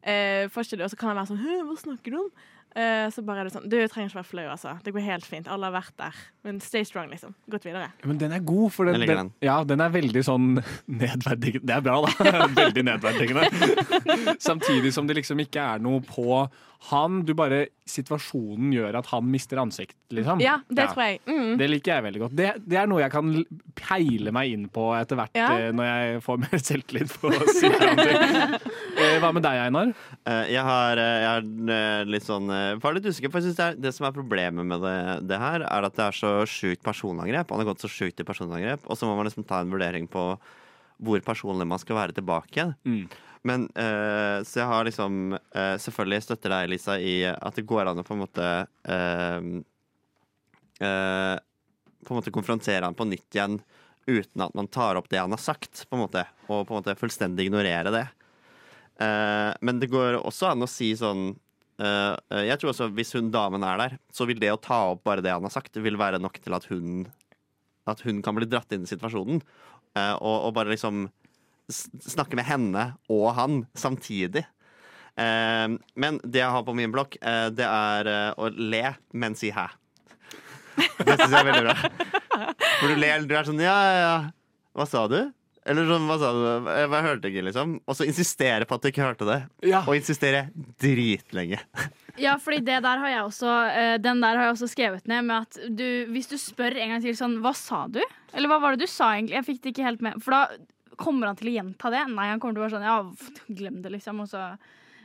eh, 0.00 0.48
får 0.52 0.66
ikke 0.66 0.80
du, 0.80 0.86
og 0.86 0.92
så 0.92 1.00
kan 1.00 1.12
han 1.12 1.20
være 1.20 1.34
sånn 1.34 1.68
Hva 1.68 1.80
snakker 1.84 2.14
du 2.14 2.22
om? 2.24 2.30
Eh, 2.76 3.06
så 3.08 3.22
bare 3.24 3.40
er 3.40 3.48
det 3.48 3.54
sånn 3.54 3.70
Du 3.72 3.76
trenger 3.88 4.10
ikke 4.10 4.18
være 4.18 4.28
flau, 4.28 4.46
altså. 4.52 4.74
Det 4.84 4.92
går 4.92 5.04
helt 5.06 5.24
fint. 5.24 5.46
Alle 5.48 5.70
har 5.70 5.76
vært 5.78 5.94
der. 5.96 6.18
Men 6.44 6.58
stay 6.60 6.84
strong, 6.84 7.08
liksom. 7.08 7.32
Gått 7.48 7.64
videre. 7.64 7.88
Men 8.04 8.18
den 8.20 8.34
er 8.36 8.42
god, 8.44 8.68
for 8.74 8.84
den, 8.90 9.00
den, 9.00 9.08
den, 9.16 9.30
ja, 9.46 9.62
den 9.64 9.80
er 9.80 9.94
veldig 9.94 10.22
sånn 10.28 10.50
nedverdigende. 11.02 11.64
Det 11.70 11.76
er 11.78 11.84
bra, 11.86 12.02
da. 12.04 12.46
veldig 12.60 12.84
nedverdigende. 12.90 13.48
Samtidig 14.50 14.92
som 14.92 15.08
det 15.08 15.16
liksom 15.22 15.40
ikke 15.46 15.64
er 15.76 15.80
noe 15.82 16.04
på 16.04 16.42
han. 16.90 17.22
Du 17.26 17.32
bare 17.38 17.66
Situasjonen 17.88 18.72
gjør 18.74 18.96
at 18.98 19.06
han 19.12 19.28
mister 19.30 19.60
ansikt, 19.62 19.94
liksom. 20.12 20.40
Ja, 20.42 20.56
det 20.68 20.88
tror 20.90 21.04
jeg. 21.06 21.20
Mm. 21.30 21.52
Det 21.60 21.68
liker 21.70 21.92
jeg 21.94 22.04
veldig 22.08 22.22
godt. 22.24 22.32
Det, 22.36 22.48
det 22.66 22.80
er 22.80 22.88
noe 22.90 23.00
jeg 23.04 23.12
kan 23.14 23.30
peile 23.78 24.32
meg 24.34 24.52
inn 24.56 24.64
på 24.74 24.88
etter 24.98 25.16
hvert, 25.20 25.38
Ja. 25.38 25.52
eh, 25.54 25.70
når 25.72 25.86
jeg 25.88 26.22
får 26.26 26.40
mer 26.42 26.58
selvtillit 26.60 27.14
på 27.22 27.30
å 27.30 27.46
si 27.54 27.70
noe. 27.70 28.58
Hva 28.96 29.30
med 29.34 29.44
deg, 29.44 29.60
Einar? 29.66 29.92
Eh, 30.24 30.52
Jeg 30.54 30.64
har, 30.64 31.00
eh, 31.00 31.18
jeg 31.22 31.28
har 31.28 31.74
eh, 31.76 32.04
litt 32.08 32.24
sånn 32.24 32.48
eh, 32.52 32.78
Var 32.80 32.96
litt 32.96 33.08
usikker, 33.10 33.32
for 33.32 33.40
jeg 33.40 33.50
synes 33.50 33.58
det, 33.58 33.66
er, 33.66 33.80
det 33.86 33.92
som 33.96 34.08
er 34.08 34.16
problemet 34.16 34.66
med 34.66 34.80
det, 34.84 34.96
det 35.28 35.40
her, 35.40 35.66
er 35.68 35.88
at 35.88 35.96
det 35.98 36.06
er 36.06 36.16
så 36.16 36.32
sjukt 36.48 36.84
personangrep. 36.86 37.50
Han 37.52 37.62
har 37.62 37.70
gått 37.72 37.84
så 37.84 37.92
sjukt 37.92 38.20
i 38.22 38.26
personangrep, 38.26 38.86
og 38.88 38.98
så 38.98 39.08
må 39.08 39.16
man 39.18 39.28
liksom 39.28 39.46
ta 39.48 39.60
en 39.60 39.72
vurdering 39.72 40.08
på 40.10 40.30
hvor 40.96 41.20
personlig 41.20 41.66
man 41.68 41.80
skal 41.82 41.98
være 41.98 42.16
tilbake. 42.16 42.70
Mm. 42.88 43.04
Men 43.46 43.68
uh, 43.78 44.42
Så 44.46 44.60
jeg 44.62 44.68
har 44.70 44.86
liksom 44.88 45.36
uh, 45.36 45.76
Selvfølgelig 45.82 46.24
støtter 46.24 46.54
deg, 46.54 46.70
Lisa, 46.72 46.98
i 46.98 47.20
at 47.28 47.58
det 47.58 47.66
går 47.68 47.90
an 47.90 48.02
å 48.02 48.06
på 48.06 48.16
en 48.16 48.22
måte 48.24 48.46
uh, 48.66 49.50
eh, 50.80 51.34
På 52.06 52.14
en 52.14 52.20
måte 52.20 52.34
konfrontere 52.34 52.84
han 52.86 52.96
på 52.96 53.06
nytt 53.08 53.36
igjen 53.36 53.60
uten 54.06 54.42
at 54.44 54.54
man 54.54 54.68
tar 54.70 54.94
opp 54.94 55.08
det 55.10 55.18
han 55.18 55.32
har 55.34 55.40
sagt, 55.42 55.80
på 55.90 55.96
en 55.96 56.04
måte, 56.04 56.20
og 56.46 56.60
på 56.68 56.70
en 56.70 56.78
måte 56.78 56.92
fullstendig 56.94 57.48
ignorere 57.48 57.90
det. 57.90 58.04
Eh, 59.02 59.50
men 59.60 59.80
det 59.82 59.90
går 59.92 60.16
også 60.22 60.52
an 60.54 60.64
å 60.64 60.68
si 60.70 60.86
sånn 60.96 61.26
eh, 61.82 62.14
Jeg 62.48 62.56
tror 62.62 62.70
også 62.70 62.86
hvis 62.96 63.10
hun 63.18 63.28
damen 63.34 63.64
er 63.68 63.76
der, 63.82 63.96
så 64.08 64.24
vil 64.24 64.40
det 64.40 64.48
å 64.54 64.60
ta 64.62 64.78
opp 64.94 65.02
bare 65.04 65.20
det 65.24 65.34
han 65.34 65.44
har 65.44 65.52
sagt, 65.52 65.76
vil 65.76 65.98
være 66.00 66.20
nok 66.22 66.38
til 66.40 66.56
at 66.56 66.64
hun 66.70 67.04
At 67.86 68.00
hun 68.06 68.22
kan 68.24 68.38
bli 68.38 68.48
dratt 68.48 68.72
inn 68.72 68.86
i 68.86 68.90
situasjonen. 68.90 69.42
eh, 69.96 70.14
og, 70.16 70.48
og 70.48 70.54
bare 70.56 70.72
liksom 70.72 71.06
snakke 71.68 72.38
med 72.38 72.46
henne 72.46 72.82
og 73.10 73.32
han 73.34 73.64
samtidig. 73.74 74.44
Eh, 75.18 75.66
men 75.98 76.20
det 76.22 76.40
jeg 76.42 76.52
har 76.54 76.62
på 76.66 76.74
min 76.78 76.92
blokk, 76.94 77.16
eh, 77.20 77.48
det 77.50 77.66
er 77.66 78.06
eh, 78.06 78.32
å 78.38 78.48
le, 78.54 78.84
men 79.12 79.34
si 79.34 79.50
hæ. 79.50 79.64
Det 80.76 81.16
syns 81.16 81.32
jeg 81.32 81.40
er 81.40 81.48
veldig 81.48 81.64
bra. 81.66 81.74
For 82.80 82.92
du 82.92 83.00
ler, 83.00 83.24
du 83.26 83.32
er 83.34 83.48
sånn 83.48 83.62
ja, 83.64 83.74
ja, 83.74 83.96
ja. 84.02 84.16
Hva 84.76 84.86
sa 84.86 85.06
du? 85.08 85.18
Eller 85.66 85.88
sånn, 85.88 86.04
hva 86.06 86.16
sa 86.20 86.28
du? 86.32 86.42
Jeg 86.70 86.90
bare 86.92 87.06
hørte 87.08 87.30
ikke, 87.30 87.42
liksom. 87.48 87.72
Og 87.90 87.96
så 87.98 88.06
insistere 88.06 88.66
på 88.70 88.76
at 88.78 88.84
du 88.84 88.88
ikke 88.92 89.02
hørte 89.02 89.26
det. 89.26 89.38
Ja. 89.66 89.80
Og 89.86 89.96
insistere 89.98 90.46
dritlenge. 90.82 91.62
Ja, 92.16 92.38
fordi 92.40 92.62
det 92.64 92.78
der 92.80 92.96
har 93.02 93.10
jeg 93.12 93.24
også 93.26 93.48
eh, 93.76 93.94
Den 94.00 94.22
der 94.24 94.38
har 94.38 94.46
jeg 94.46 94.52
også 94.54 94.68
skrevet 94.72 95.04
ned 95.10 95.26
med 95.28 95.42
at 95.44 95.58
du, 95.76 95.82
hvis 96.14 96.30
du 96.30 96.38
spør 96.40 96.72
en 96.80 96.94
gang 96.94 97.02
til 97.04 97.12
sånn 97.18 97.34
Hva 97.44 97.50
sa 97.52 97.82
du? 97.92 97.98
Eller 98.32 98.48
hva 98.48 98.56
var 98.62 98.72
det 98.72 98.86
du 98.86 98.88
sa 98.88 99.10
egentlig? 99.18 99.34
Jeg 99.36 99.44
fikk 99.50 99.58
det 99.66 99.72
ikke 99.74 99.84
helt 99.84 100.00
med. 100.06 100.16
For 100.24 100.32
da 100.32 100.96
kommer 100.96 101.28
han 101.28 101.36
til 101.36 101.50
å 101.50 101.54
gjenta 101.58 101.90
det. 101.92 102.00
Nei, 102.14 102.30
han 102.30 102.40
kommer 102.40 102.56
til 102.56 102.62
å 102.62 102.64
være 102.64 102.78
sånn 102.78 102.88
Ja, 102.88 103.52
glem 103.60 103.82
det, 103.84 103.92
liksom. 103.98 104.22
Og 104.24 104.30
så 104.32 104.46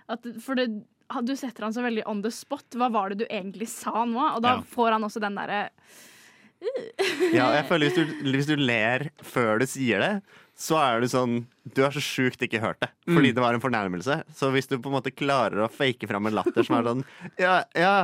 at, 0.07 0.29
for 0.39 0.55
det, 0.55 0.69
du 1.27 1.33
setter 1.35 1.67
han 1.67 1.75
så 1.75 1.83
veldig 1.83 2.07
on 2.07 2.23
the 2.23 2.31
spot. 2.31 2.63
Hva 2.79 2.87
var 2.95 3.11
det 3.11 3.25
du 3.25 3.27
egentlig 3.27 3.67
sa 3.75 4.05
nå? 4.07 4.29
Og 4.37 4.39
da 4.47 4.55
Ja. 4.61 4.63
får 4.71 4.95
han 4.95 5.09
også 5.09 5.19
den 5.27 5.35
derre 5.35 5.65
Ja, 7.33 7.49
jeg 7.57 7.65
føler 7.73 7.89
hvis 7.91 7.99
du, 7.99 8.15
hvis 8.37 8.47
du 8.49 8.55
ler 8.55 9.09
før 9.25 9.59
du 9.59 9.67
sier 9.67 9.99
det, 10.03 10.11
så 10.61 10.77
er 10.77 11.01
du 11.01 11.09
sånn 11.09 11.35
Du 11.65 11.81
har 11.81 11.93
så 11.95 12.01
sjukt 12.03 12.41
ikke 12.45 12.61
hørt 12.61 12.81
det, 12.83 12.91
fordi 13.09 13.33
det 13.33 13.41
var 13.43 13.55
en 13.57 13.63
fornærmelse. 13.63 14.21
Så 14.37 14.51
hvis 14.53 14.69
du 14.69 14.77
på 14.77 14.91
en 14.91 14.97
måte 14.99 15.13
klarer 15.13 15.63
å 15.65 15.71
fake 15.71 16.09
fram 16.09 16.29
en 16.29 16.37
latter 16.37 16.65
som 16.67 16.77
er 16.77 16.89
sånn 16.89 17.05
Ja, 17.41 17.61
ja 17.77 17.95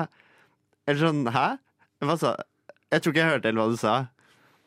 Eller 0.87 1.01
sånn 1.03 1.25
Hæ? 1.33 1.47
Hva 2.05 2.17
sa 2.21 2.35
Jeg 2.93 3.03
tror 3.03 3.13
ikke 3.13 3.23
jeg 3.23 3.35
hørte 3.35 3.51
helt 3.51 3.61
hva 3.61 3.67
du 3.73 3.77
sa. 3.81 3.97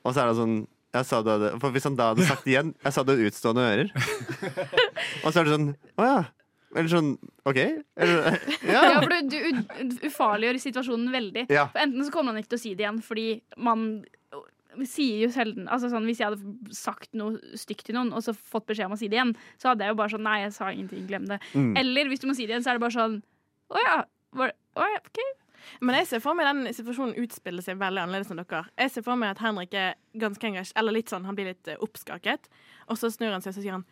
Og 0.05 0.15
så 0.15 0.23
er 0.23 0.31
det 0.31 0.39
sånn 0.41 0.61
jeg 0.91 1.07
sa 1.07 1.21
du 1.23 1.29
hadde, 1.31 1.53
For 1.63 1.71
hvis 1.71 1.85
han 1.87 1.97
da 1.99 2.09
hadde 2.11 2.27
sagt 2.27 2.47
det 2.47 2.55
igjen 2.57 2.73
Jeg 2.83 2.95
sa 2.95 3.05
du 3.07 3.13
hadde 3.13 3.31
utstående 3.31 3.67
ører. 3.73 3.91
Og 5.25 5.29
så 5.31 5.41
er 5.41 5.47
det 5.47 5.53
sånn 5.55 5.69
Å 5.99 6.07
ja. 6.09 6.21
Eller 6.71 6.91
sånn 6.91 7.11
OK? 7.51 7.59
Eller, 7.59 8.39
Ja, 8.75 8.83
ja. 8.87 8.97
for 9.03 9.11
du, 9.11 9.39
du 9.91 10.07
ufarliggjør 10.07 10.59
situasjonen 10.63 11.11
veldig. 11.15 11.47
Ja. 11.51 11.67
For 11.73 11.83
enten 11.83 12.07
så 12.07 12.15
kommer 12.15 12.35
han 12.35 12.43
ikke 12.43 12.53
til 12.55 12.61
å 12.61 12.63
si 12.63 12.75
det 12.79 12.85
igjen, 12.85 13.01
fordi 13.03 13.27
man 13.59 13.87
sier 14.89 15.25
jo 15.27 15.31
sjelden 15.35 15.69
altså 15.69 15.91
sånn, 15.93 16.07
Hvis 16.09 16.21
jeg 16.23 16.31
hadde 16.31 16.75
sagt 16.77 17.13
noe 17.19 17.39
stygt 17.59 17.85
til 17.89 17.97
noen 17.99 18.13
og 18.17 18.23
så 18.25 18.33
fått 18.37 18.67
beskjed 18.71 18.87
om 18.89 18.97
å 18.97 19.01
si 19.01 19.09
det 19.11 19.19
igjen, 19.19 19.35
så 19.61 19.73
hadde 19.73 19.85
jeg 19.85 19.93
jo 19.95 19.99
bare 20.01 20.15
sånn 20.15 20.25
Nei, 20.25 20.39
jeg 20.45 20.55
sa 20.57 20.71
ingenting, 20.73 21.05
glem 21.11 21.27
det. 21.29 21.41
Mm. 21.53 21.75
Eller 21.83 22.09
hvis 22.09 22.23
du 22.23 22.29
må 22.31 22.35
si 22.39 22.47
det 22.47 22.55
igjen, 22.55 22.65
så 22.65 22.73
er 22.73 22.81
det 22.81 22.85
bare 22.87 22.97
sånn 22.97 23.21
Å 23.75 23.85
ja. 23.85 23.99
Var, 24.39 24.53
å 24.79 24.87
ja, 24.87 25.01
OK. 25.03 25.21
Men 25.85 25.97
jeg 25.99 26.07
ser 26.11 26.23
for 26.25 26.39
meg 26.39 26.47
den 26.49 26.75
situasjonen 26.75 27.19
utspiller 27.21 27.65
seg 27.65 27.79
veldig 27.81 28.05
annerledes 28.05 28.31
enn 28.33 28.41
dere. 28.41 28.63
Jeg 28.81 28.93
ser 28.95 29.05
for 29.07 29.19
meg 29.21 29.35
at 29.35 29.43
Henrik 29.45 29.75
er 29.77 29.97
ganske 30.19 30.47
engasjert, 30.49 30.77
eller 30.81 30.97
litt 30.97 31.11
sånn, 31.13 31.27
han 31.29 31.37
blir 31.39 31.51
litt 31.51 31.69
eh, 31.71 31.81
oppskaket. 31.85 32.49
Og 32.89 32.99
så 33.01 33.11
snur 33.13 33.35
han 33.35 33.45
seg 33.45 33.53
og 33.53 33.59
så 33.59 33.65
sier 33.65 33.77
han 33.77 33.85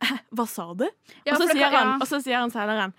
Hva 0.36 0.46
sa 0.48 0.66
du? 0.74 0.86
Ja, 1.24 1.34
og, 1.34 1.40
så 1.40 1.48
sier 1.50 1.64
kan- 1.66 1.76
han, 1.76 1.92
ja. 1.94 1.96
og 2.00 2.08
så 2.10 2.20
sier 2.24 2.40
han 2.40 2.52
senere 2.52 2.90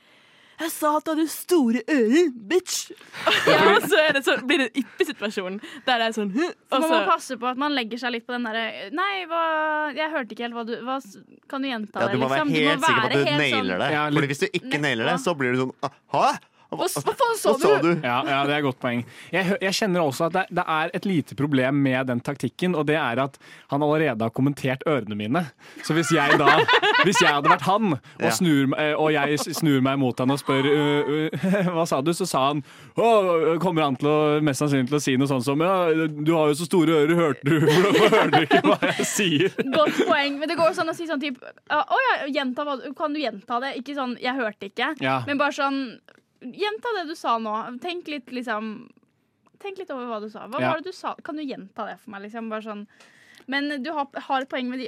'Jeg 0.62 0.72
sa 0.72 0.92
at 0.98 1.06
du 1.06 1.12
hadde 1.16 1.28
store 1.34 1.82
ører, 1.90 2.28
bitch'. 2.52 2.92
Og 3.26 3.88
så 3.90 3.98
er 3.98 4.14
det 4.14 4.22
så 4.26 4.36
blir 4.46 4.62
det 4.62 4.68
en 4.76 4.84
yppesituasjon. 4.84 5.58
der 5.88 5.98
det 5.98 6.08
er 6.08 6.14
sånn 6.16 6.32
«Hm», 6.36 6.52
og 6.72 6.80
Man 6.86 6.90
må 6.92 7.00
passe 7.10 7.38
på 7.42 7.48
at 7.50 7.58
man 7.58 7.74
legger 7.74 7.98
seg 7.98 8.12
litt 8.14 8.28
på 8.28 8.34
den 8.38 8.46
derre 8.46 8.92
Nei, 8.94 9.26
hva, 9.26 9.42
jeg 9.98 10.12
hørte 10.14 10.36
ikke 10.36 10.46
helt 10.46 10.54
hva 10.54 10.66
du 10.68 10.76
hva, 10.86 11.00
Kan 11.50 11.62
du 11.66 11.68
gjenta 11.72 12.00
Ja, 12.00 12.08
det, 12.08 12.14
du 12.14 12.22
må 12.22 12.30
være 12.30 12.46
liksom? 12.46 12.56
helt 12.56 12.86
sikker 12.86 13.02
på 13.02 13.06
at 13.06 13.12
du 13.12 13.24
nailer 13.26 13.38
nailer 13.42 13.78
det. 13.82 13.90
Ja, 13.92 14.04
litt- 14.06 14.16
Fordi 14.20 14.28
hvis 14.32 14.40
du 14.40 14.48
ikke 14.62 14.82
nailer 14.82 15.06
det, 15.12 15.18
så 15.26 15.34
blir 15.38 15.52
du 15.54 15.58
sånn 15.66 15.74
Hæ? 16.14 16.26
Hva, 16.72 16.88
hva 16.88 17.14
faen 17.20 17.36
sa 17.36 17.52
Hva 17.52 17.60
sa 17.60 17.72
du? 17.84 17.90
du? 17.90 18.06
Ja, 18.06 18.22
ja, 18.24 18.40
det 18.48 18.54
er 18.56 18.62
et 18.62 18.64
godt 18.64 18.80
poeng. 18.80 19.02
Jeg, 19.34 19.58
jeg 19.60 19.76
kjenner 19.76 20.06
også 20.06 20.30
at 20.30 20.36
det, 20.38 20.44
det 20.56 20.64
er 20.64 20.94
et 20.96 21.08
lite 21.10 21.36
problem 21.36 21.82
med 21.84 22.08
den 22.08 22.22
taktikken, 22.24 22.78
og 22.80 22.86
det 22.88 22.96
er 22.96 23.20
at 23.26 23.36
han 23.74 23.84
allerede 23.84 24.24
har 24.24 24.32
kommentert 24.32 24.86
ørene 24.88 25.18
mine. 25.20 25.42
Så 25.84 25.96
hvis 25.98 26.14
jeg 26.16 26.40
da 26.40 26.62
Hvis 27.06 27.18
jeg 27.22 27.34
hadde 27.34 27.50
vært 27.50 27.66
han, 27.66 27.96
og, 27.98 28.28
snur, 28.36 28.76
eh, 28.78 28.94
og 28.94 29.10
jeg 29.10 29.40
snur 29.58 29.82
meg 29.84 29.98
mot 30.00 30.20
han 30.22 30.32
og 30.32 30.38
spør 30.38 30.68
uh, 30.70 31.10
uh, 31.34 31.72
hva 31.76 31.86
sa 31.90 31.98
du, 32.06 32.12
så 32.14 32.28
sa 32.30 32.44
han 32.52 32.62
å, 32.94 33.08
kommer 33.64 33.88
han 33.88 33.98
til 34.00 34.10
å, 34.12 34.20
mest 34.46 34.62
sannsynlig 34.62 34.92
til 34.92 35.00
å 35.00 35.02
si 35.02 35.16
noe 35.18 35.32
sånt 35.32 35.48
som 35.48 35.64
ja, 35.66 35.74
du 35.98 36.32
har 36.36 36.52
jo 36.52 36.60
så 36.62 36.68
store 36.70 37.02
ører, 37.02 37.16
hørte 37.18 37.48
du 37.48 37.58
Hvorfor 37.66 38.14
hører 38.14 38.32
du 38.36 38.40
ikke 38.46 38.62
hva 38.68 38.78
jeg 38.92 39.08
sier? 39.10 39.58
Godt 39.74 39.98
poeng. 40.06 40.38
Men 40.42 40.52
det 40.52 40.60
går 40.60 40.78
sånn 40.78 40.94
å 40.94 40.96
si 40.96 41.10
sånn 41.10 41.22
typ 41.24 41.42
Å 41.42 42.00
ja, 42.06 42.16
gjenta 42.30 42.66
hva 42.68 42.78
du 42.80 42.92
Kan 42.98 43.18
du 43.18 43.22
gjenta 43.24 43.60
det? 43.64 43.76
Ikke 43.82 43.98
sånn 43.98 44.16
'jeg 44.22 44.38
hørte 44.38 44.70
ikke', 44.70 44.94
Ja. 45.02 45.22
men 45.26 45.42
bare 45.42 45.56
sånn 45.56 45.82
Gjenta 46.42 46.96
det 46.98 47.08
du 47.10 47.16
sa 47.16 47.38
nå. 47.38 47.56
Tenk 47.82 48.08
litt, 48.08 48.32
liksom 48.34 48.90
Tenk 49.62 49.78
litt 49.78 49.92
over 49.94 50.08
hva 50.10 50.20
du 50.24 50.30
sa. 50.30 50.48
Hva 50.50 50.60
Ja. 50.60 50.72
var 50.72 50.82
det 50.82 50.90
du 50.90 50.92
sa? 50.98 51.14
Kan 51.24 51.36
du 51.38 51.44
gjenta 51.46 51.86
det 51.86 52.00
for 52.02 52.10
meg? 52.12 52.24
Liksom, 52.24 52.50
bare 52.50 52.62
sånn 52.66 52.88
men 53.48 53.82
du 53.84 53.90
har, 53.92 54.06
har 54.22 54.42
et 54.46 54.48
poeng 54.50 54.68
med 54.70 54.80
de 54.80 54.86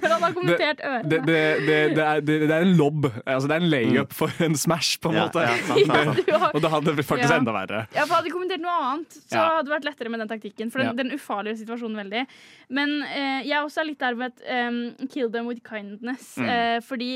Når 0.00 0.08
han 0.14 0.22
har 0.22 0.32
kommentert 0.32 0.78
ørene. 0.80 1.08
Det, 1.10 1.18
det, 1.26 1.40
det, 1.66 1.78
det, 1.96 2.04
er, 2.06 2.20
det, 2.22 2.36
det 2.46 2.54
er 2.54 2.62
en 2.62 2.76
lobb. 2.78 3.08
Altså, 3.26 3.48
det 3.50 3.56
er 3.56 3.64
en 3.64 3.68
layup 3.68 4.12
for 4.14 4.30
en 4.46 4.54
smash, 4.56 4.94
på 5.02 5.10
en 5.10 5.18
Ja, 5.18 5.24
måte. 5.26 5.42
ja, 5.42 5.56
sant, 5.66 5.90
sant. 5.90 6.20
Du 6.26 6.32
har- 6.38 6.54
Og 6.54 6.62
da 6.62 6.70
hadde 6.70 6.94
det 6.96 7.04
faktisk 7.04 7.28
Ja. 7.34 7.36
enda 7.42 7.52
verre. 7.52 7.82
Ja, 7.92 8.06
for 8.06 8.14
Hadde 8.14 8.30
du 8.30 8.34
kommentert 8.38 8.62
noe 8.62 8.70
annet, 8.78 9.10
så 9.26 9.34
Ja. 9.36 9.44
hadde 9.58 9.66
det 9.68 9.74
vært 9.74 9.88
lettere 9.90 10.08
med 10.14 10.20
den 10.22 10.28
taktikken. 10.30 10.70
For 10.72 10.78
den, 10.78 10.86
Ja. 10.86 10.92
den 11.02 11.10
ufarlige 11.18 11.58
situasjonen 11.66 11.98
veldig. 11.98 12.26
Men 12.70 13.02
eh, 13.02 13.42
jeg 13.42 13.52
er 13.58 13.64
også 13.66 13.84
litt 13.84 13.98
der 13.98 14.14
med 14.14 14.32
et 14.32 14.68
um, 14.68 15.08
kill 15.08 15.28
them 15.30 15.46
with 15.46 15.60
kindness. 15.68 16.36
Mm. 16.38 16.48
Eh, 16.48 16.80
fordi 16.80 17.10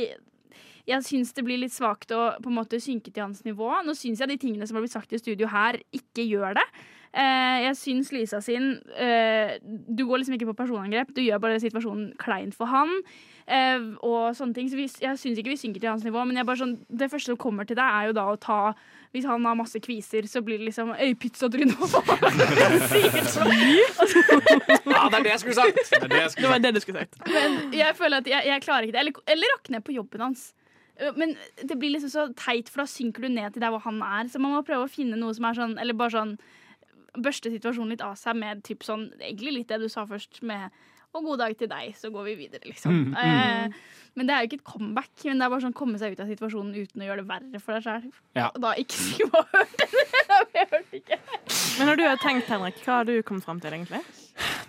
jeg 0.89 1.05
syns 1.05 1.35
det 1.37 1.45
blir 1.45 1.61
litt 1.61 1.75
svakt 1.75 2.13
å 2.17 2.31
på 2.41 2.51
en 2.51 2.59
måte 2.59 2.81
synke 2.83 3.13
til 3.13 3.27
hans 3.27 3.43
nivå. 3.47 3.71
Nå 3.85 3.95
syns 3.99 4.23
jeg 4.23 4.33
de 4.33 4.39
tingene 4.41 4.69
som 4.69 4.79
har 4.79 4.87
blitt 4.87 4.97
sagt 4.97 5.13
i 5.13 5.21
studio 5.21 5.51
her, 5.53 5.81
ikke 5.95 6.25
gjør 6.25 6.57
det. 6.61 6.69
Uh, 7.09 7.59
jeg 7.65 7.77
syns 7.81 8.11
Lisa 8.13 8.37
sin 8.45 8.67
uh, 8.93 9.55
Du 9.65 10.03
går 10.05 10.21
liksom 10.21 10.35
ikke 10.37 10.51
på 10.51 10.59
personangrep, 10.59 11.09
du 11.17 11.23
gjør 11.25 11.41
bare 11.41 11.61
situasjonen 11.63 12.11
klein 12.21 12.53
for 12.53 12.69
han. 12.69 12.91
Uh, 13.49 13.95
og 14.05 14.37
sånne 14.37 14.53
ting 14.53 14.67
Så 14.69 14.77
vi, 14.77 14.85
Jeg 15.01 15.17
syns 15.17 15.39
ikke 15.41 15.55
vi 15.55 15.57
synker 15.57 15.81
til 15.81 15.89
hans 15.89 16.05
nivå, 16.05 16.21
men 16.29 16.37
jeg 16.37 16.45
bare 16.45 16.61
sånn, 16.61 16.75
det 16.93 17.09
første 17.09 17.33
som 17.33 17.41
kommer 17.41 17.65
til 17.65 17.79
deg, 17.81 17.89
er 17.89 18.11
jo 18.11 18.17
da 18.19 18.27
å 18.29 18.37
ta 18.37 18.59
Hvis 19.17 19.25
han 19.25 19.49
har 19.49 19.57
masse 19.57 19.81
kviser, 19.81 20.29
så 20.29 20.43
blir 20.45 20.61
det 20.61 20.69
liksom 20.69 20.93
Øy, 20.93 21.15
pizzatryne! 21.17 21.73
hva 21.81 21.89
faen?» 21.89 22.45
Sikkert 22.93 23.33
sånn. 23.33 23.57
Ja, 24.93 25.09
det 25.09 25.17
er 25.17 25.25
det 25.25 25.33
jeg 25.33 25.43
skulle 25.47 25.59
sagt! 25.63 25.81
Det 25.81 26.03
er 26.03 26.13
det 26.13 26.21
jeg 26.21 26.29
det 26.29 26.35
skulle 26.37 26.53
var 26.53 26.61
sagt. 26.61 26.69
det 26.69 26.75
du 26.77 26.85
skulle 26.85 27.07
sagt. 27.07 27.21
Men 27.33 27.59
jeg 27.81 27.97
føler 27.97 28.21
at 28.21 28.33
jeg, 28.37 28.49
jeg 28.53 28.65
klarer 28.69 28.85
ikke 28.85 28.99
det. 28.99 29.07
Eller, 29.07 29.25
eller 29.33 29.57
rakk 29.57 29.73
ned 29.73 29.87
på 29.89 29.97
jobben 29.97 30.29
hans. 30.29 30.51
Øh, 31.01 31.13
Men 31.17 31.37
det 31.63 31.79
blir 31.79 31.95
liksom 31.95 32.11
så 32.11 32.27
teit, 32.35 32.69
for 32.69 32.83
da 32.83 32.87
synker 32.91 33.23
du 33.23 33.29
ned 33.29 33.53
til 33.55 33.63
der 33.63 33.71
hvor 33.75 33.85
han 33.87 34.01
er. 34.03 34.29
Så 34.29 34.41
man 34.43 34.53
må 34.57 34.63
prøve 34.67 34.87
å 34.89 34.93
finne 34.93 35.17
noe 35.21 35.35
som 35.37 35.45
er 35.49 35.55
sånn 35.59 35.79
Eller 35.79 35.95
bare 35.99 36.11
sånn 36.17 36.39
Børste 37.19 37.51
situasjonen 37.51 37.91
litt 37.95 38.03
av 38.05 38.15
seg 38.21 38.37
med 38.37 38.61
typ 38.67 38.85
sånn 38.87 39.09
Egentlig 39.19 39.53
litt 39.57 39.69
det 39.73 39.81
du 39.81 39.89
sa 39.89 40.05
først, 40.07 40.43
med 40.43 40.71
og 41.17 41.25
god 41.25 41.39
dag 41.41 41.55
til 41.57 41.71
deg, 41.71 41.95
så 41.97 42.11
går 42.13 42.27
vi 42.27 42.35
videre, 42.37 42.61
liksom. 42.69 42.93
Mm, 42.93 43.15
Eh, 43.17 43.73
men 44.15 44.27
det 44.29 44.35
er 44.35 44.43
jo 44.43 44.49
ikke 44.51 44.59
et 44.61 44.65
comeback. 44.69 45.11
Men 45.25 45.39
det 45.41 45.47
er 45.47 45.51
bare 45.55 45.65
sånn 45.65 45.73
komme 45.75 45.99
seg 45.99 46.13
ut 46.13 46.21
av 46.21 46.29
situasjonen 46.29 46.75
uten 46.77 47.01
å 47.01 47.07
gjøre 47.09 47.23
det 47.25 47.29
verre 47.31 47.61
for 47.65 47.73
deg 47.79 47.87
sjøl. 47.87 48.13
Ja. 48.37 48.51
Da 48.61 48.75
ikke 48.77 48.93
si 49.01 49.25
hva 49.25 49.41
hørte 49.55 49.89
du? 49.89 49.99
Jeg 50.59 50.69
hørte 50.71 51.01
ikke. 51.01 51.19
Men 51.79 51.89
når 51.91 51.97
du 51.97 52.05
har 52.05 52.21
tenkt, 52.23 52.47
Henrik, 52.53 52.79
hva 52.85 53.01
har 53.01 53.09
du 53.09 53.15
kommet 53.23 53.49
fram 53.49 53.59
til, 53.65 53.73
egentlig? 53.73 54.03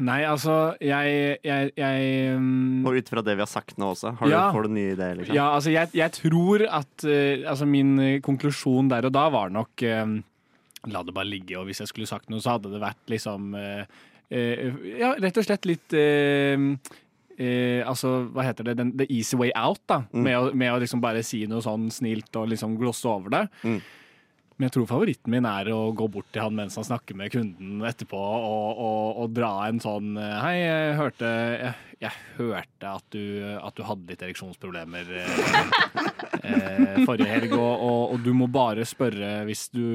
Nei, 0.02 0.22
altså, 0.26 0.56
jeg, 0.82 1.38
jeg, 1.46 1.72
jeg 1.78 2.36
um, 2.38 2.86
Og 2.88 2.98
ut 3.00 3.12
fra 3.12 3.24
det 3.26 3.36
vi 3.38 3.44
har 3.44 3.50
sagt 3.52 3.78
nå 3.82 3.92
også, 3.94 4.16
har 4.20 4.30
du, 4.30 4.34
Ja. 4.34 4.46
får 4.56 4.66
du 4.68 4.74
nye 4.78 4.94
ideer? 4.96 5.20
Liksom? 5.20 5.36
Ja, 5.38 5.50
altså, 5.58 5.74
jeg, 5.74 5.92
jeg 5.98 6.16
tror 6.16 6.64
at 6.66 7.06
uh, 7.06 7.50
Altså, 7.52 7.68
min 7.70 7.94
eh, 8.02 8.16
konklusjon 8.26 8.90
der 8.92 9.10
og 9.10 9.14
da 9.16 9.28
var 9.34 9.54
nok 9.54 9.84
eh, 9.86 10.16
La 10.90 11.04
det 11.04 11.14
bare 11.16 11.28
ligge, 11.30 11.58
og 11.60 11.68
hvis 11.68 11.82
jeg 11.84 11.92
skulle 11.92 12.10
sagt 12.10 12.32
noe, 12.32 12.42
så 12.42 12.56
hadde 12.56 12.72
det 12.72 12.82
vært 12.82 13.12
liksom 13.12 13.54
uh, 13.54 13.84
uh, 14.32 14.66
Ja, 14.98 15.14
rett 15.20 15.38
og 15.42 15.46
slett 15.46 15.68
litt 15.70 15.96
eh, 17.40 17.82
altså, 17.88 18.26
hva 18.36 18.44
heter 18.48 18.68
det? 18.68 18.78
Den, 18.80 18.94
the 19.00 19.06
easy 19.14 19.38
way 19.40 19.52
out, 19.56 19.80
da. 19.88 20.02
Mm. 20.12 20.24
Med, 20.26 20.36
å, 20.40 20.50
med 20.60 20.74
å 20.74 20.80
liksom 20.82 21.04
bare 21.04 21.24
si 21.24 21.46
noe 21.48 21.64
sånn 21.64 21.88
snilt 21.94 22.36
og 22.40 22.50
liksom 22.52 22.76
glosse 22.80 23.08
over 23.08 23.32
det. 23.36 23.46
Mm. 23.64 23.80
Men 24.60 24.68
jeg 24.68 24.76
tror 24.76 24.90
favoritten 24.90 25.32
min 25.32 25.46
er 25.48 25.70
å 25.72 25.94
gå 25.96 26.06
bort 26.12 26.28
til 26.36 26.44
han 26.44 26.58
mens 26.58 26.76
han 26.76 26.84
snakker 26.84 27.16
med 27.16 27.32
kunden 27.32 27.80
etterpå, 27.88 28.20
og, 28.20 28.82
og, 28.84 29.22
og 29.24 29.38
dra 29.38 29.54
en 29.70 29.80
sånn 29.80 30.18
eh, 30.20 30.34
Hei, 30.44 30.58
jeg 30.60 30.98
hørte, 30.98 31.30
jeg, 31.56 31.78
jeg 32.04 32.18
hørte 32.36 32.92
at, 32.92 33.06
du, 33.16 33.24
at 33.56 33.78
du 33.80 33.86
hadde 33.88 34.12
litt 34.12 34.26
ereksjonsproblemer 34.28 35.14
eh, 35.22 35.72
eh, 36.44 37.00
forrige 37.08 37.30
helg, 37.32 37.56
og, 37.56 37.86
og, 38.12 38.20
du 38.26 38.34
må 38.36 38.50
bare 38.52 38.84
spørre 38.88 39.46
hvis 39.48 39.70
du 39.72 39.86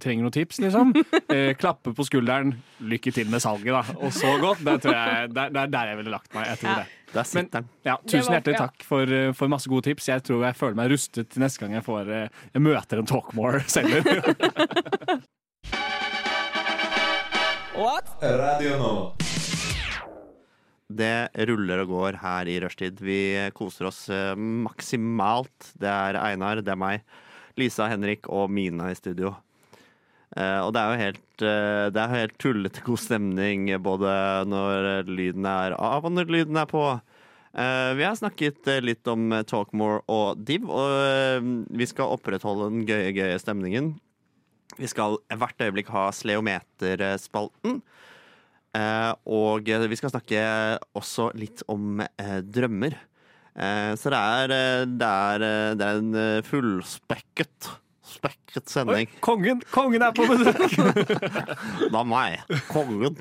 trenger 0.00 0.24
noen 0.24 0.36
tips, 0.40 0.64
liksom. 0.64 0.96
Eh, 1.32 1.52
klappe 1.56 1.94
på 1.96 2.04
skulderen. 2.04 2.50
Lykke 2.84 3.12
til 3.14 3.28
med 3.32 3.40
salget, 3.44 3.72
da. 3.72 3.96
Og 4.04 4.12
så 4.12 4.34
godt. 4.40 4.64
Det, 4.64 4.74
tror 4.84 4.96
jeg, 4.96 5.30
det, 5.32 5.46
det 5.52 5.62
er 5.62 5.72
der 5.72 5.92
jeg 5.92 6.00
ville 6.00 6.12
lagt 6.12 6.32
meg. 6.36 6.48
Jeg 6.50 6.60
tror 6.64 6.82
det. 6.82 7.01
Der 7.12 7.24
sitter 7.28 7.60
den. 7.60 7.68
Ja, 7.84 7.96
tusen 8.06 8.26
var- 8.32 8.38
hjertelig 8.40 8.56
ja. 8.56 8.66
takk 8.66 8.82
for, 8.88 9.02
eh, 9.12 9.32
for 9.36 9.48
masse 9.52 9.68
gode 9.68 9.84
tips. 9.84 10.08
Jeg 10.08 10.22
tror 10.24 10.44
jeg 10.46 10.56
føler 10.56 10.74
meg 10.78 10.90
rustet 10.94 11.28
til 11.28 11.42
neste 11.42 11.60
gang 11.60 11.72
jeg, 11.76 11.84
får, 11.84 12.08
eh, 12.08 12.28
jeg 12.54 12.62
møter 12.62 12.98
en 12.98 13.06
Talkmore-selger. 13.06 14.02
Radio. 18.22 19.14
Det 20.92 21.28
ruller 21.48 21.82
og 21.82 21.88
går 21.88 22.18
her 22.20 22.48
i 22.52 22.58
rushtid. 22.62 23.00
Vi 23.02 23.16
koser 23.56 23.88
oss 23.88 24.04
eh, 24.12 24.34
maksimalt. 24.36 25.72
Det 25.80 25.88
er 25.88 26.18
Einar, 26.20 26.60
det 26.62 26.68
er 26.74 26.78
meg, 26.78 27.02
Lisa, 27.58 27.88
Henrik 27.90 28.28
og 28.28 28.50
Mina 28.52 28.90
i 28.92 28.94
studio. 28.98 29.34
Eh, 30.32 30.60
og 30.64 30.72
det 30.72 30.80
er 30.80 30.90
jo 30.92 31.02
helt, 31.02 31.42
eh, 31.44 31.86
det 31.92 32.02
er 32.02 32.14
helt 32.16 32.36
tullete 32.40 32.84
god 32.86 33.00
stemning 33.02 33.66
både 33.84 34.12
når 34.48 35.10
lyden 35.10 35.48
er 35.48 35.76
av 35.76 36.06
og 36.08 36.14
når 36.14 36.32
lyden 36.32 36.56
er 36.56 36.70
på. 36.70 36.84
Eh, 37.52 37.90
vi 37.98 38.06
har 38.06 38.16
snakket 38.16 38.70
litt 38.80 39.08
om 39.12 39.28
Talkmore 39.44 40.00
og 40.08 40.40
Div, 40.40 40.70
og 40.72 41.50
vi 41.68 41.88
skal 41.90 42.14
opprettholde 42.16 42.70
den 42.70 42.86
gøye, 42.88 43.12
gøye 43.12 43.36
stemningen. 43.42 43.92
Vi 44.78 44.88
skal 44.88 45.18
hvert 45.28 45.60
øyeblikk 45.60 45.92
ha 45.92 46.08
Sleometer-spalten. 46.16 47.82
Eh, 48.72 49.12
og 49.28 49.68
vi 49.68 49.98
skal 50.00 50.14
snakke 50.14 50.42
også 50.96 51.28
litt 51.36 51.60
om 51.68 52.00
eh, 52.00 52.38
drømmer. 52.40 52.96
Eh, 53.52 53.92
så 54.00 54.12
det 54.14 54.20
er, 54.20 54.54
det 54.88 55.12
er, 55.12 55.46
det 55.76 55.88
er 55.88 56.00
en 56.00 56.46
fullspekket 56.48 57.68
spekket 58.12 58.62
Oi, 58.62 58.72
sending. 58.72 59.10
kongen, 59.24 59.62
kongen 59.72 60.04
er 60.06 60.12
på 60.16 60.26
besøk! 60.28 60.76
Da 61.94 62.02
meg. 62.06 62.42
Kongen. 62.70 63.16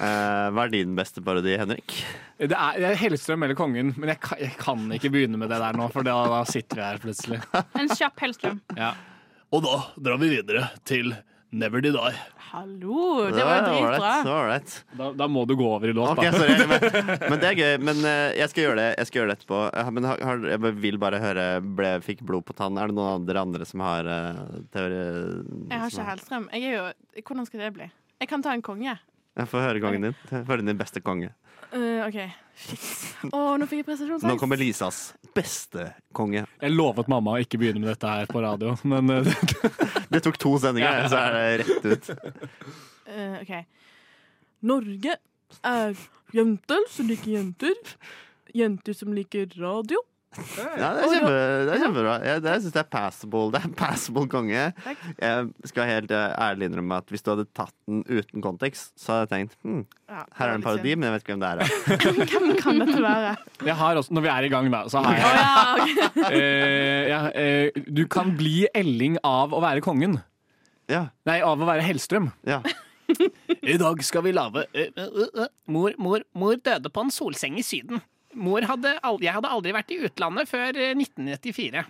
eh, 0.00 0.46
hva 0.54 0.64
er 0.66 0.72
din 0.72 0.94
beste 0.98 1.22
parodi, 1.24 1.54
Henrik? 1.60 1.96
Det 2.40 2.56
er, 2.56 2.78
det 2.80 2.88
er 2.92 3.00
Hellstrøm 3.00 3.44
eller 3.46 3.58
Kongen, 3.58 3.92
men 4.00 4.12
jeg 4.14 4.20
kan, 4.24 4.38
jeg 4.40 4.54
kan 4.60 4.86
ikke 4.96 5.10
begynne 5.12 5.40
med 5.40 5.50
det 5.52 5.58
der 5.60 5.76
nå, 5.76 5.88
for 5.92 6.06
da, 6.06 6.14
da 6.32 6.40
sitter 6.48 6.80
vi 6.80 6.86
her 6.86 7.00
plutselig. 7.02 7.40
En 7.76 7.90
kjapp 7.92 8.22
Hellstrøm. 8.24 8.60
Ja. 8.78 8.94
Og 9.50 9.64
da 9.66 9.74
drar 9.98 10.20
vi 10.22 10.30
videre 10.36 10.68
til 10.88 11.12
Never 11.52 11.80
Did 11.80 11.96
I. 11.96 12.14
Hallo! 12.36 13.30
Det 13.30 13.44
var 13.44 13.56
jo 13.58 13.62
dritbra. 13.66 14.58
Da, 14.98 15.08
da 15.18 15.26
må 15.26 15.42
du 15.50 15.56
gå 15.58 15.66
over 15.66 15.90
i 15.90 15.94
låt, 15.94 16.12
okay, 16.14 16.30
da. 16.30 16.38
sorry. 16.38 16.66
Men, 16.70 17.08
men 17.32 17.40
det 17.42 17.48
er 17.48 17.58
gøy. 17.58 17.72
Men 17.82 18.04
eh, 18.06 18.36
jeg 18.38 18.52
skal 18.52 18.64
gjøre 18.64 18.78
det, 18.78 18.86
jeg 19.00 19.08
skal 19.10 19.20
gjøre 19.20 19.30
det 19.32 19.36
etterpå. 19.40 19.62
Eh, 19.74 19.90
Men 19.96 20.06
har, 20.06 20.46
jeg 20.52 20.74
vil 20.84 21.00
bare 21.02 21.18
høre 21.22 21.46
ble, 21.62 21.92
Fikk 22.06 22.22
blod 22.26 22.46
på 22.46 22.54
tann. 22.58 22.78
Er 22.78 22.90
det 22.90 22.98
noen 22.98 23.20
andre, 23.24 23.42
andre 23.42 23.66
som 23.66 23.82
har 23.82 24.06
uh, 24.06 24.60
teori? 24.70 25.00
Jeg 25.72 25.82
har 25.82 25.90
ikke 25.90 26.08
Hellstrøm. 26.12 26.46
Jeg 26.54 26.70
er 26.70 26.76
jo, 26.76 26.86
hvordan 27.26 27.50
skal 27.50 27.64
det 27.66 27.72
bli? 27.80 27.90
Jeg 28.22 28.30
kan 28.30 28.46
ta 28.46 28.54
en 28.54 28.62
konge. 28.62 28.94
Jeg 29.40 29.48
får 29.50 29.64
høre 29.64 29.82
gangen 29.82 30.10
din. 30.10 30.18
Høre 30.30 30.64
din 30.64 30.78
beste 30.78 31.02
konge. 31.04 31.32
Uh, 31.70 32.02
OK. 32.08 32.18
Shit. 32.60 32.86
Å, 33.30 33.40
nå 33.60 33.66
fikk 33.70 33.82
jeg 33.82 33.86
prestasjonsangst. 33.88 34.28
Nå 34.28 34.36
kommer 34.40 34.58
Lisas 34.60 34.98
beste 35.36 35.86
konge. 36.16 36.42
Jeg 36.60 36.74
lovet 36.74 37.10
mamma 37.10 37.36
å 37.36 37.42
ikke 37.44 37.60
begynne 37.60 37.82
med 37.82 37.92
dette 37.92 38.10
her 38.10 38.30
på 38.30 38.42
radio, 38.42 38.74
men 38.90 39.12
eh, 39.14 39.30
Det 40.12 40.22
tok 40.24 40.38
to 40.42 40.56
sendinger, 40.60 41.06
så 41.12 41.20
er 41.22 41.36
det 41.36 41.44
rett 41.62 41.86
ut. 41.86 42.10
Uh, 43.06 43.36
OK. 43.40 43.52
Norge 44.66 45.16
er 45.66 46.02
jenter 46.36 46.88
som 46.90 47.08
liker 47.08 47.36
jenter. 47.38 47.78
Jenter 48.56 48.96
som 48.98 49.14
liker 49.14 49.46
radio. 49.60 50.02
Ja, 50.30 50.92
det 50.94 51.02
er, 51.02 51.10
kjempe, 51.10 51.30
det 51.66 51.72
er 51.74 51.80
kjempebra. 51.82 52.12
Jeg, 52.22 52.40
det, 52.44 52.50
jeg 52.54 52.62
syns 52.62 52.74
det 52.76 52.80
er 52.84 52.90
passable. 52.92 53.46
Det 53.50 53.60
er 53.66 53.72
passable 53.74 54.28
konge. 54.30 54.66
Jeg 55.18 55.70
skal 55.72 55.88
helt 55.88 56.12
eh, 56.14 56.26
ærlig 56.38 56.68
innrømme 56.68 57.00
at 57.02 57.10
hvis 57.10 57.24
du 57.26 57.32
hadde 57.32 57.48
tatt 57.56 57.74
den 57.90 58.04
uten 58.06 58.44
kontekst, 58.44 58.92
så 58.94 59.16
hadde 59.16 59.24
jeg 59.26 59.32
tenkt 59.32 59.56
hm, 59.66 59.80
her 60.06 60.44
er 60.46 60.52
det 60.52 60.60
en 60.60 60.66
parodi, 60.68 60.92
men 60.94 61.08
jeg 61.08 61.16
vet 61.16 61.24
ikke 61.24 61.34
hvem 61.34 61.42
det 61.42 61.50
er. 61.50 62.20
Hvem 62.30 62.52
kan 62.62 62.78
dette 62.84 63.02
være? 63.02 63.32
Jeg 63.66 63.76
har 63.82 63.98
også, 63.98 64.14
når 64.14 64.26
vi 64.26 64.30
er 64.36 64.46
i 64.46 64.52
gang, 64.54 64.70
da, 64.70 64.84
så 64.92 65.02
har 65.02 65.18
jeg 65.18 65.26
oh, 65.26 65.40
ja, 65.40 66.06
okay. 66.14 66.36
uh, 66.36 67.02
ja, 67.14 67.20
eh, 67.34 67.82
Du 67.90 68.04
kan 68.10 68.30
bli 68.38 68.54
Elling 68.70 69.18
av 69.26 69.56
å 69.56 69.64
være 69.64 69.82
kongen. 69.82 70.20
Ja, 70.90 71.08
Nei, 71.26 71.40
av 71.42 71.58
å 71.58 71.66
være 71.68 71.82
Hellstrøm. 71.86 72.30
ja. 72.46 72.62
I 73.66 73.74
dag 73.74 73.98
skal 74.06 74.22
vi 74.22 74.30
lage 74.30 74.62
uh, 74.70 75.40
mor, 75.66 75.96
mor, 75.98 76.22
mor 76.38 76.54
døde 76.62 76.92
på 76.94 77.02
en 77.02 77.10
solseng 77.10 77.58
i 77.58 77.64
Syden. 77.66 77.98
Mor 78.38 78.62
hadde 78.62 78.92
aldri, 79.02 79.26
jeg 79.26 79.34
hadde 79.34 79.48
aldri 79.50 79.72
vært 79.74 79.90
i 79.90 79.96
utlandet 80.06 80.46
før 80.46 80.76
eh, 80.78 80.92
1994. 80.94 81.80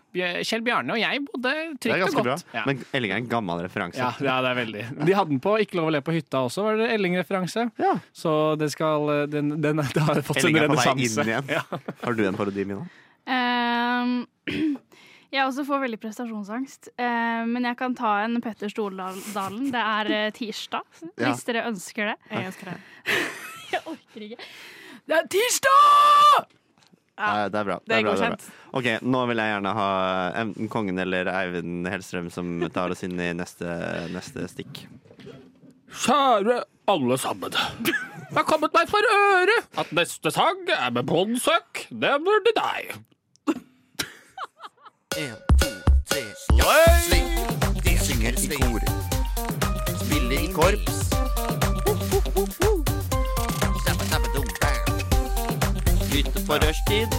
Kjell 0.49 0.63
Bjarne 0.65 0.95
og 0.95 1.01
jeg 1.03 1.21
bodde 1.27 1.51
Det 1.51 1.53
er 1.61 1.75
trygt 1.77 1.93
og 1.93 2.01
ganske 2.07 2.25
bra. 2.25 2.37
godt. 2.39 2.55
Ja. 2.57 2.63
Men 2.71 2.81
Elling 2.97 3.13
er 3.13 3.21
en 3.21 3.29
gammel 3.29 3.61
referanse. 3.67 4.01
Ja, 4.01 4.09
ja, 4.25 4.39
det 4.47 4.53
er 4.55 4.59
veldig. 4.63 4.85
De 5.11 5.17
hadde 5.19 5.35
den 5.35 5.43
på 5.45 5.53
Ikke 5.61 5.77
lov 5.81 5.91
å 5.91 5.95
le 5.99 6.01
på 6.07 6.15
hytta 6.17 6.41
også, 6.49 6.65
var 6.65 6.81
det 6.81 6.89
Elling-referanse. 6.97 7.67
Ja. 7.83 7.93
Så 8.17 8.33
det 8.61 8.71
skal 8.73 9.11
den, 9.33 9.53
Den, 9.61 9.77
den 9.85 9.85
det 9.85 10.07
har 10.09 10.23
fått 10.25 10.41
en 10.41 10.49
Elling 10.49 10.63
er 10.65 10.73
på 10.73 10.79
vei 10.81 10.95
inn 10.97 11.21
igjen. 11.27 11.53
Ja. 11.61 11.65
Har 12.07 12.17
du 12.17 12.25
en 12.29 12.39
parodi, 12.41 12.65
Mina? 12.65 12.89
Um, 13.31 14.17
jeg 15.37 15.45
også 15.45 15.63
får 15.69 15.85
veldig 15.85 16.01
prestasjonsangst. 16.03 16.89
Ehm, 16.99 17.53
men 17.55 17.69
jeg 17.69 17.77
kan 17.79 17.95
ta 17.95 18.17
en 18.25 18.41
Petter 18.43 18.73
Stordalen. 18.73 19.69
Det 19.71 19.85
er 19.85 20.11
eh, 20.17 20.29
tirsdag, 20.35 20.89
Ja. 21.21 21.29
hvis 21.29 21.45
dere 21.47 21.69
ønsker 21.69 22.15
det. 22.15 22.19
Jeg 22.33 22.49
ønsker 22.51 22.73
det. 22.73 22.79
Jeg 23.71 23.85
orker 23.87 24.25
ikke. 24.31 24.47
Det 25.11 25.17
er 25.19 25.27
tirsdag! 25.27 26.45
Ja, 27.19 27.49
det 27.51 27.59
er 27.59 27.65
bra. 27.67 27.77
Det 27.83 27.97
er 27.97 28.05
bra, 28.05 28.13
bra. 28.13 28.13
godkjent. 28.15 28.45
Ok, 28.79 28.87
Nå 29.03 29.23
vil 29.27 29.41
jeg 29.43 29.51
gjerne 29.51 29.73
ha 29.75 29.87
enten 30.39 30.69
kongen 30.71 31.03
eller 31.03 31.27
Eivind 31.35 31.89
Hellstrøm 31.91 32.29
som 32.31 32.53
tar 32.71 32.95
oss 32.95 33.03
inn 33.03 33.19
i 33.19 33.33
neste, 33.35 33.67
neste 34.15 34.47
stikk. 34.53 34.85
Kjære 36.05 36.61
alle 36.95 37.19
sammen. 37.19 37.59
Det 37.83 38.37
har 38.39 38.47
kommet 38.47 38.71
meg 38.77 38.87
for 38.93 39.11
øre 39.17 39.59
at 39.83 39.91
neste 39.99 40.31
sang 40.31 40.63
er 40.79 40.95
med 40.95 41.11
Bondsøk. 41.11 41.89
Det 41.91 42.15
blir 42.23 42.55
deg. 42.55 42.95
En, 45.19 45.35
to, 45.59 45.73
tre, 46.07 46.23
sling. 47.03 47.35
De 47.83 47.99
synger 48.07 48.39
i 48.47 48.63
kor. 48.63 48.91
Spiller 50.07 50.39
i 50.39 50.53
korps. 50.55 51.11
Lytte 56.21 56.41
på 56.47 56.57
rushtid. 56.61 57.13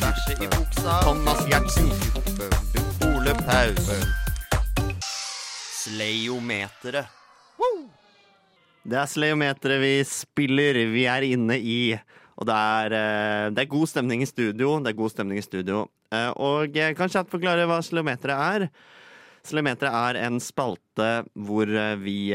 Bæsje 0.00 0.32
i 0.42 0.46
buksa. 0.50 0.94
Thomas 1.04 1.44
Gjertsen. 1.46 1.90
Ole 3.06 3.34
Paus. 3.46 3.90
Sleiometeret. 5.78 7.06
Det 8.82 8.98
er 8.98 9.06
sleiometeret 9.12 9.78
vi 9.84 9.92
spiller, 10.10 10.80
vi 10.90 11.04
er 11.06 11.28
inne 11.28 11.60
i. 11.62 11.76
Og 12.34 12.48
det 12.50 12.56
er, 12.56 12.96
eh, 12.98 13.44
det 13.54 13.62
er 13.62 13.70
god 13.76 13.86
stemning 13.92 14.26
i 14.26 14.26
studio. 14.26 14.80
Det 14.80 14.90
er 14.90 14.98
god 14.98 15.14
stemning 15.14 15.38
i 15.38 15.46
studio. 15.46 15.86
Eh, 16.10 16.32
Og 16.34 16.74
jeg 16.74 16.96
kan 16.96 17.08
kjapt 17.08 17.30
forklare 17.30 17.68
hva 17.70 17.78
Sleometeret 17.78 18.64
er. 18.64 18.70
Sleometeret 19.46 19.94
er 19.94 20.26
en 20.26 20.40
spalte 20.40 21.28
hvor 21.36 21.70
eh, 21.70 21.94
vi 21.94 22.34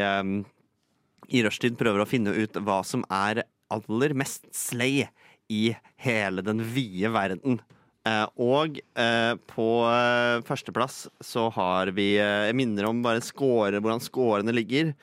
i 1.27 1.43
rushtid 1.43 1.75
prøver 1.75 1.99
å 1.99 2.07
finne 2.07 2.31
ut 2.31 2.63
hva 2.63 2.79
som 2.85 3.03
er 3.11 3.43
aller 3.69 4.13
mest 4.13 4.47
slay 4.55 5.03
i 5.51 5.75
hele 6.01 6.43
den 6.45 6.63
vide 6.73 7.11
verden. 7.13 7.59
Eh, 8.05 8.25
og 8.37 8.77
eh, 9.01 9.33
på 9.49 9.67
eh, 9.89 10.39
førsteplass 10.45 11.05
så 11.25 11.47
har 11.55 11.89
vi 11.97 12.15
Jeg 12.19 12.53
minner 12.57 12.89
om 12.89 13.01
bare 13.05 13.23
score, 13.25 13.79
hvordan 13.79 14.03
scorene 14.03 14.53
ligger. 14.55 14.93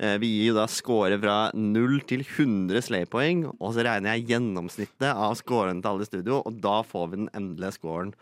Vi 0.00 0.28
gir 0.30 0.46
jo 0.46 0.54
da 0.56 0.62
score 0.64 1.18
fra 1.20 1.50
0 1.52 1.98
til 2.08 2.22
100 2.24 2.80
slaypoeng, 2.86 3.42
og 3.60 3.74
så 3.76 3.82
regner 3.84 4.14
jeg 4.16 4.30
gjennomsnittet 4.30 5.10
av 5.10 5.34
scorene 5.36 5.82
til 5.84 5.90
alle 5.90 6.06
i 6.06 6.08
studio, 6.08 6.38
og 6.40 6.56
da 6.64 6.78
får 6.88 7.10
vi 7.10 7.18
den 7.18 7.28
endelige 7.36 7.74
scoren. 7.76 8.14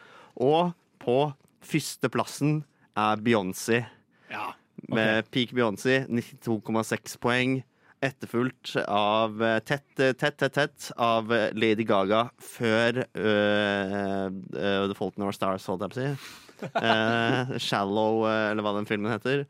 Og 0.43 0.73
på 0.99 1.15
førsteplassen 1.63 2.65
er 2.99 3.23
Beyoncé 3.23 3.85
Ja. 4.27 4.49
med 4.91 5.31
Peak 5.31 5.55
Beyoncé, 5.55 6.01
92,6 6.11 7.15
poeng. 7.23 7.61
Etterfulgt 8.05 8.77
av 8.87 9.41
eh, 9.43 9.59
tett, 9.67 9.89
eh, 9.99 10.13
tett, 10.15 10.37
tett, 10.39 10.55
tett 10.55 10.91
av 10.97 11.33
Lady 11.55 11.87
Gaga 11.89 12.29
før 12.39 13.03
uh, 13.19 14.29
The 14.55 14.95
Fault 14.99 15.19
in 15.19 15.27
Our 15.27 15.35
Stars, 15.35 15.67
holdt 15.67 15.87
jeg 15.87 15.95
på 15.95 15.99
å 15.99 16.05
si. 16.05 16.35
Uh, 16.75 17.57
Shallow, 17.63 18.23
eller 18.29 18.63
hva 18.67 18.77
den 18.79 18.87
filmen 18.89 19.13
heter, 19.13 19.47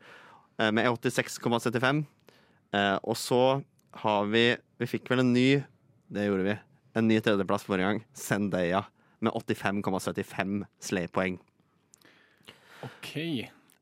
med 0.59 0.89
86,75. 0.91 2.03
Eh, 2.73 2.97
og 3.01 3.17
så 3.17 3.61
har 4.03 4.25
vi 4.29 4.53
Vi 4.77 4.87
fikk 4.87 5.09
vel 5.09 5.23
en 5.23 5.33
ny 5.33 5.63
Det 6.13 6.25
gjorde 6.27 6.45
vi. 6.45 6.55
En 6.97 7.07
ny 7.07 7.19
tredjeplass 7.21 7.65
forrige 7.65 7.87
gang. 7.87 8.01
Zendaya 8.13 8.83
med 9.19 9.33
85,75 9.35 10.63
slaypoeng. 10.81 11.35
OK. 12.81 13.11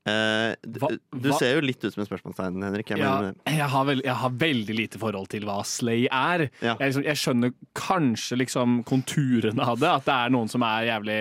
Eh, 0.08 0.55
Hva- 0.78 0.89
du 0.95 1.30
hva- 1.30 1.38
ser 1.39 1.55
jo 1.58 1.62
litt 1.66 1.84
ut 1.84 1.91
som 1.93 2.03
et 2.03 2.08
spørsmålstegn, 2.10 2.64
Henrik. 2.64 2.88
Jeg 2.93 2.99
Ja, 3.03 3.32
jeg, 3.45 3.68
har 3.74 3.86
veld, 3.89 4.03
jeg 4.05 4.16
har 4.16 4.30
veldig 4.32 4.76
lite 4.78 4.99
forhold 5.01 5.28
til 5.34 5.43
hva 5.49 5.60
slay 5.68 6.05
er. 6.08 6.47
Ja. 6.62 6.76
Jeg, 6.80 6.93
liksom, 6.93 7.03
jeg 7.03 7.20
skjønner 7.22 7.53
kanskje 7.76 8.38
liksom 8.39 8.84
konturene 8.88 9.60
av 9.68 9.80
det. 9.84 9.89
At 9.91 10.05
det 10.08 10.14
er 10.16 10.30
noen 10.38 10.49
som 10.49 10.64
er 10.64 10.88
jævlig 10.88 11.20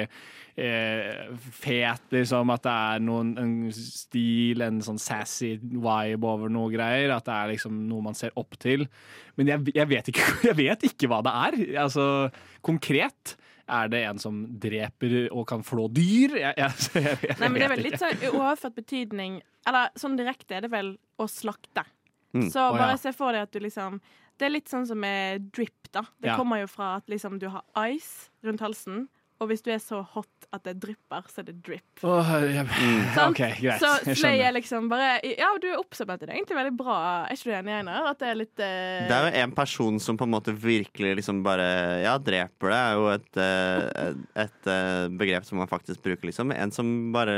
eh, 0.57 1.27
fet, 1.53 2.05
liksom. 2.15 2.53
At 2.55 2.63
det 2.63 2.73
er 2.73 3.03
noen, 3.05 3.35
en 3.43 3.73
stil, 3.73 4.63
en 4.63 4.79
sånn 4.81 5.01
sassy 5.03 5.57
vibe 5.61 6.25
over 6.25 6.49
noe 6.53 6.71
greier. 6.73 7.11
At 7.17 7.27
det 7.29 7.35
er 7.35 7.53
liksom 7.57 7.83
noe 7.91 8.03
man 8.07 8.15
ser 8.15 8.31
opp 8.37 8.57
til. 8.63 8.87
Men 9.37 9.51
jeg, 9.51 9.89
vet, 9.91 10.13
ikke, 10.15 10.55
vet 10.63 10.87
ikke 10.89 11.11
hva 11.11 11.23
det 11.27 11.35
er. 11.35 11.59
Altså, 11.87 12.07
konkret. 12.65 13.35
Er 13.69 13.89
det 13.91 14.05
en 14.07 14.19
som 14.23 14.45
dreper 14.63 15.29
og 15.35 15.47
kan 15.51 15.65
flå 15.67 15.89
dyr? 15.91 16.37
Jeg, 16.39 16.55
jeg, 16.57 16.71
jeg, 16.95 17.19
jeg, 17.27 17.37
Nei, 17.41 17.49
men 17.49 17.59
det 17.59 17.65
er 17.67 17.73
vel 17.75 17.83
litt 17.89 17.99
sånn 17.99 18.23
overført 18.31 18.77
betydning 18.79 19.41
Eller 19.67 19.91
sånn 19.99 20.15
direkte 20.19 20.55
er 20.59 20.67
det 20.67 20.71
vel 20.71 20.93
å 21.19 21.27
slakte. 21.31 21.83
Mm. 22.37 22.47
Så 22.53 22.61
Å, 22.63 22.77
ja. 22.79 22.93
se 23.01 23.13
for 23.17 23.35
deg 23.35 23.49
at 23.49 23.53
du 23.57 23.59
liksom 23.65 23.99
Det 24.39 24.47
er 24.47 24.53
litt 24.55 24.69
sånn 24.71 24.87
som 24.87 25.01
med 25.01 25.49
drip, 25.57 25.89
da. 25.91 26.05
Det 26.21 26.29
Ja. 26.31 26.37
kommer 26.39 26.61
jo 26.61 26.67
fra 26.71 26.97
at 27.01 27.07
liksom 27.09 27.39
du 27.41 27.49
har 27.49 27.65
ice 27.89 28.29
rundt 28.45 28.61
halsen, 28.61 29.09
og 29.41 29.49
hvis 29.51 29.61
du 29.63 29.69
er 29.75 29.81
så 29.83 29.99
hot 30.15 30.47
at 30.55 30.63
det 30.65 30.77
drypper, 30.81 31.27
så 31.29 31.43
er 31.43 31.47
det 31.51 31.55
drip. 31.67 32.03
Oh, 32.07 32.25
jeg, 32.41 32.65
mm. 32.65 33.01
okay, 33.29 33.53
greit. 33.61 33.83
Så 33.83 34.15
slay 34.17 34.41
er 34.47 34.55
liksom 34.57 34.87
bare 34.89 35.19
Ja, 35.27 35.51
du 35.61 35.67
er 35.69 35.77
oppsummert 35.81 36.23
det. 36.23 36.31
er 36.31 36.39
egentlig 36.39 36.57
veldig 36.57 36.73
bra. 36.79 36.97
Er 37.27 37.35
ikke 37.37 37.51
du 37.51 37.57
enig, 37.59 37.75
Einar? 37.81 38.07
At 38.13 38.23
det 38.23 38.31
er 38.31 38.39
litt 38.41 38.55
uh... 38.63 39.09
Det 39.11 39.17
er 39.19 39.27
jo 39.27 39.43
en 39.43 39.53
person 39.59 39.99
som 40.01 40.17
på 40.17 40.25
en 40.25 40.33
måte 40.33 40.55
virkelig 40.57 41.17
liksom 41.21 41.43
bare 41.45 41.67
Ja, 42.07 42.15
dreper 42.23 42.73
det 42.73 42.79
er 42.79 42.97
jo 42.97 43.09
et, 43.13 43.41
uh, 43.43 44.15
et, 44.47 44.71
eh, 44.73 45.09
begrep 45.21 45.45
som 45.49 45.61
man 45.61 45.69
faktisk 45.69 46.01
bruker, 46.07 46.31
liksom. 46.31 46.55
En 46.57 46.73
som 46.73 46.95
bare 47.13 47.37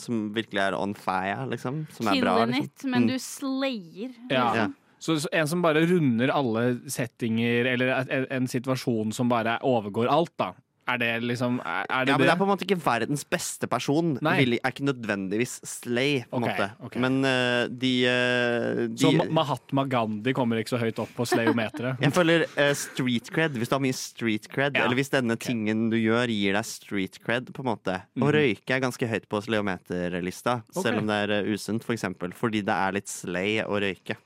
Som 0.00 0.28
virkelig 0.36 0.62
er 0.68 0.76
on 0.78 0.92
fire, 0.98 1.46
liksom. 1.54 1.86
Som 1.96 2.10
er 2.12 2.20
bra. 2.20 2.36
Killing 2.42 2.56
Liksom. 2.60 2.64
it, 2.64 2.84
men 2.90 3.00
Mm. 3.00 3.08
du 3.08 3.18
slayer. 3.18 4.12
Ja. 4.30 4.46
Ja. 4.56 4.66
Så, 5.00 5.14
så 5.20 5.28
en 5.32 5.48
som 5.48 5.62
bare 5.64 5.80
runder 5.88 6.28
alle 6.34 6.64
settinger, 6.92 7.64
eller 7.72 7.94
en, 8.04 8.26
en 8.30 8.48
situasjon 8.50 9.14
som 9.16 9.30
bare 9.32 9.54
overgår 9.64 10.10
alt, 10.12 10.34
da. 10.36 10.50
Er 10.90 10.98
det 10.98 11.08
liksom 11.22 11.58
Er, 11.62 11.84
er 11.88 12.04
det 12.06 12.12
Ja, 12.12 12.16
men 12.18 12.26
det 12.26 12.32
er 12.32 12.38
på 12.40 12.46
en 12.46 12.50
måte 12.50 12.66
ikke 12.66 12.78
verdens 12.82 13.22
beste 13.28 13.68
person. 13.70 14.16
Vil, 14.20 14.56
er 14.58 14.72
ikke 14.72 14.86
nødvendigvis 14.88 15.58
slay, 15.66 16.22
på 16.30 16.40
en 16.40 16.46
okay, 16.48 16.56
måte. 16.56 16.86
Okay. 16.88 17.02
Men 17.04 17.18
uh, 17.24 17.64
de, 17.70 17.92
uh, 18.10 18.82
de 18.90 19.04
Så 19.04 19.12
Mahatma 19.30 19.84
Gandhi 19.90 20.34
kommer 20.36 20.60
ikke 20.60 20.74
så 20.74 20.80
høyt 20.82 20.98
opp 21.02 21.12
på 21.16 21.26
slayometeret. 21.30 22.00
Jeg 22.04 22.14
føler 22.16 22.46
uh, 22.56 22.72
street 22.78 23.30
cred, 23.34 23.58
hvis 23.60 23.70
du 23.70 23.76
har 23.76 23.84
mye 23.84 23.96
street 23.96 24.48
cred, 24.50 24.74
Ja, 24.78 24.84
eller 24.86 24.98
hvis 24.98 25.12
denne 25.12 25.36
tingen 25.40 25.88
du 25.92 25.98
gjør 26.00 26.30
gir 26.32 26.56
deg 26.58 26.66
street 26.68 27.20
cred, 27.24 27.52
på 27.54 27.64
en 27.64 27.70
måte. 27.72 27.98
Å 28.02 28.24
Mhm. 28.24 28.32
røyke 28.34 28.74
er 28.76 28.80
ganske 28.82 29.06
høyt 29.10 29.28
på 29.30 29.40
sleometerlista, 29.46 30.62
Ok. 30.74 30.82
selv 30.82 30.98
om 31.02 31.06
det 31.10 31.18
er 31.30 31.44
usunt, 31.50 31.84
for 31.86 31.94
eksempel. 31.94 32.32
Fordi 32.36 32.62
det 32.64 32.74
er 32.74 32.92
litt 32.98 33.08
slay 33.08 33.60
å 33.62 33.78
røyke. 33.80 34.16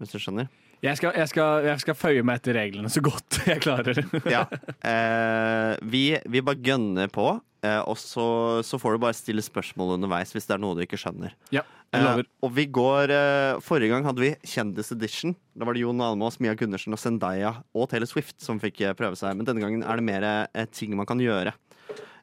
Hvis 0.00 0.12
du 0.14 0.18
skjønner? 0.18 0.48
Jeg 0.80 0.96
skal, 0.96 1.12
jeg, 1.12 1.28
skal, 1.28 1.66
jeg 1.66 1.80
skal 1.82 1.96
føye 1.98 2.22
meg 2.24 2.40
etter 2.40 2.56
reglene 2.56 2.88
så 2.92 3.02
godt 3.04 3.42
jeg 3.50 3.60
klarer. 3.60 4.00
Ja. 4.32 4.46
Eh, 4.80 5.74
vi, 5.92 6.04
vi 6.32 6.40
bare 6.44 6.60
gønner 6.64 7.10
på, 7.12 7.26
eh, 7.66 7.82
og 7.84 7.98
så, 8.00 8.24
så 8.64 8.80
får 8.80 8.96
du 8.96 9.02
bare 9.04 9.16
stille 9.18 9.44
spørsmål 9.44 9.98
underveis 9.98 10.32
hvis 10.32 10.48
det 10.48 10.56
er 10.56 10.62
noe 10.62 10.78
du 10.78 10.80
ikke 10.86 11.00
skjønner. 11.00 11.34
Ja, 11.52 11.66
jeg 11.92 12.06
lover. 12.06 12.24
Eh, 12.24 12.32
og 12.46 12.54
vi 12.56 12.64
går 12.72 13.12
eh, 13.12 13.60
Forrige 13.66 13.92
gang 13.92 14.06
hadde 14.08 14.24
vi 14.24 14.30
Kjendis 14.46 14.92
Edition. 14.94 15.34
Da 15.52 15.68
var 15.68 15.76
det 15.76 15.82
Jon 15.84 16.00
Almaas, 16.06 16.38
Mia 16.40 16.54
Gundersen 16.56 16.96
og 16.96 17.02
Zendaya 17.02 17.58
og 17.76 17.90
Taylor 17.92 18.08
Swift 18.08 18.38
som 18.40 18.60
fikk 18.62 18.80
eh, 18.86 18.94
prøve 18.96 19.18
seg. 19.20 19.36
Men 19.36 19.48
denne 19.48 19.60
gangen 19.64 19.84
er 19.84 20.00
det 20.00 20.06
mer 20.06 20.26
eh, 20.30 20.68
ting 20.72 20.94
man 20.96 21.08
kan 21.10 21.20
gjøre. 21.20 21.52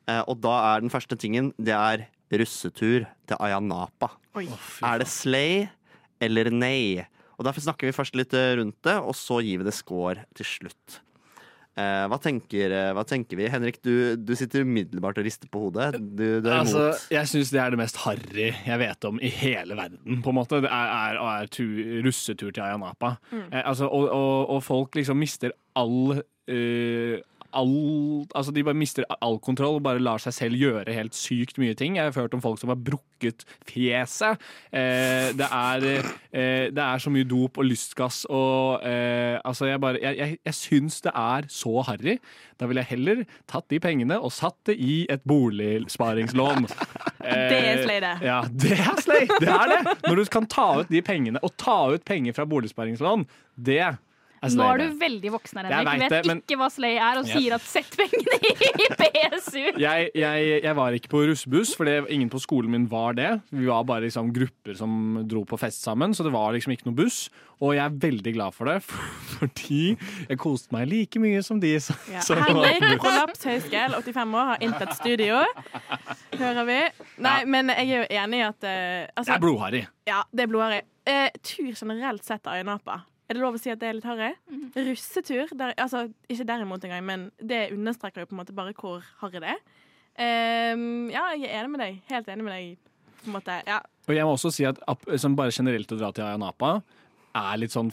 Eh, 0.07 0.23
og 0.23 0.39
da 0.41 0.55
er 0.71 0.85
den 0.85 0.93
første 0.93 1.17
tingen 1.19 1.51
Det 1.59 1.75
er 1.75 2.07
russetur 2.41 3.05
til 3.27 3.37
Ayanapa. 3.43 4.09
Oi. 4.39 4.47
Er 4.81 5.03
det 5.03 5.07
slay 5.11 5.67
eller 6.23 6.49
nei? 6.49 7.05
Og 7.37 7.45
Derfor 7.45 7.61
snakker 7.67 7.85
vi 7.89 7.93
først 7.95 8.15
litt 8.17 8.33
eh, 8.33 8.55
rundt 8.57 8.79
det, 8.87 8.95
og 8.97 9.13
så 9.17 9.41
gir 9.45 9.59
vi 9.61 9.67
det 9.67 9.75
score 9.77 10.23
til 10.37 10.47
slutt. 10.49 11.01
Eh, 11.77 12.05
hva, 12.09 12.17
tenker, 12.17 12.71
eh, 12.73 12.87
hva 12.97 13.03
tenker 13.05 13.37
vi? 13.37 13.45
Henrik, 13.53 13.75
du, 13.85 14.15
du 14.17 14.31
sitter 14.33 14.63
umiddelbart 14.65 15.19
og 15.21 15.27
rister 15.27 15.45
på 15.53 15.67
hodet. 15.67 15.91
Du, 15.99 16.23
du 16.41 16.47
er 16.49 16.55
Altså, 16.63 16.87
imot. 16.87 17.03
jeg 17.13 17.29
syns 17.29 17.51
det 17.53 17.59
er 17.61 17.75
det 17.75 17.77
mest 17.83 17.99
harry 18.01 18.47
jeg 18.49 18.79
vet 18.81 19.05
om 19.11 19.19
i 19.21 19.29
hele 19.29 19.77
verden. 19.77 20.23
på 20.25 20.33
en 20.33 20.39
måte 20.39 20.63
Det 20.65 20.71
er, 20.73 20.89
er, 21.13 21.19
er 21.35 21.51
tur, 21.53 21.77
russetur 22.07 22.49
til 22.49 22.65
Ayanapa. 22.65 23.13
Eh, 23.29 23.61
altså, 23.61 23.85
og, 23.93 24.07
og, 24.09 24.55
og 24.57 24.63
folk 24.65 24.97
liksom 24.97 25.21
mister 25.21 25.53
all 25.77 26.17
eh, 26.49 27.21
All, 27.55 28.25
altså 28.35 28.51
de 28.51 28.63
bare 28.65 28.77
mister 28.77 29.05
all 29.21 29.39
kontroll 29.43 29.79
og 29.79 29.85
bare 29.85 30.01
lar 30.03 30.21
seg 30.21 30.35
selv 30.35 30.59
gjøre 30.59 30.95
helt 30.95 31.15
sykt 31.17 31.59
mye 31.61 31.75
ting. 31.77 31.97
Jeg 31.97 32.09
har 32.09 32.17
hørt 32.17 32.35
om 32.35 32.43
folk 32.43 32.59
som 32.61 32.71
har 32.73 32.79
brukket 32.79 33.45
fjeset. 33.67 34.41
Eh, 34.71 35.31
det, 35.37 35.47
er, 35.47 35.87
eh, 36.31 36.67
det 36.73 36.83
er 36.83 37.03
så 37.03 37.13
mye 37.13 37.27
dop 37.27 37.57
og 37.57 37.67
lystgass 37.67 38.25
og 38.29 38.85
eh, 38.85 39.37
Altså, 39.47 39.67
jeg 39.69 39.79
bare 39.81 39.99
Jeg, 40.01 40.17
jeg, 40.17 40.37
jeg 40.45 40.55
syns 40.57 41.01
det 41.05 41.13
er 41.13 41.47
så 41.51 41.81
harry. 41.87 42.17
Da 42.59 42.67
ville 42.67 42.83
jeg 42.83 42.97
heller 42.97 43.23
tatt 43.49 43.67
de 43.71 43.79
pengene 43.83 44.17
og 44.19 44.33
satt 44.33 44.57
det 44.69 44.77
i 44.81 45.05
et 45.11 45.23
boligsparingslån. 45.27 46.67
Det 47.27 47.57
er 47.59 47.81
slay, 47.83 47.97
det. 47.99 48.11
Ja, 48.23 48.37
det 48.47 48.75
er 48.79 48.99
slay. 49.03 49.25
Det 49.41 49.49
er 49.51 49.71
det. 49.71 49.95
Når 50.05 50.15
du 50.15 50.29
kan 50.31 50.45
ta 50.47 50.67
ut 50.79 50.87
de 50.87 51.01
pengene, 51.03 51.41
og 51.43 51.51
ta 51.59 51.89
ut 51.91 52.05
penger 52.07 52.35
fra 52.37 52.45
boligsparingslån, 52.47 53.25
det 53.67 53.81
er. 54.53 54.63
Nå 54.63 54.67
er 54.73 54.77
du 54.77 54.99
veldig 54.99 55.31
voksen 55.31 55.57
her, 55.59 55.67
Jeg 55.69 55.77
Henrik. 55.77 55.99
vet 56.01 56.11
Vet, 56.11 56.23
det, 56.23 56.27
men- 56.27 56.41
ikke 56.47 56.57
hva 56.61 56.69
slay 56.71 56.95
er, 56.97 57.17
og 57.19 57.27
Ja. 57.27 57.33
sier 57.39 57.53
at 57.55 57.61
'sett 57.61 57.97
pengene 57.97 58.37
i 58.37 58.87
BSU'. 59.01 59.79
jeg, 59.79 60.09
jeg, 60.15 60.63
jeg 60.63 60.75
var 60.75 60.91
ikke 60.91 61.09
på 61.09 61.25
russebuss, 61.27 61.75
for 61.75 61.85
ingen 61.85 62.29
på 62.29 62.39
skolen 62.39 62.69
min 62.71 62.87
var 62.87 63.13
det. 63.13 63.41
Vi 63.51 63.65
var 63.65 63.83
bare 63.83 64.01
liksom 64.07 64.31
grupper 64.33 64.75
som 64.77 65.27
dro 65.27 65.43
på 65.43 65.57
fest 65.59 65.83
sammen, 65.83 66.13
så 66.13 66.23
det 66.23 66.31
var 66.31 66.53
liksom 66.53 66.71
ikke 66.73 66.85
noe 66.85 66.95
buss. 66.95 67.29
Og 67.59 67.73
jeg 67.73 67.83
er 67.85 67.89
veldig 67.89 68.33
glad 68.35 68.53
for 68.53 68.65
det, 68.65 68.83
fordi 69.39 69.97
jeg 70.29 70.37
koste 70.37 70.71
meg 70.71 70.87
like 70.87 71.17
mye 71.19 71.41
som 71.43 71.59
de 71.59 71.79
som, 71.79 71.95
Ja. 72.11 72.19
som 72.19 72.37
Henrik. 72.37 72.99
Kollaps 72.99 73.43
Høyskell, 73.43 73.95
85 73.97 74.33
år, 74.35 74.45
har 74.45 74.57
inntatt 74.61 74.93
studio. 74.95 75.43
Hører 76.37 76.65
vi. 76.65 76.79
Nei, 77.17 77.39
Ja. 77.39 77.45
men 77.45 77.67
jeg 77.69 77.89
er 77.89 77.97
jo 77.97 78.05
enig 78.23 78.37
i 78.37 78.41
at 78.47 78.61
altså, 78.61 79.07
Det 79.07 79.09
altså, 79.17 79.33
er 79.33 79.39
blodharry. 79.39 79.85
Ja, 80.07 80.21
det 80.35 80.43
er 80.43 80.47
blodharry. 80.47 80.81
Eh, 81.07 81.29
tur 81.41 81.71
generelt 81.73 82.23
sett 82.25 82.45
av 82.45 82.53
Ayanapa. 82.53 83.01
Er 83.27 83.35
det 83.35 83.43
lov 83.43 83.57
å 83.57 83.59
si 83.59 83.71
at 83.73 83.81
det 83.81 83.89
er 83.89 83.97
litt 83.97 84.07
harry? 84.07 84.31
Mhm. 84.47 84.69
Russetur, 84.87 85.51
der, 85.59 85.73
altså 85.77 86.05
ikke 86.31 86.47
derimot 86.47 86.83
engang, 86.87 87.03
men 87.05 87.25
det 87.43 87.73
understreker 87.75 88.23
jo 88.23 88.29
på 88.29 88.37
en 88.37 88.41
måte 88.43 88.55
bare 88.55 88.75
hvor 88.77 89.03
harry 89.21 89.41
det 89.43 89.55
er. 89.55 89.61
Um, 90.17 91.09
ja, 91.13 91.27
jeg 91.35 91.51
er 91.51 91.59
enig 91.59 91.73
med 91.75 91.83
deg. 91.83 91.97
Helt 92.09 92.29
enig 92.33 92.45
med 92.47 92.55
deg. 92.55 92.93
På 93.21 93.29
en 93.29 93.35
måte, 93.35 93.57
ja. 93.67 93.81
Og 94.07 94.15
jeg 94.15 94.25
må 94.25 94.33
også 94.37 94.51
si 94.55 94.65
at 94.65 94.79
som 95.19 95.35
bare 95.37 95.51
generelt 95.53 95.91
å 95.91 95.97
dra 95.99 96.13
til 96.15 96.23
Ayanapa 96.25 96.77
er 97.37 97.59
litt 97.59 97.75
sånn 97.75 97.91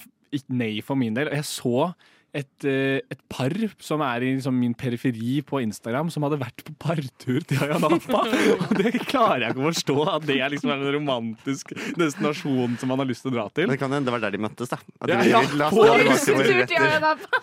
nei 0.54 0.78
for 0.82 0.98
min 0.98 1.16
del. 1.16 1.30
Jeg 1.34 1.46
så 1.48 1.90
et, 2.34 2.64
eh, 2.66 2.98
et 3.14 3.20
par 3.30 3.52
som 3.78 4.02
er 4.02 4.24
i 4.26 4.32
liksom 4.34 4.56
min 4.58 4.74
periferi 4.74 5.36
på 5.46 5.60
Instagram, 5.62 6.10
som 6.10 6.24
hadde 6.26 6.40
vært 6.40 6.64
på 6.66 6.74
partur 6.82 7.44
til 7.46 7.60
Ayanapa. 7.62 8.24
Og 8.56 8.72
det 8.80 8.90
klarer 9.06 9.44
jeg 9.46 9.54
ikke 9.54 9.62
å 9.62 9.68
forstå, 9.68 9.96
at 10.16 10.26
det 10.26 10.40
er 10.42 10.50
liksom 10.50 10.72
en 10.74 10.82
romantisk 10.96 11.70
destinasjon 12.00 12.74
som 12.80 12.90
man 12.90 13.04
har 13.04 13.10
lyst 13.10 13.22
til 13.22 13.30
å 13.30 13.36
dra 13.36 13.46
til. 13.54 13.70
Det 13.70 13.78
kan 13.78 13.94
hende 13.94 14.10
det 14.10 14.16
var 14.16 14.24
der 14.26 14.34
de 14.34 14.42
møttes, 14.42 14.72
da. 14.74 14.80
At 14.98 15.12
Ja, 15.12 15.20
de- 15.22 15.30
ja, 15.30 15.44
la 15.54 15.70
oss 15.70 15.78
dra 15.78 15.94
Russetur 16.10 16.66
til 16.66 16.82
Ayia 16.82 17.00
Napa. 17.06 17.42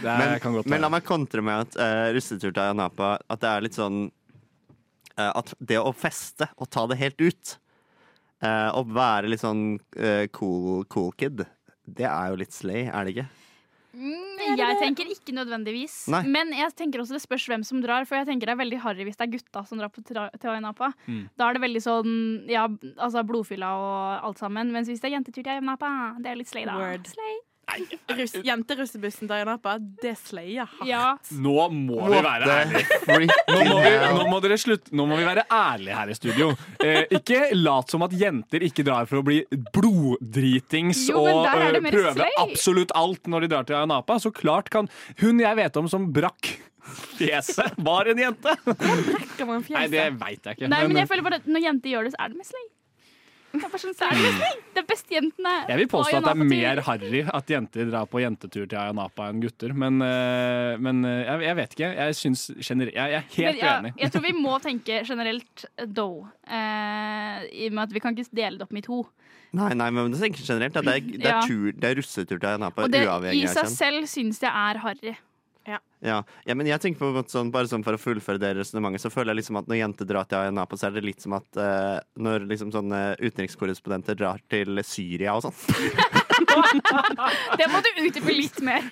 Men, 0.00 0.38
men 0.70 0.84
la 0.84 0.88
meg 0.92 1.02
kontre 1.02 1.42
med 1.42 1.64
at 1.64 1.74
uh, 1.80 2.12
russetur 2.14 2.52
til 2.52 2.60
Ayanapa 2.62 3.08
At 3.26 3.40
det 3.42 3.48
er 3.50 3.64
litt 3.64 3.74
sånn 3.74 4.04
uh, 5.18 5.32
At 5.32 5.50
det 5.58 5.80
å 5.80 5.90
feste 5.96 6.46
og 6.62 6.70
ta 6.70 6.84
det 6.86 7.00
helt 7.00 7.18
ut, 7.18 7.56
uh, 8.44 8.70
og 8.78 8.92
være 8.94 9.32
litt 9.32 9.42
sånn 9.42 9.80
cool, 10.36 10.84
cool 10.92 11.10
kid, 11.18 11.42
det 11.90 12.06
er 12.06 12.30
jo 12.30 12.38
litt 12.38 12.54
slay, 12.54 12.86
er 12.86 13.08
det 13.08 13.16
ikke? 13.16 13.26
Mm, 13.92 14.56
Jeg 14.56 14.76
tenker 14.78 15.08
ikke 15.10 15.34
nødvendigvis. 15.34 15.94
Nei. 16.12 16.22
Men 16.30 16.52
jeg 16.54 16.72
tenker 16.78 17.02
også 17.02 17.16
det 17.18 17.22
spørs 17.24 17.46
hvem 17.50 17.64
som 17.66 17.80
drar. 17.82 18.06
For 18.06 18.20
jeg 18.20 18.28
tenker 18.30 18.46
det 18.46 18.54
er 18.54 18.62
veldig 18.62 18.80
harry 18.84 19.04
hvis 19.08 19.18
det 19.18 19.26
er 19.26 19.32
gutta 19.34 19.64
som 19.66 19.80
drar 19.82 19.90
på 19.90 20.04
til 20.06 20.16
Ayanapa. 20.16 20.92
Mm. 21.08 21.24
Da 21.36 21.48
er 21.50 21.58
det 21.58 21.64
veldig 21.66 21.82
sånn 21.82 22.14
ja, 22.50 22.68
altså 22.96 23.24
blodfylla 23.26 23.70
og 23.74 24.26
alt 24.30 24.38
sammen. 24.38 24.70
Mens 24.72 24.88
hvis 24.88 25.02
det 25.02 25.10
er 25.10 25.16
jentetur 25.18 25.42
til 25.42 25.54
Ayanapa, 25.56 25.90
det 26.22 26.30
er 26.32 26.38
litt 26.38 26.48
slay, 26.52 26.64
da. 26.68 26.78
Word. 26.78 27.10
Slay. 27.10 27.38
Russ, 28.18 28.34
jenterussebussen 28.44 29.28
til 29.28 29.34
Ayanapa, 29.36 29.76
det 30.02 30.14
slayer 30.18 30.66
hardt. 30.68 30.88
Ja. 30.88 31.04
Nå 31.40 31.68
må 31.74 32.00
vi 32.10 32.22
være 32.24 32.48
ærlige. 32.56 32.84
Nå 33.50 33.58
må, 33.66 33.76
vi, 33.84 33.92
nå, 34.16 34.24
må 34.30 34.40
dere 34.44 34.58
slutte, 34.60 34.94
nå 34.96 35.06
må 35.10 35.18
vi 35.20 35.26
være 35.28 35.44
ærlige 35.54 35.98
her 36.00 36.12
i 36.12 36.16
studio. 36.18 36.50
Eh, 36.84 37.02
ikke 37.20 37.42
lat 37.58 37.92
som 37.92 38.02
at 38.06 38.14
jenter 38.16 38.64
ikke 38.66 38.84
drar 38.86 39.08
for 39.10 39.20
å 39.20 39.26
bli 39.26 39.42
bloddritings 39.74 41.04
Jo, 41.10 41.20
og 41.22 41.46
eh, 41.50 41.78
prøve 41.90 42.14
slay. 42.16 42.34
absolutt 42.42 42.94
alt 42.98 43.30
når 43.30 43.46
de 43.46 43.52
drar 43.54 43.68
til 43.68 43.78
Ayanapa. 43.78 44.18
Så 44.22 44.32
klart 44.34 44.70
kan 44.72 44.90
Hun 45.20 45.40
jeg 45.42 45.56
vet 45.58 45.76
om 45.80 45.88
som 45.90 46.08
brakk 46.14 46.54
fjeset, 46.90 47.76
var 47.86 48.08
en 48.10 48.18
jente. 48.18 48.54
Brekker 48.66 49.46
man 49.46 49.62
fjeset? 49.62 49.76
Nei, 49.76 49.88
det 49.92 50.06
veit 50.18 50.46
jeg 50.46 50.56
ikke. 50.58 50.68
Nei, 50.70 50.82
men 50.86 50.94
Men, 50.94 51.02
jeg 51.04 51.10
føler 51.12 51.26
bare 51.26 51.40
at 51.42 51.48
når 51.50 51.66
jenter 51.68 51.92
gjør 51.92 52.08
det, 52.08 52.12
så 52.16 52.24
er 52.24 52.32
det 52.32 52.40
med 52.40 52.48
slay. 52.48 52.64
Er 53.50 53.80
sånn, 53.82 53.94
så 53.98 54.06
er 54.06 54.14
det 54.14 54.30
med. 54.38 54.58
Det 54.76 54.82
bestejentene. 54.86 55.52
jeg 55.68 55.78
vil 55.80 55.88
påstå 55.90 56.18
at 56.20 56.26
det 56.28 56.32
er 56.32 56.50
mer 56.52 56.80
harry 56.86 57.22
at 57.26 57.50
jenter 57.50 57.88
drar 57.90 58.06
på 58.10 58.20
jentetur 58.22 58.68
til 58.70 58.78
Ayanapa 58.78 59.26
enn 59.30 59.40
gutter. 59.42 59.74
Men, 59.74 59.98
eh, 60.06 60.76
men 60.78 61.04
eh, 61.08 61.22
jeg, 61.26 61.46
jeg 61.48 61.58
vet 61.58 61.74
ikke. 61.76 61.88
Jeg 61.98 62.18
synes, 62.20 62.44
Jeg 62.60 62.92
er 62.94 63.24
helt 63.34 63.38
Men 63.38 63.58
ja, 63.58 63.72
uenig. 63.80 63.92
jeg 63.98 64.12
tror 64.14 64.26
vi 64.28 64.34
må 64.38 64.58
tenke 64.68 65.00
generelt 65.08 65.64
though. 65.82 66.28
Eh, 66.46 67.48
I 67.50 67.70
og 67.70 67.74
med 67.74 67.82
at 67.88 67.96
vi 67.96 68.04
kan 68.04 68.14
ikke 68.14 68.30
dele 68.30 68.60
det 68.60 68.68
opp 68.68 68.76
i 68.78 68.84
to. 68.86 69.00
Nei, 69.58 69.72
nei, 69.74 69.88
men 69.90 70.12
det 70.14 70.20
tenker 70.22 70.44
jeg 70.44 70.46
generelt. 70.52 70.76
At 70.78 70.86
det, 70.86 70.94
er, 70.94 71.18
det, 71.18 71.32
er 71.32 71.48
tur, 71.48 71.72
det 71.74 71.90
er 71.90 71.98
russetur 71.98 72.38
til 72.38 72.46
Ayanapa, 72.52 72.86
Og 72.86 72.94
det 72.94 73.02
uavhengig 73.08 73.48
i 73.48 73.50
seg 73.50 73.66
selv 73.72 74.06
syns 74.10 74.38
jeg 74.44 74.52
er 74.54 74.78
harry. 74.84 75.16
Ja. 75.68 75.78
ja, 76.46 76.54
men 76.56 76.64
jeg 76.66 76.80
tenker 76.80 77.02
på 77.02 77.08
en 77.10 77.16
måte 77.18 77.34
sånn, 77.34 77.50
Bare 77.52 77.68
sånn 77.68 77.82
for 77.84 77.92
å 77.92 78.00
fullføre 78.00 78.40
det 78.40 78.54
resonnementet, 78.56 79.02
så 79.04 79.10
føler 79.12 79.34
jeg 79.34 79.42
liksom 79.42 79.58
at 79.60 79.68
når 79.68 79.80
jenter 79.82 80.08
drar 80.08 80.24
til 80.30 80.38
Ayanapa, 80.38 80.78
så 80.80 80.88
er 80.88 80.94
det 80.96 81.02
litt 81.04 81.20
som 81.20 81.34
at 81.36 81.60
uh, 81.60 81.98
når 82.16 82.46
liksom 82.48 82.72
sånne 82.72 83.00
utenrikskorrespondenter 83.20 84.16
drar 84.16 84.40
til 84.50 84.80
Syria 84.86 85.36
og 85.36 85.44
sånn. 85.44 85.58
Det 87.60 87.66
må 87.68 87.82
du 87.84 87.88
utdype 88.06 88.32
litt 88.32 88.62
mer. 88.64 88.86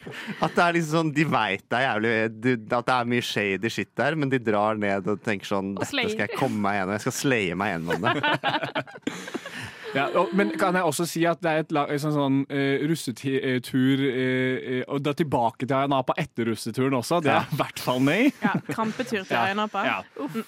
At 0.45 0.53
det 0.53 0.65
er 0.67 0.75
liksom 0.77 0.99
sånn, 0.99 1.13
De 1.17 1.25
veit 1.25 1.65
det 1.65 1.79
er 1.79 1.87
jævlig 1.87 2.13
du- 2.45 2.77
At 2.77 2.87
det 2.91 2.97
er 2.99 3.09
mye 3.09 3.25
shady 3.25 3.71
shit 3.73 3.91
der, 3.97 4.19
men 4.21 4.29
de 4.29 4.39
drar 4.43 4.77
ned 4.77 5.09
og 5.09 5.23
tenker 5.25 5.49
sånn 5.49 5.73
Og 5.73 5.81
Dette 5.81 6.11
skal 6.13 6.27
jeg 6.27 6.37
komme 6.37 6.61
meg 6.67 6.77
gjennom. 6.83 6.95
Jeg 6.99 7.07
skal 7.07 7.17
slaye 7.23 7.57
meg 7.57 7.73
gjennom 7.73 8.05
det. 8.05 8.15
Ja, 9.97 10.05
og, 10.21 10.33
men 10.37 10.51
kan 10.61 10.77
jeg 10.77 10.85
også 10.85 11.07
si 11.09 11.23
at 11.29 11.41
det 11.45 11.51
er 11.51 11.63
et 11.65 12.01
sånn, 12.03 12.13
sånn 12.13 12.39
uh, 12.51 12.83
russetur 12.91 14.03
uh, 14.05 14.83
Og 14.93 15.01
da 15.05 15.15
tilbake 15.17 15.65
til 15.67 15.75
Ayanapa 15.79 16.17
etter 16.21 16.51
russeturen 16.51 16.97
også. 16.99 17.21
Det 17.25 17.33
er 17.33 17.49
i 17.49 17.59
hvert 17.61 17.81
fall 17.83 18.03
nei. 18.05 18.19
Ja, 18.45 18.53
Krampetur 18.69 19.23
til 19.25 19.33
Ja. 19.35 19.47
Ayanapa. 19.47 19.85
Ja. 19.89 19.99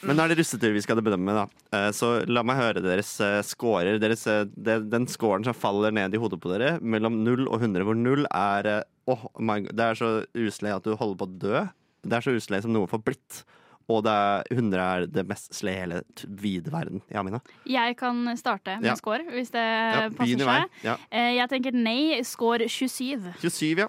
Men 0.04 0.16
nå 0.18 0.24
er 0.26 0.34
det 0.34 0.38
russetur 0.42 0.74
vi 0.76 0.82
skal 0.84 1.00
bedømme, 1.00 1.34
da. 1.36 1.46
Eh, 1.76 1.88
Så 1.96 2.10
la 2.28 2.42
meg 2.46 2.58
høre 2.60 2.82
deres 2.84 3.12
eh, 3.24 3.40
scorer. 3.46 3.98
Deres, 4.02 4.26
eh, 4.30 4.44
det- 4.56 4.90
den 4.92 5.06
scoren 5.10 5.44
som 5.46 5.54
faller 5.56 5.90
ned 5.94 6.14
i 6.14 6.20
hodet 6.20 6.40
på 6.40 6.50
dere, 6.52 6.76
mellom 6.80 7.22
0 7.24 7.46
og 7.48 7.60
100, 7.60 7.84
hvor 7.86 7.96
0 7.96 8.26
er 8.30 8.66
eh, 8.66 8.82
åh, 9.10 9.24
my 9.38 9.60
God, 9.64 9.74
Det 9.76 9.86
er 9.86 9.94
så 9.98 10.10
uslay 10.36 10.74
at 10.76 10.84
du 10.84 10.94
holder 10.96 11.16
på 11.16 11.26
å 11.28 11.38
dø. 11.38 11.64
Det 12.04 12.16
er 12.16 12.24
så 12.24 12.36
uslay 12.36 12.60
som 12.62 12.72
noe 12.72 12.86
får 12.90 13.02
blitt. 13.04 13.42
Og 13.90 14.04
det 14.06 14.12
er, 14.14 14.44
100 14.54 14.82
er 14.86 15.06
det 15.10 15.24
mest 15.26 15.54
slay 15.56 15.74
i 15.74 15.80
hele 15.82 16.02
vide 16.40 16.70
verden. 16.70 17.00
Ja, 17.10 17.24
Mina? 17.26 17.40
Jeg 17.66 17.96
kan 17.98 18.22
starte 18.38 18.76
med 18.78 18.86
Ja. 18.92 18.94
score, 19.00 19.24
hvis 19.34 19.50
det 19.50 19.64
Ja, 19.64 20.04
passer 20.14 20.44
seg. 20.46 20.68
Ja. 20.86 20.96
Eh, 21.10 21.32
Jeg 21.40 21.48
tenker 21.50 21.72
nei, 21.74 22.20
score 22.22 22.68
27. 22.70 23.32
27, 23.42 23.78
ja. 23.82 23.88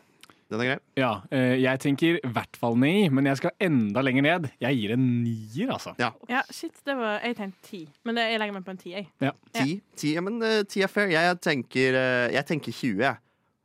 Den 0.51 0.59
er 0.59 0.65
grei. 0.67 0.79
Ja, 0.99 1.11
eh, 1.31 1.53
jeg 1.61 1.79
tenker 1.79 2.17
i 2.19 2.27
hvert 2.27 2.57
fall 2.59 2.75
nei, 2.75 3.07
men 3.07 3.23
jeg 3.29 3.37
skal 3.39 3.51
enda 3.63 4.01
lenger 4.03 4.21
ned. 4.25 4.49
Jeg 4.59 4.75
gir 4.81 4.91
en 4.97 5.05
nier, 5.23 5.69
altså. 5.71 5.93
Ja, 5.97 6.41
shit, 6.51 6.73
det 6.83 6.97
var, 6.99 7.21
jeg 7.23 7.37
tenkte 7.37 7.61
ti. 7.69 7.87
Men 8.03 8.15
det, 8.15 8.25
jeg 8.33 8.39
legger 8.41 8.53
meg 8.57 8.65
på 8.65 8.71
en 8.73 8.77
ti, 8.81 8.91
jeg. 8.91 9.07
Ja. 9.23 9.31
Ti, 9.53 9.77
ti, 9.95 10.13
ja, 10.17 10.21
men 10.25 10.41
ti 10.67 10.81
er 10.83 10.87
fair. 10.91 11.07
Jeg 11.13 11.39
tenker, 11.39 11.95
eh, 11.95 12.31
jeg 12.35 12.45
tenker 12.49 12.71
20, 12.73 12.99
jeg. 12.99 13.17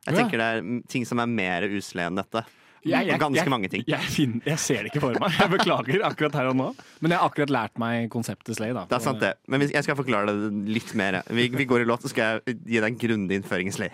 Jeg 0.06 0.14
tenker 0.14 0.38
det 0.38 0.46
er 0.46 0.82
ting 0.86 1.04
som 1.04 1.18
er 1.18 1.26
mer 1.26 1.62
usle 1.66 2.04
enn 2.06 2.14
dette. 2.20 2.44
Jeg, 2.86 3.06
jeg, 3.08 3.18
Ganske 3.18 3.42
jeg, 3.42 3.50
mange 3.50 3.68
ting. 3.72 3.84
Jeg, 3.90 3.98
finner, 4.14 4.42
jeg 4.46 4.58
ser 4.62 4.84
det 4.84 4.92
ikke 4.92 5.02
for 5.02 5.18
meg. 5.18 5.34
Jeg 5.40 5.50
beklager 5.50 6.04
akkurat 6.06 6.38
her 6.38 6.50
og 6.52 6.58
nå. 6.58 6.68
Men 7.02 7.14
jeg 7.14 7.18
har 7.18 7.30
akkurat 7.32 7.52
lært 7.52 7.80
meg 7.82 8.06
konseptet 8.12 8.58
Slay. 8.58 8.74
Da. 8.76 8.86
Det 8.90 8.98
er 9.00 9.02
sant, 9.02 9.22
det. 9.22 9.32
Men 9.50 9.64
jeg 9.66 9.82
skal 9.86 9.98
forklare 9.98 10.30
det 10.30 10.52
litt 10.70 10.92
mer. 10.98 11.20
Vi, 11.26 11.48
vi 11.54 11.66
går 11.66 11.82
i 11.82 11.88
låt, 11.88 12.06
så 12.06 12.12
skal 12.12 12.38
jeg 12.46 12.60
gi 12.62 12.78
deg 12.78 12.92
en 12.92 13.00
grundig 13.02 13.40
innføring 13.40 13.72
i 13.72 13.74
Slay. 13.74 13.90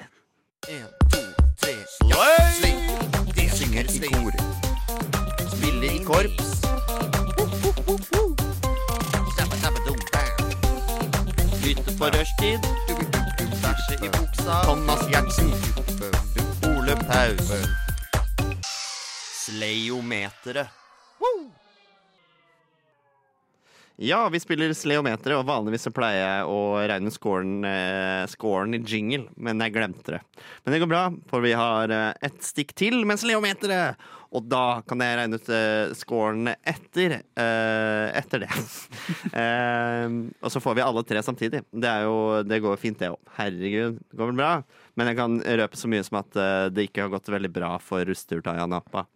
En, 0.68 0.84
to, 1.09 1.22
tre, 1.62 1.76
slåss, 1.97 2.59
Slay! 2.61 2.76
De 3.32 3.49
synger 3.57 3.88
i 3.88 4.12
kor. 4.12 4.36
Spiller 5.57 5.88
i 5.88 6.03
korps. 6.05 6.53
Bam. 10.12 10.51
På 11.99 12.05
rushtid. 12.12 12.61
Bæsje 13.62 13.95
i 14.07 14.09
buksa. 14.18 14.62
Thomas 14.66 15.07
Gjertsen. 15.09 15.51
Ole 16.68 16.97
Paus. 17.09 17.82
Slayometeret. 19.43 20.68
Ja, 23.97 24.28
vi 24.28 24.40
spiller 24.40 24.72
Sleometeret, 24.74 25.36
og 25.36 25.47
vanligvis 25.47 25.84
så 25.86 25.93
pleier 25.95 26.20
jeg 26.20 26.47
å 26.51 26.61
regne 26.90 27.11
scoren, 27.12 27.61
eh, 27.66 28.22
scoren 28.30 28.74
i 28.74 28.80
jingle, 28.80 29.28
men 29.36 29.61
jeg 29.62 29.74
glemte 29.74 30.16
det. 30.16 30.20
Men 30.64 30.74
det 30.74 30.80
går 30.82 30.90
bra, 30.90 31.03
for 31.30 31.45
vi 31.45 31.53
har 31.59 31.93
eh, 31.93 32.14
ett 32.22 32.40
stikk 32.43 32.74
til 32.78 33.03
med 33.07 33.20
Sleometeret! 33.22 34.01
Og 34.32 34.47
da 34.49 34.80
kan 34.88 35.03
jeg 35.05 35.18
regne 35.18 35.36
ut 35.36 35.51
eh, 35.53 35.93
scoren 35.99 36.49
etter, 36.55 37.18
eh, 37.20 38.07
etter 38.16 38.47
det. 38.47 38.51
eh, 39.43 40.07
og 40.40 40.55
så 40.55 40.62
får 40.64 40.78
vi 40.78 40.86
alle 40.86 41.05
tre 41.05 41.20
samtidig. 41.22 41.61
Det, 41.68 41.93
jo, 42.07 42.16
det 42.49 42.62
går 42.64 42.80
fint, 42.80 42.99
det 43.03 43.12
òg. 43.12 43.20
Herregud, 43.36 44.01
det 44.01 44.18
går 44.18 44.32
vel 44.32 44.40
bra? 44.40 44.55
Men 44.99 45.09
jeg 45.09 45.18
kan 45.18 45.38
røpe 45.62 45.78
så 45.80 45.88
mye 45.90 46.05
som 46.05 46.18
at 46.20 46.38
uh, 46.38 46.68
det 46.72 46.88
ikke 46.88 47.07
har 47.07 47.12
gått 47.14 47.30
veldig 47.32 47.51
bra 47.53 47.72
for 47.82 48.05
Rusturtaja 48.09 48.66
Napa. 48.68 49.07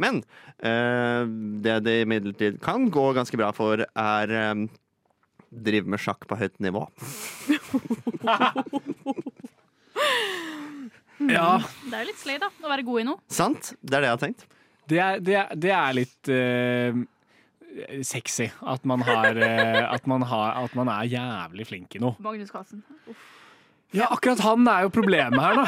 Men 0.00 0.22
uh, 0.64 1.22
det 1.62 1.80
det 1.86 1.96
imidlertid 2.04 2.60
kan 2.64 2.88
gå 2.92 3.10
ganske 3.16 3.38
bra 3.38 3.52
for, 3.54 3.84
er 3.86 4.34
um, 4.52 4.66
drive 5.50 5.90
med 5.90 6.02
sjakk 6.02 6.26
på 6.30 6.38
høyt 6.40 6.58
nivå. 6.62 6.86
Ja, 11.20 11.60
Det 11.84 11.92
er 11.92 12.00
jo 12.00 12.08
litt 12.08 12.20
slay, 12.22 12.38
da. 12.40 12.46
Å 12.48 12.68
være 12.70 12.84
god 12.86 13.02
i 13.02 13.04
noe. 13.04 13.20
Sant? 13.28 13.74
Det 13.84 13.92
er 13.98 14.00
det 14.00 14.08
jeg 14.08 14.14
har 14.14 14.20
tenkt. 14.22 14.44
det 14.88 15.00
er, 15.04 15.18
det 15.20 15.34
er, 15.36 15.50
det 15.66 15.72
er 15.76 15.96
litt 15.98 16.30
uh 16.32 17.02
sexy 18.02 18.48
at 18.66 18.86
man, 18.88 19.02
har, 19.06 19.36
at, 19.36 20.06
man 20.06 20.24
har, 20.26 20.64
at 20.64 20.74
man 20.74 20.88
er 20.90 21.10
jævlig 21.12 21.66
flink 21.68 21.94
i 21.94 22.00
noe. 22.02 22.16
Magnus 22.18 22.50
Carlsen. 22.50 22.82
Uff. 23.06 23.39
Ja, 23.96 24.06
akkurat 24.14 24.42
han 24.44 24.68
er 24.70 24.84
jo 24.86 24.92
problemet 24.94 25.40
her, 25.40 25.58
da. 25.58 25.64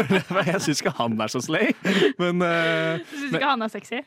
Jeg 0.52 0.60
syns 0.60 0.82
ikke 0.82 0.92
han 0.98 1.16
er 1.20 1.32
så 1.32 1.40
slay. 1.40 1.72
Men 2.20 2.42
uh, 2.44 2.98
Du 3.00 3.16
syns 3.16 3.38
ikke 3.38 3.52
han 3.54 3.64
er 3.64 3.72
sexy? 3.72 4.02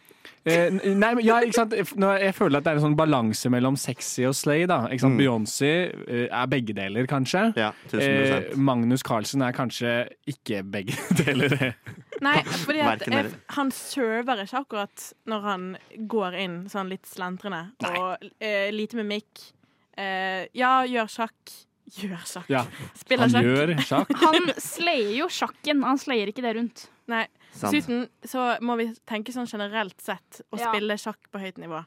Eh, 0.45 0.69
nei, 0.69 1.09
men 1.17 1.23
ja, 1.25 1.39
ikke 1.41 1.57
sant? 1.57 1.73
Jeg 1.73 2.33
føler 2.37 2.59
at 2.59 2.67
det 2.67 2.75
er 2.75 2.77
en 2.77 2.83
sånn 2.83 2.97
balanse 2.97 3.49
mellom 3.49 3.77
sexy 3.81 4.27
og 4.29 4.35
slay. 4.37 4.67
da 4.69 4.83
ikke 4.85 5.01
sant? 5.01 5.15
Mm. 5.17 5.21
Beyoncé 5.23 5.71
eh, 6.05 6.27
er 6.27 6.51
begge 6.51 6.75
deler, 6.77 7.07
kanskje. 7.09 7.47
Ja, 7.57 7.71
1000 7.89 8.03
Eh, 8.05 8.51
Magnus 8.53 9.01
Carlsen 9.05 9.41
er 9.41 9.55
kanskje 9.57 9.95
ikke 10.29 10.61
begge 10.61 10.93
deler. 11.23 11.73
Nei, 12.21 12.37
fordi 12.67 12.83
at 12.85 13.07
jeg, 13.09 13.33
han 13.57 13.73
server 13.73 14.43
ikke 14.45 14.61
akkurat 14.61 15.09
når 15.25 15.49
han 15.49 15.67
går 16.13 16.37
inn 16.45 16.59
sånn 16.69 16.93
litt 16.93 17.09
slentrende. 17.09 17.63
Og 17.89 18.29
uh, 18.29 18.67
lite 18.75 19.01
mimikk. 19.01 19.47
Uh, 19.97 20.45
ja, 20.53 20.83
gjør 20.85 21.09
sjakk. 21.09 21.55
Gjør 21.85 22.21
sjakk. 22.25 22.47
Ja, 22.49 22.63
Spiller 22.97 23.29
han 23.29 23.45
gjør 23.45 23.73
sjakk. 23.85 24.09
Han 24.25 24.47
slayer 24.57 25.11
jo 25.19 25.27
sjakken, 25.29 25.83
han 25.85 25.99
slayer 26.01 26.31
ikke 26.31 26.41
det 26.41 26.55
rundt. 26.57 26.87
Nei. 27.11 27.25
Dessuten 27.55 28.07
så 28.25 28.55
må 28.65 28.75
vi 28.79 28.87
tenke 29.07 29.31
sånn 29.35 29.47
generelt 29.47 30.01
sett 30.01 30.41
å 30.51 30.57
Ja. 30.59 30.71
spille 30.71 30.97
sjakk 30.99 31.29
på 31.31 31.39
høyt 31.43 31.61
nivå. 31.61 31.83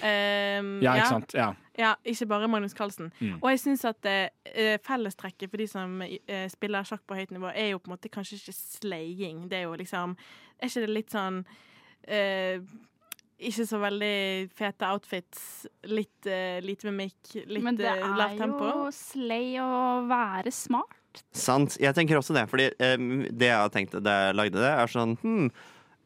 Um, 0.00 0.78
Ja, 0.80 0.94
ikke 0.96 1.08
sant. 1.10 1.34
Ja. 1.36 1.50
Ja, 1.76 1.94
ikke 2.04 2.26
bare 2.28 2.48
Magnus 2.48 2.72
Carlsen. 2.76 3.10
Mm. 3.20 3.34
Og 3.42 3.50
jeg 3.50 3.60
syns 3.60 3.84
at 3.88 4.06
uh, 4.08 4.78
fellestrekket 4.86 5.50
for 5.50 5.60
de 5.60 5.66
som 5.68 5.98
uh, 6.04 6.46
spiller 6.52 6.86
sjakk 6.88 7.02
på 7.08 7.16
høyt 7.18 7.32
nivå, 7.34 7.50
er 7.52 7.72
jo 7.74 7.80
på 7.82 7.90
en 7.90 7.96
måte 7.96 8.12
kanskje 8.12 8.38
ikke 8.38 8.54
slaying. 8.56 9.48
Det 9.50 9.58
er 9.58 9.66
jo 9.66 9.74
liksom 9.80 10.16
Er 10.62 10.68
ikke 10.70 10.86
det 10.86 10.94
litt 10.94 11.10
sånn 11.10 11.42
eh, 12.06 12.60
Ikke 13.42 13.64
så 13.66 13.78
veldig 13.82 14.14
fete 14.54 14.88
outfits, 14.92 15.42
litt 15.90 16.28
uh, 16.30 16.58
lite 16.62 16.88
mimikk, 16.88 17.32
litt 17.50 17.64
Men 17.64 17.78
det 17.80 17.90
eh, 17.90 18.02
lavt 18.18 18.42
er 18.44 18.52
jo 18.52 18.90
slay 18.94 19.56
å 19.62 19.68
være 20.10 20.52
smart. 20.54 21.22
Sant. 21.36 21.76
Jeg 21.82 21.92
tenker 21.96 22.16
også 22.20 22.36
det, 22.36 22.46
fordi 22.48 22.70
um, 22.96 23.24
det 23.28 23.50
jeg 23.50 23.58
har 23.58 23.72
tenkt 23.74 23.96
da 24.00 24.14
jeg 24.28 24.36
lagde 24.38 24.62
det, 24.62 24.70
er 24.70 24.92
sånn 24.92 25.16
hmm, 25.20 25.50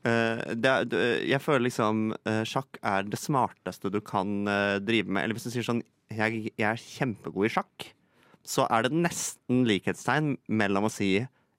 uh, 0.09 0.41
det, 0.55 0.73
er- 0.73 0.89
det, 0.91 1.03
Jeg 1.29 1.43
føler 1.45 1.67
liksom 1.69 2.09
sjakk 2.49 2.81
er 2.83 3.07
det 3.07 3.21
smarteste 3.21 3.93
du 3.93 4.01
kan 4.03 4.41
drive 4.83 5.13
med. 5.13 5.23
Eller 5.25 5.39
hvis 5.39 5.47
du 5.47 5.53
sier 5.55 5.67
sånn 5.67 5.85
jeg, 6.15 6.51
jeg 6.55 6.67
er 6.71 6.81
kjempegod 6.81 7.49
i 7.49 7.53
sjakk, 7.59 7.91
så 8.47 8.67
er 8.71 8.87
det 8.87 8.95
nesten 8.95 9.65
likhetstegn 9.67 10.37
mellom 10.49 10.87
å 10.87 10.93
si 10.93 11.17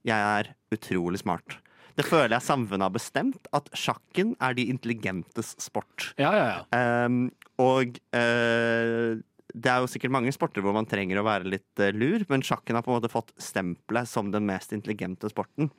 jeg 0.07 0.15
er 0.39 0.53
utrolig 0.71 1.19
smart. 1.19 1.57
Det 1.97 2.05
føler 2.05 2.35
jeg 2.35 2.45
samfunnet 2.45 2.85
har 2.85 2.93
bestemt, 2.93 3.49
at 3.57 3.71
sjakken 3.73 4.35
er 4.43 4.53
de 4.57 4.67
intelligentes 4.69 5.55
sport. 5.61 6.11
Ja, 6.21 6.29
ja, 6.35 6.45
ja. 6.51 6.83
Um, 7.07 7.23
og 7.63 7.97
uh, 8.13 9.17
det 9.57 9.71
er 9.71 9.81
jo 9.81 9.89
sikkert 9.89 10.13
mange 10.13 10.33
sporter 10.35 10.61
hvor 10.61 10.75
man 10.77 10.85
trenger 10.89 11.17
å 11.17 11.25
være 11.25 11.49
litt 11.49 11.81
uh, 11.81 11.89
lur, 11.95 12.25
men 12.29 12.45
sjakken 12.45 12.77
har 12.77 12.85
på 12.85 12.93
en 12.93 12.99
måte 12.99 13.11
fått 13.11 13.33
stempelet 13.41 14.09
som 14.09 14.29
den 14.33 14.45
mest 14.49 14.75
intelligente 14.77 15.31
sporten. 15.33 15.71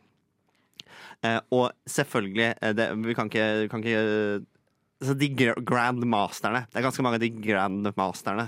Uh, 1.22 1.38
og 1.54 1.64
selvfølgelig 1.90 2.52
det, 2.78 2.86
Vi 3.04 3.14
kan 3.14 3.30
ikke, 3.30 3.46
vi 3.64 3.70
kan 3.70 3.82
ikke 3.82 4.02
eh, 4.02 4.44
altså 4.98 5.14
De 5.18 5.28
gr- 5.34 5.60
grandmasterne 5.66 6.64
Det 6.70 6.78
er 6.78 6.86
ganske 6.86 7.04
mange 7.04 7.18
av 7.18 7.22
de 7.24 7.30
grandmasterne 7.42 8.46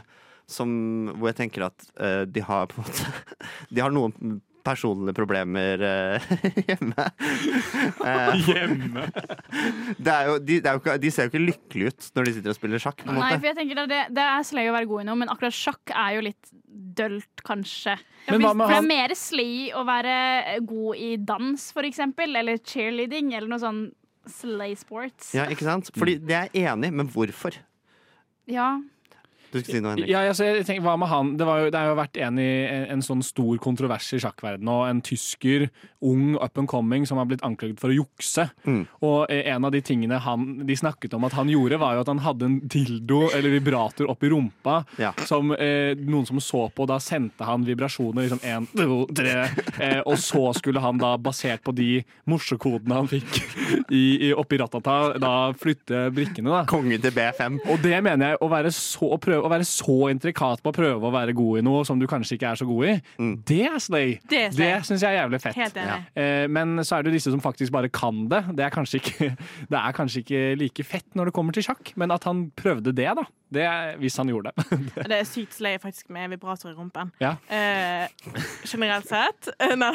som, 0.50 0.70
hvor 1.14 1.30
jeg 1.30 1.38
tenker 1.44 1.66
at 1.68 1.84
uh, 2.00 2.22
de 2.26 2.42
har 2.42 2.70
på 2.70 2.80
en 2.80 2.86
måte 2.86 3.40
De 3.74 3.82
har 3.84 3.94
noen 3.94 4.40
personlige 4.64 5.16
problemer 5.16 5.82
uh, 5.82 6.30
hjemme. 6.68 7.06
Uh, 8.00 8.34
Hjemme. 8.48 9.06
det 10.04 10.14
er 10.14 10.30
jo, 10.30 10.38
de, 10.38 10.58
det 10.60 10.70
er 10.70 10.76
jo 10.76 10.82
ikke, 10.82 10.96
de 11.02 11.12
ser 11.14 11.26
jo 11.26 11.32
ikke 11.32 11.44
lykkelige 11.44 11.92
ut 11.92 12.10
når 12.16 12.28
de 12.28 12.34
sitter 12.36 12.54
og 12.54 12.58
spiller 12.58 12.82
sjakk. 12.82 13.04
På 13.04 13.12
Nei, 13.12 13.20
måte. 13.20 13.38
for 13.38 13.50
jeg 13.50 13.58
tenker 13.60 13.82
det, 13.90 14.00
det 14.16 14.26
er 14.26 14.46
slay 14.46 14.70
å 14.70 14.76
være 14.76 14.90
god 14.90 15.04
i 15.04 15.06
noe, 15.10 15.20
men 15.22 15.32
akkurat 15.32 15.56
sjakk 15.56 15.94
er 15.94 16.18
jo 16.18 16.26
litt 16.28 16.52
dølt, 17.00 17.44
kanskje. 17.46 17.96
Men 18.28 18.44
hva 18.44 18.52
med 18.54 18.66
for 18.66 18.74
det 18.74 18.82
er 18.82 18.90
mer 18.90 19.16
slay 19.18 19.70
å 19.76 19.86
være 19.88 20.14
god 20.68 21.00
i 21.00 21.10
dans, 21.32 21.66
for 21.74 21.88
eksempel, 21.88 22.36
eller 22.40 22.60
cheerleading, 22.60 23.34
eller 23.36 23.50
noe 23.50 23.62
sånn 23.62 23.82
slay 24.30 24.76
sports. 24.78 25.32
Ja, 25.36 25.48
ikke 25.50 25.66
sant? 25.66 25.90
Fordi 25.96 26.18
det 26.22 26.36
er 26.36 26.48
jeg 26.52 26.70
enig 26.70 26.90
i, 26.90 26.96
men 27.00 27.10
hvorfor? 27.10 27.56
Ja. 28.50 28.74
Du 29.50 29.58
skulle 29.58 29.76
si 29.76 29.82
noe, 29.82 29.94
Henrik. 29.96 30.10
Ja, 30.10 30.20
altså, 30.30 30.46
jeg 30.46 30.66
tenker, 30.68 30.84
hva 30.86 30.96
med 31.00 31.10
han? 31.10 31.32
Det, 31.40 31.46
var 31.48 31.64
jo, 31.64 31.70
det 31.74 31.78
har 31.80 31.90
jo 31.90 31.98
vært 31.98 32.18
en, 32.22 32.38
i, 32.38 32.48
en, 32.70 32.84
en 32.96 33.02
sånn 33.04 33.22
stor 33.26 33.58
kontrovers 33.62 34.06
i 34.14 34.20
sjakkverdenen, 34.22 34.70
og 34.70 34.84
en 34.88 35.00
tysker, 35.06 35.68
ung, 36.06 36.36
up 36.40 36.56
and 36.60 36.70
coming, 36.70 37.06
som 37.08 37.18
har 37.20 37.26
blitt 37.28 37.42
anklaget 37.46 37.80
for 37.82 37.92
å 37.92 37.96
jukse. 37.98 38.46
Mm. 38.64 38.82
Og 39.04 39.18
eh, 39.32 39.42
en 39.52 39.66
av 39.66 39.74
de 39.74 39.82
tingene 39.84 40.20
han, 40.22 40.46
de 40.68 40.76
snakket 40.78 41.14
om 41.18 41.26
at 41.28 41.34
han 41.36 41.50
gjorde, 41.50 41.80
var 41.82 41.96
jo 41.98 42.04
at 42.04 42.12
han 42.12 42.22
hadde 42.24 42.46
en 42.46 42.58
dildo 42.70 43.24
eller 43.36 43.52
vibrator 43.58 44.08
opp 44.12 44.22
i 44.24 44.30
rumpa, 44.32 44.80
Ja. 45.02 45.10
som 45.28 45.52
eh, 45.56 45.92
noen 45.98 46.26
som 46.28 46.40
så 46.42 46.66
på, 46.74 46.86
da 46.88 47.00
sendte 47.02 47.44
han 47.48 47.66
vibrasjoner, 47.66 48.28
liksom 48.28 48.40
én, 48.46 48.68
to, 48.76 49.02
tre, 49.16 49.34
eh, 49.80 50.00
og 50.06 50.16
så 50.20 50.46
skulle 50.56 50.80
han 50.84 51.00
da, 51.00 51.16
basert 51.20 51.64
på 51.66 51.74
de 51.76 52.00
morsekodene 52.30 52.96
han 53.00 53.10
fikk 53.10 53.40
i, 53.90 54.28
i, 54.28 54.32
oppi 54.32 54.58
Ratata, 54.60 54.96
da 55.20 55.34
flytte 55.58 56.06
brikkene, 56.14 56.50
da. 56.52 56.62
Konge 56.70 56.98
til 57.02 57.12
B5. 57.16 57.60
Og 57.72 57.80
det 57.84 57.96
mener 58.04 58.32
jeg, 58.34 58.40
å 58.44 58.48
være 58.52 58.72
så, 58.74 59.12
å 59.16 59.18
prøve, 59.20 59.39
å 59.44 59.50
være 59.52 59.66
så 59.68 59.96
intrikat 60.12 60.62
på 60.62 60.72
å 60.72 60.76
prøve 60.76 61.08
å 61.08 61.12
være 61.14 61.34
god 61.36 61.58
i 61.60 61.64
noe 61.66 61.84
som 61.88 61.98
du 62.00 62.06
kanskje 62.10 62.36
ikke 62.38 62.50
er 62.52 62.60
så 62.60 62.66
god 62.68 62.86
i, 62.90 62.94
Mm. 63.20 63.34
det 63.48 63.60
er 63.66 63.78
slay. 63.78 64.18
Det 64.28 64.38
er 64.46 64.50
slay. 64.54 64.66
Det 64.78 64.86
syns 64.86 65.02
jeg 65.02 65.10
er 65.16 65.22
jævlig 65.22 65.40
fett. 65.42 65.56
Helt 65.56 65.76
enig. 65.76 65.98
Eh, 66.16 66.46
men 66.48 66.76
så 66.84 66.96
er 66.98 67.02
det 67.02 67.10
jo 67.12 67.16
disse 67.18 67.30
som 67.34 67.40
faktisk 67.40 67.72
bare 67.72 67.88
kan 67.88 68.28
det. 68.28 68.44
Det 68.56 68.64
er, 68.64 68.70
ikke, 69.00 69.36
det 69.72 69.78
er 69.80 69.92
kanskje 69.96 70.22
ikke 70.24 70.42
like 70.60 70.84
fett 70.84 71.14
når 71.14 71.30
det 71.30 71.34
kommer 71.34 71.52
til 71.52 71.62
sjakk, 71.66 71.92
men 71.96 72.10
at 72.10 72.24
han 72.24 72.50
prøvde 72.56 72.94
det, 72.94 73.10
da. 73.16 73.24
Det 73.50 73.64
er, 73.66 73.96
hvis 73.98 74.14
han 74.20 74.28
gjorde 74.30 74.52
det. 74.54 74.78
Det 75.10 75.16
er 75.16 75.24
sykt 75.26 75.56
slay 75.56 75.78
faktisk 75.82 76.08
med 76.14 76.30
vibrator 76.30 76.70
i 76.70 76.76
rumpen. 76.76 77.10
Ja. 77.18 77.32
Eh, 77.50 78.06
generelt 78.70 79.08
sett. 79.10 79.48
Eh, 79.58 79.74
Nei. 79.78 79.90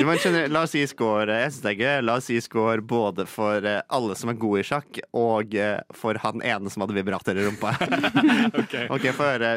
Men 0.00 0.16
skjønner, 0.22 0.48
la 0.48 0.62
oss 0.64 0.72
si 0.72 0.80
score 0.88 1.28
Jeg 1.42 1.52
synes 1.52 1.60
det 1.66 1.72
er 1.74 1.78
gøy. 1.82 2.00
La 2.08 2.16
oss 2.16 2.30
si 2.30 2.38
score 2.40 2.80
både 2.80 3.26
for 3.28 3.60
eh, 3.68 3.82
alle 3.92 4.16
som 4.16 4.32
er 4.32 4.38
gode 4.40 4.62
i 4.62 4.66
sjakk, 4.70 5.02
og 5.12 5.52
eh, 5.60 5.78
for 5.96 6.16
han 6.24 6.40
ene 6.40 6.72
som 6.72 6.86
hadde 6.86 6.96
vibrator 6.96 7.36
i 7.36 7.44
rumpa. 7.46 7.74
ok, 8.96 9.10
Få 9.12 9.28
høre. 9.34 9.52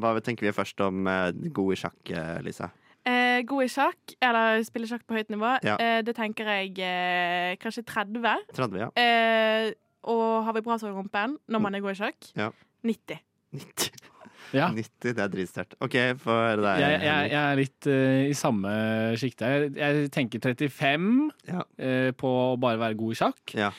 Hva, 0.00 0.14
tenker 0.24 0.48
vi 0.48 0.54
først 0.56 0.80
om 0.88 1.04
eh, 1.10 1.32
god 1.52 1.74
i 1.76 1.80
sjakk, 1.84 1.98
eh, 2.14 2.38
Lisa? 2.46 2.70
Eh, 3.08 3.42
god 3.48 3.64
i 3.64 3.68
sjakk, 3.72 4.16
eller 4.24 4.62
spille 4.66 4.88
sjakk 4.90 5.04
på 5.08 5.16
høyt 5.16 5.30
nivå, 5.32 5.52
Ja. 5.64 5.76
eh, 5.80 6.00
det 6.04 6.16
tenker 6.18 6.48
jeg 6.50 6.74
eh, 6.84 7.54
kanskje 7.62 7.84
30. 7.88 8.34
30, 8.56 8.80
ja. 8.82 8.88
Og 10.08 10.44
har 10.46 10.54
vibratorrumpen 10.56 11.38
når 11.50 11.64
man 11.64 11.74
er 11.74 11.84
god 11.84 11.96
i 11.96 12.00
sjakk. 12.04 12.30
Ja. 12.38 12.52
90. 12.86 13.18
90. 13.58 14.08
Ja. 14.56 14.70
90, 14.78 15.12
det 15.16 15.18
er 15.24 15.32
dritsterkt. 15.32 15.76
OK, 15.84 15.98
for 16.22 16.62
deg. 16.62 16.80
Jeg, 16.84 17.02
jeg, 17.08 17.30
jeg 17.34 17.42
er 17.42 17.60
litt 17.60 17.90
uh, 17.90 18.24
i 18.30 18.34
samme 18.38 18.72
sjikte. 19.20 19.52
Jeg, 19.52 19.76
jeg 19.80 20.10
tenker 20.14 20.42
35 20.50 21.30
Ja. 21.50 21.62
uh, 21.66 22.10
på 22.16 22.34
å 22.52 22.58
bare 22.60 22.80
være 22.80 22.98
god 23.00 23.14
i 23.16 23.22
sjakk. 23.24 23.56
Ja. 23.58 23.72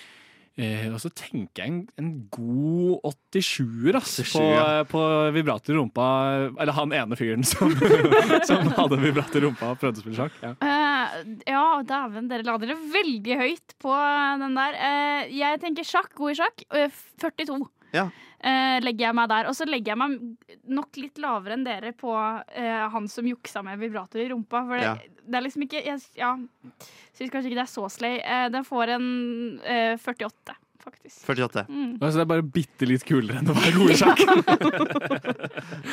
Uh, 0.59 0.89
og 0.91 0.97
så 0.99 1.07
tenker 1.15 1.63
jeg 1.63 1.71
en, 1.71 1.77
en 2.01 2.09
god 2.35 3.05
87-er 3.31 3.95
altså, 3.95 4.25
på, 4.27 4.43
ja. 4.43 4.65
på 4.89 5.03
vibrator 5.37 5.71
i 5.71 5.79
rumpa. 5.79 6.07
Eller 6.59 6.75
han 6.75 6.95
ene 6.99 7.19
fyren 7.19 7.47
som, 7.47 7.71
som 8.49 8.67
hadde 8.75 8.99
vibrator 8.99 9.39
i 9.39 9.47
rumpa 9.47 9.71
og 9.71 9.79
prøvde 9.79 10.03
å 10.03 10.05
spille 10.05 10.19
sjakk. 10.19 10.41
Ja. 10.43 10.53
Eh, 11.15 11.33
ja, 11.51 11.63
dæven, 11.83 12.29
dere 12.29 12.45
la 12.47 12.57
dere 12.61 12.75
veldig 12.93 13.37
høyt 13.41 13.75
på 13.81 13.93
den 14.43 14.55
der. 14.57 14.77
Eh, 14.89 15.33
jeg 15.39 15.59
tenker 15.63 15.83
sjakk, 15.87 16.13
god 16.15 16.31
i 16.35 16.39
sjakk. 16.41 16.63
eh, 16.71 16.89
42 17.19 17.67
Ja. 17.93 18.03
eh, 18.43 18.79
legger 18.85 19.07
jeg 19.09 19.15
meg 19.17 19.29
der. 19.29 19.47
Og 19.49 19.55
så 19.57 19.65
legger 19.67 19.95
jeg 19.95 19.97
meg 19.97 20.19
nok 20.69 20.95
litt 21.01 21.17
lavere 21.17 21.53
enn 21.57 21.63
dere 21.65 21.91
på 21.97 22.13
eh, 22.53 22.87
han 22.93 23.07
som 23.09 23.25
juksa 23.25 23.63
med 23.65 23.79
vibrator 23.81 24.21
i 24.21 24.29
rumpa. 24.29 24.65
For 24.67 24.77
det, 24.77 24.83
Ja. 24.85 24.95
det 25.27 25.35
er 25.35 25.41
liksom 25.47 25.63
ikke 25.67 25.83
jeg, 25.85 25.99
Ja, 26.15 26.35
syns 27.17 27.31
kanskje 27.33 27.49
ikke 27.51 27.59
det 27.61 27.67
er 27.67 27.73
så 27.73 27.89
slay. 27.91 28.19
Eh, 28.23 28.49
den 28.49 28.63
får 28.63 28.95
en 28.95 29.59
eh, 29.65 29.97
48. 29.97 30.55
faktisk. 30.79 31.25
48. 31.27 31.65
Mm. 31.67 31.97
Altså, 31.99 32.15
det 32.17 32.21
er 32.23 32.29
bare 32.31 32.41
bitte 32.55 32.87
litt 32.87 33.03
kulere 33.05 33.39
enn 33.41 33.49
å 33.51 33.53
være 33.57 33.73
god 33.75 33.89
i 33.91 33.97
sjakk. 33.99 34.21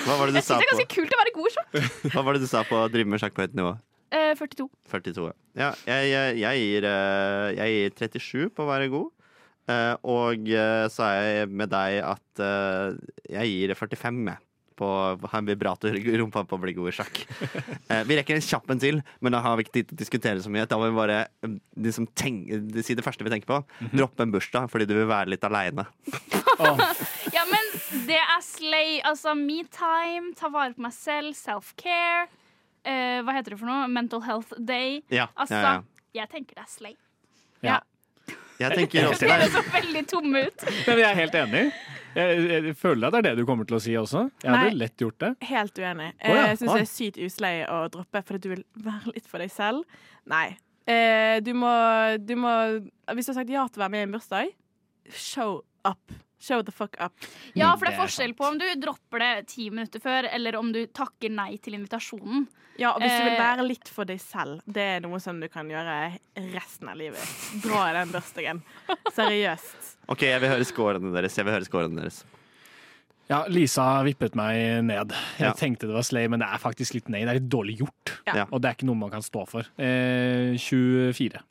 Hva 0.06 0.16
var 0.16 0.26
det 0.30 0.36
du 0.36 0.38
Jeg 0.38 0.46
sa 0.46 0.54
synes 0.54 0.62
det 0.62 0.66
er 0.66 0.72
ganske 0.72 0.88
kult 0.94 1.12
å 1.16 1.20
være 1.20 1.34
god 1.36 1.48
i 1.50 1.54
sjakk. 1.56 2.12
hva 2.14 2.22
var 2.24 2.32
det 2.36 2.40
du 2.44 2.46
sa 2.50 2.62
på 2.68 2.78
å 2.78 2.88
drive 2.92 3.08
med 3.10 3.20
sjakk 3.22 3.34
på 3.36 3.42
høyt 3.44 3.56
nivå? 3.58 3.74
Eh, 4.14 4.32
42. 4.38 4.68
42. 4.92 5.32
Ja, 5.58 5.72
jeg, 5.88 6.10
jeg, 6.12 6.38
jeg, 6.44 6.62
gir, 6.62 6.84
eh, 6.88 7.50
jeg 7.58 7.76
gir 7.76 7.94
37 8.20 8.50
på 8.54 8.64
å 8.66 8.70
være 8.70 8.90
god. 8.92 9.12
Eh, 9.66 9.94
Og 10.06 10.50
eh, 10.54 10.86
så 10.94 11.08
er 11.10 11.22
jeg 11.42 11.48
med 11.50 11.72
deg 11.72 12.00
at 12.06 12.42
eh, 12.42 12.98
jeg 13.34 13.54
gir 13.54 13.74
45 13.74 14.20
med 14.28 14.42
på 14.76 14.84
å 14.84 15.14
ha 15.32 15.38
en 15.40 15.46
vibrator 15.48 15.94
i 15.96 16.02
rumpa 16.20 16.42
på 16.44 16.58
å 16.58 16.60
bli 16.60 16.74
god 16.76 16.90
i 16.90 16.96
sjakk. 16.98 17.22
Eh, 17.88 18.02
Vi 18.04 18.16
rekker 18.18 18.34
en 18.36 18.42
kjapp 18.44 18.68
en 18.74 18.80
til, 18.82 18.96
men 19.22 19.32
da 19.32 19.38
har 19.40 19.54
vi 19.56 19.62
ikke 19.64 19.72
tid 19.78 19.86
til 19.88 19.94
å 19.96 20.00
diskutere 20.00 20.40
så 20.42 20.50
mye. 20.52 20.66
Da 20.68 20.76
må 20.76 20.88
vi 20.90 20.96
bare 20.98 21.20
liksom 21.80 22.08
tenke, 22.18 22.58
si 22.84 22.96
det 22.98 23.04
første 23.06 23.22
vi 23.24 23.30
tenker 23.32 23.46
på. 23.48 23.60
Droppe 23.94 24.26
en 24.26 24.32
bursdag 24.34 24.66
fordi 24.72 24.88
du 24.90 24.92
vil 24.98 25.06
være 25.10 25.32
litt 25.34 25.46
aleine. 25.48 25.86
Ja, 27.36 27.42
men 27.50 27.66
det 28.08 28.16
er 28.16 28.40
slay. 28.44 28.94
Altså 29.04 29.34
me 29.36 29.58
time, 29.74 30.30
ta 30.38 30.48
vare 30.52 30.72
på 30.76 30.80
meg 30.86 30.94
selv, 30.96 31.34
self-care. 31.36 32.26
Eh, 32.86 33.18
hva 33.26 33.34
heter 33.34 33.54
det 33.56 33.58
for 33.60 33.66
noe? 33.70 33.88
Mental 33.90 34.22
health 34.22 34.54
day. 34.62 35.00
Ja, 35.10 35.26
Altså, 35.34 35.58
ja, 35.58 35.74
ja. 35.80 36.22
jeg 36.22 36.30
tenker 36.32 36.54
det 36.60 36.64
er 36.64 36.72
slay. 36.72 36.96
Jeg 38.56 38.72
tenker 38.72 39.06
også 39.10 39.26
det. 39.26 39.30
høres 39.34 39.52
så 39.52 39.62
veldig 39.74 40.02
tomme 40.08 40.42
ut. 40.46 40.62
Men 40.86 41.00
jeg 41.02 41.06
er 41.10 41.18
helt 41.18 41.34
enig. 41.42 41.64
Jeg, 42.16 42.44
jeg 42.48 42.76
føler 42.80 43.08
at 43.10 43.12
det 43.12 43.18
er 43.20 43.26
det 43.26 43.42
du 43.42 43.48
kommer 43.48 43.66
til 43.68 43.76
å 43.76 43.80
si 43.84 43.92
også. 44.00 44.22
Jeg 44.40 44.48
hadde 44.54 44.70
Nei. 44.70 44.78
lett 44.80 45.02
gjort 45.02 45.18
det. 45.20 45.32
Helt 45.50 45.80
uenig. 45.82 46.06
Å 46.24 46.30
ja, 46.38 46.46
Jeg 46.52 46.60
syns 46.62 46.70
det 46.72 46.84
er 46.86 46.88
sykt 46.92 47.18
uslei 47.26 47.54
å 47.68 47.80
droppe 47.92 48.22
fordi 48.24 48.40
du 48.46 48.48
vil 48.54 48.62
være 48.86 49.12
litt 49.12 49.26
for 49.28 49.44
deg 49.44 49.52
selv. 49.52 49.84
Nei. 50.32 50.46
Eh, 50.88 51.36
du 51.44 51.50
må, 51.58 51.68
du 52.22 52.32
må 52.38 52.52
Hvis 53.12 53.26
du 53.28 53.32
har 53.34 53.40
sagt 53.42 53.50
ja 53.52 53.66
til 53.68 53.82
å 53.82 53.84
være 53.84 53.92
med 53.96 54.04
i 54.04 54.06
en 54.06 54.14
bursdag, 54.16 54.54
show 55.12 55.58
up. 55.84 56.16
Show 56.46 56.62
the 56.62 56.70
fuck 56.72 56.94
up. 57.02 57.12
Ja, 57.58 57.72
for 57.74 57.88
det 57.88 57.94
er 57.96 58.00
forskjell 58.04 58.34
på 58.38 58.46
om 58.46 58.58
du 58.60 58.66
dropper 58.78 59.18
det 59.24 59.48
ti 59.50 59.68
minutter 59.72 59.98
før, 60.04 60.28
eller 60.30 60.54
om 60.60 60.68
du 60.74 60.84
takker 60.94 61.32
nei 61.34 61.56
til 61.58 61.74
invitasjonen. 61.78 62.46
Ja, 62.78 62.92
og 62.92 63.00
hvis 63.02 63.14
du 63.16 63.24
vil 63.24 63.32
Eh. 63.32 63.40
være 63.40 63.64
litt 63.66 63.88
for 63.88 64.04
deg 64.04 64.20
selv, 64.20 64.60
det 64.68 64.82
er 64.96 65.00
noe 65.00 65.18
som 65.18 65.40
du 65.40 65.48
kan 65.48 65.66
gjøre 65.68 66.18
resten 66.54 66.88
av 66.92 66.96
livet. 67.00 67.24
Dra 67.64 67.86
i 67.90 67.94
den 67.96 68.12
børstingen. 68.12 68.62
Seriøst. 69.16 69.96
OK, 70.12 70.22
jeg 70.28 70.40
vil 70.44 70.50
høre 70.52 70.64
scorene 70.68 71.12
deres. 71.14 71.36
Jeg 71.36 71.44
vil 71.48 71.54
høre 71.56 71.64
scorene 71.66 72.00
deres. 72.02 72.24
Ja, 73.28 73.40
Lisa 73.50 74.02
vippet 74.06 74.36
meg 74.38 74.84
ned. 74.86 75.10
Jeg 75.40 75.48
Ja. 75.48 75.52
tenkte 75.52 75.88
det 75.88 75.94
var 75.96 76.02
slay, 76.06 76.28
men 76.28 76.38
det 76.38 76.46
er 76.48 76.58
faktisk 76.62 76.94
litt 76.94 77.08
nei. 77.08 77.24
Det 77.24 77.28
er 77.32 77.40
litt 77.40 77.48
dårlig 77.50 77.78
gjort. 77.80 78.12
Ja. 78.26 78.34
Ja. 78.36 78.44
Og 78.52 78.60
det 78.62 78.68
er 78.70 78.74
ikke 78.76 78.86
noe 78.86 78.94
man 79.00 79.10
kan 79.10 79.22
stå 79.22 79.48
for. 79.48 79.64
Eh, 79.78 80.54
24. 80.56 81.42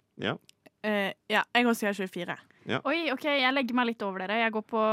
Eh, 0.85 1.11
ja, 1.27 1.41
jeg 1.53 1.65
også 1.65 1.91
sier 1.91 2.07
24. 2.07 2.37
Oi, 2.65 3.11
OK, 3.13 3.25
jeg 3.29 3.53
legger 3.53 3.77
meg 3.77 3.91
litt 3.91 4.05
over 4.05 4.23
dere. 4.23 4.39
Jeg 4.41 4.53
går 4.55 4.63
på 4.65 4.85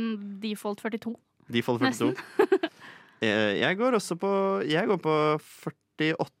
mm, 0.00 0.14
default 0.42 0.82
42. 0.82 1.12
Default 1.54 1.84
42. 1.84 2.10
Nesten. 2.10 2.72
jeg 3.62 3.78
går 3.78 3.98
også 3.98 4.16
på 4.18 4.32
Jeg 4.66 4.88
går 4.88 4.98
på 5.04 5.14
48, 5.38 5.76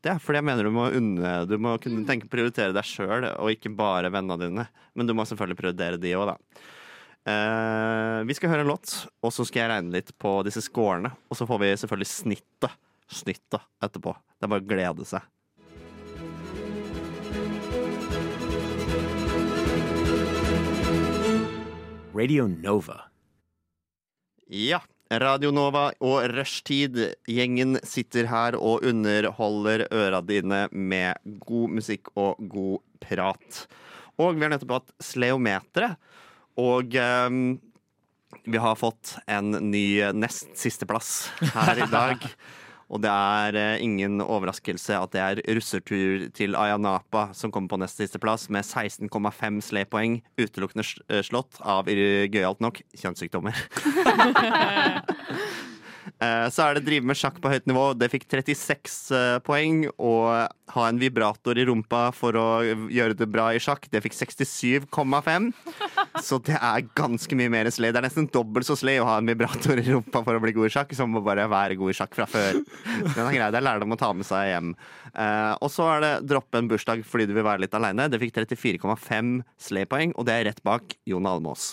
ja, 0.08 0.16
fordi 0.22 0.40
jeg 0.40 0.46
mener 0.48 0.66
du 0.66 0.72
må 0.72 0.86
unne 0.96 1.32
Du 1.44 1.56
må 1.60 1.74
kunne 1.82 2.06
tenke 2.08 2.30
prioritere 2.32 2.74
deg 2.74 2.86
sjøl, 2.88 3.28
og 3.36 3.54
ikke 3.54 3.72
bare 3.76 4.10
vennene 4.12 4.40
dine. 4.40 4.68
Men 4.98 5.10
du 5.10 5.14
må 5.14 5.26
selvfølgelig 5.28 5.60
prioritere 5.60 6.00
de 6.00 6.14
òg, 6.18 6.32
da. 6.32 6.68
Uh, 7.20 8.24
vi 8.24 8.34
skal 8.34 8.54
høre 8.54 8.64
en 8.64 8.70
låt, 8.72 8.94
og 9.20 9.34
så 9.34 9.44
skal 9.44 9.64
jeg 9.64 9.70
regne 9.74 9.94
litt 9.94 10.14
på 10.18 10.38
disse 10.46 10.62
scorene. 10.64 11.12
Og 11.28 11.38
så 11.38 11.46
får 11.46 11.60
vi 11.62 11.74
selvfølgelig 11.84 12.10
snittet. 12.10 12.78
Snittet 13.10 13.62
etterpå. 13.82 14.14
Det 14.38 14.46
er 14.46 14.52
bare 14.52 14.62
å 14.62 14.70
glede 14.70 15.06
seg. 15.08 15.24
Radio 22.20 22.46
Nova. 22.46 23.00
Ja. 24.46 24.82
Radio 25.08 25.48
Nova 25.56 25.86
og 26.04 26.18
Rushtid. 26.34 26.98
Gjengen 27.24 27.78
sitter 27.86 28.28
her 28.28 28.58
og 28.58 28.84
underholder 28.84 29.86
øra 29.88 30.20
dine 30.20 30.66
med 30.68 31.16
god 31.46 31.72
musikk 31.78 32.10
og 32.20 32.42
god 32.52 32.82
prat. 33.00 33.62
Og 34.20 34.36
vi 34.36 34.44
har 34.44 34.52
nettopp 34.52 34.74
hatt 34.76 34.92
Sleometeret. 35.00 35.96
Og 36.60 36.92
um, 37.00 37.40
vi 38.44 38.62
har 38.66 38.76
fått 38.76 39.16
en 39.24 39.56
ny 39.70 39.86
nest 40.12 40.52
sisteplass 40.60 41.30
her 41.54 41.86
i 41.86 41.88
dag. 41.88 42.20
Og 42.90 43.02
det 43.04 43.10
er 43.10 43.58
eh, 43.58 43.82
ingen 43.84 44.18
overraskelse 44.24 44.98
at 44.98 45.14
det 45.14 45.22
er 45.22 45.42
russertur 45.54 46.26
til 46.34 46.56
Ayanapa 46.58 47.28
som 47.36 47.52
kommer 47.54 47.70
på 47.70 47.78
nest 47.82 48.02
siste 48.02 48.18
plass 48.22 48.48
med 48.50 48.66
16,5 48.66 49.60
slepoeng, 49.68 50.18
utelukkende 50.40 50.86
eh, 51.08 51.22
slått 51.26 51.60
av 51.62 51.90
eh, 51.90 52.26
gøyalt 52.30 52.62
nok 52.64 52.82
kjønnssykdommer. 52.98 53.54
Eh, 56.20 56.46
Så 56.52 56.62
er 56.66 56.76
det 56.76 56.84
drive 56.84 57.06
med 57.08 57.16
sjakk 57.16 57.38
på 57.40 57.48
høyt 57.52 57.66
nivå. 57.70 57.90
Det 57.96 58.10
fikk 58.12 58.26
36 58.28 58.96
eh, 59.16 59.38
poeng. 59.46 59.86
Og 59.98 60.48
ha 60.70 60.84
en 60.86 60.98
vibrator 61.00 61.58
i 61.58 61.64
rumpa 61.66 62.10
for 62.14 62.36
å 62.38 62.44
gjøre 62.92 63.16
det 63.18 63.26
bra 63.32 63.48
i 63.56 63.58
sjakk. 63.62 63.88
Det 63.90 64.02
fikk 64.04 64.14
67,5. 64.18 65.48
Så 66.22 66.38
det 66.46 66.54
er 66.60 66.84
ganske 66.94 67.34
mye 67.38 67.50
mer 67.50 67.70
slay. 67.74 67.90
Det 67.90 67.98
er 68.02 68.06
nesten 68.06 68.28
dobbelt 68.30 68.68
så 68.68 68.76
slay 68.78 69.00
å 69.02 69.08
ha 69.08 69.16
en 69.18 69.26
vibrator 69.32 69.80
i 69.80 69.86
rumpa 69.88 70.22
for 70.26 70.36
å 70.38 70.42
bli 70.44 70.54
god 70.54 70.68
i 70.68 70.74
sjakk, 70.76 70.94
som 70.94 71.16
å 71.18 71.24
bare 71.26 71.48
være 71.50 71.78
god 71.80 71.90
i 71.94 71.96
sjakk 71.98 72.14
fra 72.14 72.28
før. 72.30 72.60
Den 72.60 73.24
er 73.24 73.34
grei. 73.34 73.50
Det 73.50 73.58
er 73.62 73.66
lærdom 73.66 73.96
å 73.96 74.00
ta 74.00 74.12
med 74.14 74.28
seg 74.28 74.52
hjem. 74.52 74.74
Eh, 75.10 75.52
og 75.58 75.72
så 75.74 75.88
er 75.96 76.04
det 76.04 76.12
droppe 76.30 76.60
en 76.60 76.70
bursdag 76.70 77.02
fordi 77.08 77.26
du 77.30 77.34
vil 77.34 77.46
være 77.48 77.64
litt 77.64 77.74
aleine. 77.74 78.06
Det 78.12 78.20
fikk 78.22 78.36
34,5 78.44 79.40
slay-poeng, 79.70 80.14
og 80.20 80.28
det 80.28 80.36
er 80.36 80.48
rett 80.52 80.62
bak 80.66 80.94
Jon 81.10 81.26
Almås. 81.26 81.72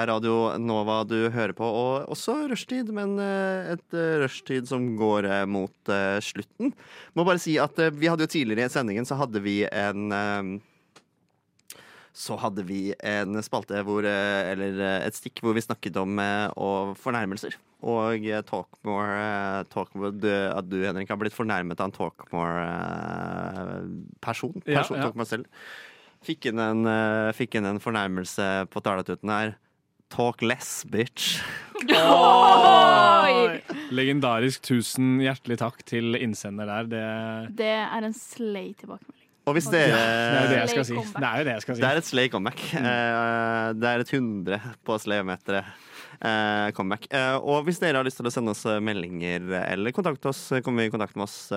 Er 0.00 0.08
Radio 0.10 0.56
Nova 0.60 1.04
du 1.08 1.30
hører 1.32 1.52
på, 1.56 1.64
og 1.64 2.10
også 2.12 2.34
rushtid, 2.50 2.90
men 2.94 3.18
eh, 3.22 3.72
et 3.74 3.94
eh, 3.96 4.18
rushtid 4.22 4.68
som 4.70 4.96
går 4.98 5.24
eh, 5.28 5.46
mot 5.50 5.72
slutten. 6.24 6.72
Må 7.16 7.24
bare 7.26 7.40
si 7.42 7.58
at 7.60 7.76
vi 7.96 8.08
hadde 8.10 8.24
jo 8.26 8.34
tidligere 8.34 8.66
i 8.70 8.72
sendingen 8.72 9.06
så 9.08 9.14
hadde 9.20 9.40
vi 9.44 9.56
en 9.66 10.00
så 12.20 12.34
hadde 12.42 12.62
vi 12.66 12.94
en 13.06 13.42
spalte 13.44 13.82
hvor, 13.86 14.04
eller 14.04 14.80
et 15.06 15.14
stikk 15.16 15.40
hvor 15.44 15.54
vi 15.56 15.62
snakket 15.64 15.96
om 16.00 16.10
fornærmelser. 16.98 17.52
Og 17.80 18.18
Talkmore, 18.50 19.64
Talkmore 19.72 20.34
At 20.52 20.66
du, 20.68 20.78
Henrik, 20.82 21.08
har 21.08 21.20
blitt 21.22 21.38
fornærmet 21.38 21.80
av 21.80 21.86
en 21.88 21.96
Talkmore-person. 21.96 24.56
Ja, 24.66 24.82
person, 24.82 24.96
ja. 24.98 25.02
Talkmore 25.06 25.30
selv. 25.30 25.46
Fikk 26.26 26.40
inn, 26.50 26.60
en, 26.60 26.82
fikk 27.32 27.54
inn 27.56 27.66
en 27.70 27.80
fornærmelse 27.80 28.46
på 28.74 28.78
talatuten 28.84 29.30
her. 29.32 29.48
Talk 30.10 30.42
less, 30.42 30.84
bitch. 30.90 31.38
Oi! 31.88 33.60
Legendarisk. 33.94 34.64
Tusen 34.66 35.20
hjertelig 35.22 35.60
takk 35.62 35.84
til 35.86 36.18
innsender 36.18 36.66
der. 36.68 36.88
Det, 36.90 37.04
Det 37.60 37.72
er 37.78 38.06
en 38.08 38.16
slay 38.16 38.72
tilbakemelding. 38.74 39.16
Og 39.48 39.56
hvis 39.56 39.66
dere 39.72 39.86
det 39.90 40.00
er 40.00 40.42
jo 40.42 40.50
det 40.50 40.58
jeg 40.58 40.70
skal 40.74 40.84
si. 40.86 40.96
Det 41.14 41.26
er 41.26 41.38
jo 41.40 41.46
det 41.46 41.54
jeg 41.54 41.62
skal 41.64 41.76
si. 41.76 41.82
Det 41.82 41.88
er 41.88 42.00
et 42.00 42.06
Slay 42.10 42.28
comeback. 42.30 42.60
Eh, 42.76 43.68
det 43.74 43.88
er 43.88 44.02
et 44.04 44.12
100 44.12 44.60
på 44.86 44.98
Slay-meteret. 45.00 45.70
Eh, 46.20 46.70
comeback. 46.76 47.06
Eh, 47.16 47.36
og 47.40 47.64
hvis 47.64 47.78
dere 47.80 47.96
har 47.96 48.04
lyst 48.04 48.18
til 48.20 48.28
å 48.28 48.32
sende 48.34 48.52
oss 48.52 48.66
eh, 48.68 48.76
meldinger 48.84 49.46
eller 49.62 49.94
kontakte 49.96 50.28
oss, 50.28 50.42
kommer 50.60 50.84
vi 50.84 50.90
i 50.90 50.92
kontakt 50.92 51.14
med 51.16 51.24
oss 51.24 51.48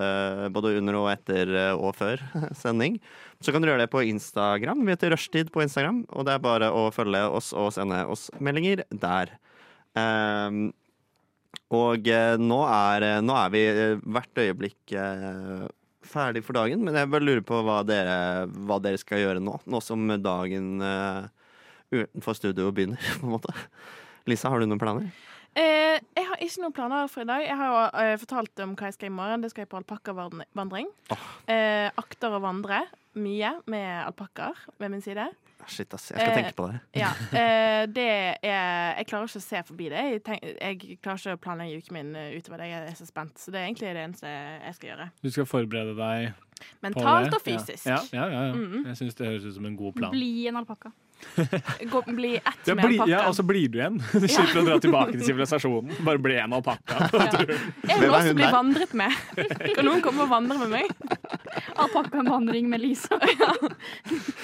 både 0.56 0.78
under 0.80 0.96
og 1.02 1.10
etter 1.12 1.52
og 1.74 1.92
før 1.98 2.22
sending, 2.62 2.96
så 3.44 3.52
kan 3.52 3.60
dere 3.60 3.74
gjøre 3.74 3.84
det 3.84 3.92
på 3.92 4.06
Instagram. 4.08 4.86
Vi 4.86 4.94
heter 4.96 5.12
Rushtid 5.12 5.52
på 5.52 5.66
Instagram, 5.66 6.06
og 6.16 6.24
det 6.24 6.38
er 6.38 6.46
bare 6.46 6.70
å 6.72 6.86
følge 6.96 7.26
oss 7.28 7.52
og 7.52 7.74
sende 7.76 8.06
oss 8.08 8.30
meldinger 8.40 8.86
der. 8.88 9.34
Eh, 10.00 10.60
og 11.74 12.08
nå 12.40 12.60
er, 12.70 13.06
nå 13.26 13.36
er 13.36 13.52
vi 13.52 13.64
hvert 14.16 14.42
øyeblikk 14.46 14.94
eh, 14.96 15.66
ferdig 16.08 16.44
for 16.46 16.56
dagen, 16.56 16.86
men 16.86 16.96
jeg 16.96 17.10
bare 17.12 17.28
lurer 17.28 17.44
på 17.44 17.60
hva 17.68 17.82
dere, 17.88 18.48
hva 18.64 18.80
dere 18.84 19.02
skal 19.02 19.26
gjøre 19.26 19.44
nå, 19.44 19.58
nå 19.68 19.84
som 19.84 20.08
dagen 20.24 20.88
eh, 20.88 21.28
utenfor 21.94 22.40
studio 22.40 22.72
begynner, 22.72 23.04
på 23.20 23.28
en 23.28 23.36
måte. 23.36 23.58
Lisa, 24.30 24.50
har 24.50 24.60
du 24.64 24.68
noen 24.70 24.80
planer? 24.82 25.10
Eh, 25.54 26.00
jeg 26.18 26.26
har 26.26 26.40
ikke 26.42 26.64
noen 26.64 26.74
planer 26.74 27.10
for 27.12 27.22
i 27.26 27.30
dag. 27.30 27.44
Jeg 27.46 27.58
har 27.60 27.70
jo 27.70 27.80
eh, 28.02 28.16
fortalt 28.24 28.62
om 28.66 28.74
hva 28.80 28.90
jeg 28.90 28.96
skal 28.98 29.12
i 29.12 29.14
morgen. 29.14 29.44
Det 29.44 29.52
skal 29.54 29.66
jeg 29.66 29.70
på 29.74 29.78
alpakkavandring. 29.82 30.88
Eh, 31.14 31.90
akter 32.00 32.34
å 32.34 32.42
vandre 32.42 32.80
mye 33.20 33.52
med 33.70 33.90
alpakkaer 34.08 34.64
ved 34.82 34.94
min 34.96 35.04
side. 35.06 35.28
Shit, 35.70 35.94
ass. 35.96 36.10
Jeg 36.12 36.18
skal 36.18 36.32
Eh, 36.32 36.38
tenke 36.40 36.56
på 36.58 36.66
det. 36.72 36.80
Ja, 37.00 37.12
eh, 37.40 37.84
det 37.88 38.08
er 38.44 38.98
Jeg 38.98 39.06
klarer 39.12 39.30
ikke 39.30 39.40
å 39.44 39.46
se 39.46 39.62
forbi 39.68 39.92
det. 39.94 40.02
Jeg, 40.16 40.24
tenk, 40.26 40.42
jeg 40.50 40.98
klarer 41.04 41.22
ikke 41.22 41.38
å 41.38 41.44
planlegge 41.46 41.84
uken 41.84 42.00
min 42.00 42.16
eh, 42.20 42.34
utover 42.40 42.64
det. 42.64 42.72
Jeg 42.74 42.90
er 42.90 42.98
så 42.98 43.08
spent. 43.08 43.38
Så 43.40 43.54
det 43.54 43.62
er 43.62 43.70
egentlig 43.70 43.94
det 43.94 44.08
eneste 44.08 44.32
jeg 44.34 44.80
skal 44.80 44.90
gjøre. 44.94 45.08
Du 45.22 45.30
skal 45.36 45.48
forberede 45.52 45.94
deg 46.00 46.34
på 46.34 46.40
det? 46.40 46.50
Mentalt 46.84 47.34
og 47.36 47.42
fysisk. 47.44 47.86
Ja, 47.92 48.00
ja, 48.16 48.26
ja, 48.32 48.42
ja. 48.50 48.54
Mhm. 48.56 48.86
Jeg 48.90 49.00
syns 49.04 49.16
det 49.20 49.28
høres 49.28 49.46
ut 49.52 49.56
som 49.60 49.66
en 49.70 49.78
god 49.80 49.96
plan. 50.00 50.14
Bli 50.16 50.48
en 50.48 50.60
alpakka. 50.64 50.92
Gå, 51.92 52.02
bli 52.08 52.36
ett 52.38 52.68
Ja, 52.68 52.76
med 52.76 52.86
bli, 52.86 52.98
alpakkaen. 53.00 53.10
ja, 53.10 53.22
og 53.30 53.36
så 53.38 53.44
blir 53.48 53.68
du 53.72 53.78
igjen. 53.80 53.98
Du 54.14 54.28
slipper 54.28 54.60
å 54.62 54.66
dra 54.68 54.78
tilbake 54.84 55.16
til 55.18 55.24
sivilisasjonen. 55.32 55.94
Bare 56.06 56.22
bli 56.22 56.36
en 56.42 56.54
alpakka. 56.60 57.08
Jeg 57.14 58.00
vil 58.02 58.10
også 58.14 58.34
bli 58.38 58.44
der? 58.46 58.54
vandret 58.54 58.94
med. 58.98 59.12
Kan 59.76 59.88
noen 59.88 60.04
komme 60.06 60.26
og 60.26 60.32
vandre 60.34 60.58
med 60.64 60.70
meg? 60.74 60.92
Alpakkavandring 61.84 62.70
med 62.72 62.84
Lisa. 62.84 63.20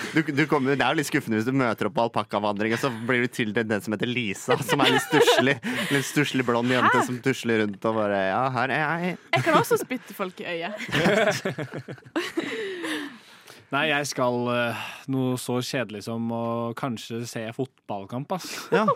Du, 0.09 0.23
du 0.25 0.41
kommer, 0.49 0.73
det 0.73 0.81
er 0.81 0.95
jo 0.95 0.97
litt 0.97 1.07
skuffende 1.09 1.37
hvis 1.37 1.45
du 1.45 1.53
møter 1.53 1.85
opp 1.89 1.93
på 1.93 2.01
alpakkavandring, 2.07 2.73
og 2.73 2.79
så 2.81 2.89
blir 3.05 3.21
du 3.27 3.29
til 3.33 3.51
den 3.53 3.69
som 3.83 3.93
heter 3.93 4.09
Lisa, 4.09 4.55
som 4.65 4.81
er 4.81 4.95
litt 4.95 5.03
stusslig. 5.05 5.53
Litt 5.93 6.07
stusslig 6.07 6.45
blond 6.47 6.71
jente 6.73 6.95
Hæ? 6.97 7.03
som 7.05 7.19
tusler 7.23 7.61
rundt 7.61 7.85
og 7.85 7.99
bare 7.99 8.17
Ja, 8.31 8.41
her 8.55 8.73
er 8.73 9.03
jeg. 9.05 9.17
Jeg 9.35 9.45
kan 9.45 9.59
også 9.59 9.77
spytte 9.81 10.15
folk 10.17 10.41
i 10.41 10.47
øyet. 10.49 10.73
Nei, 13.69 13.83
jeg 13.91 14.07
skal 14.09 14.47
uh, 14.49 14.85
noe 15.13 15.35
så 15.37 15.59
kjedelig 15.61 16.07
som 16.07 16.25
å 16.33 16.45
kanskje 16.77 17.21
se 17.29 17.43
fotballkamp, 17.53 18.31
ass. 18.33 18.49
Ja. 18.73 18.87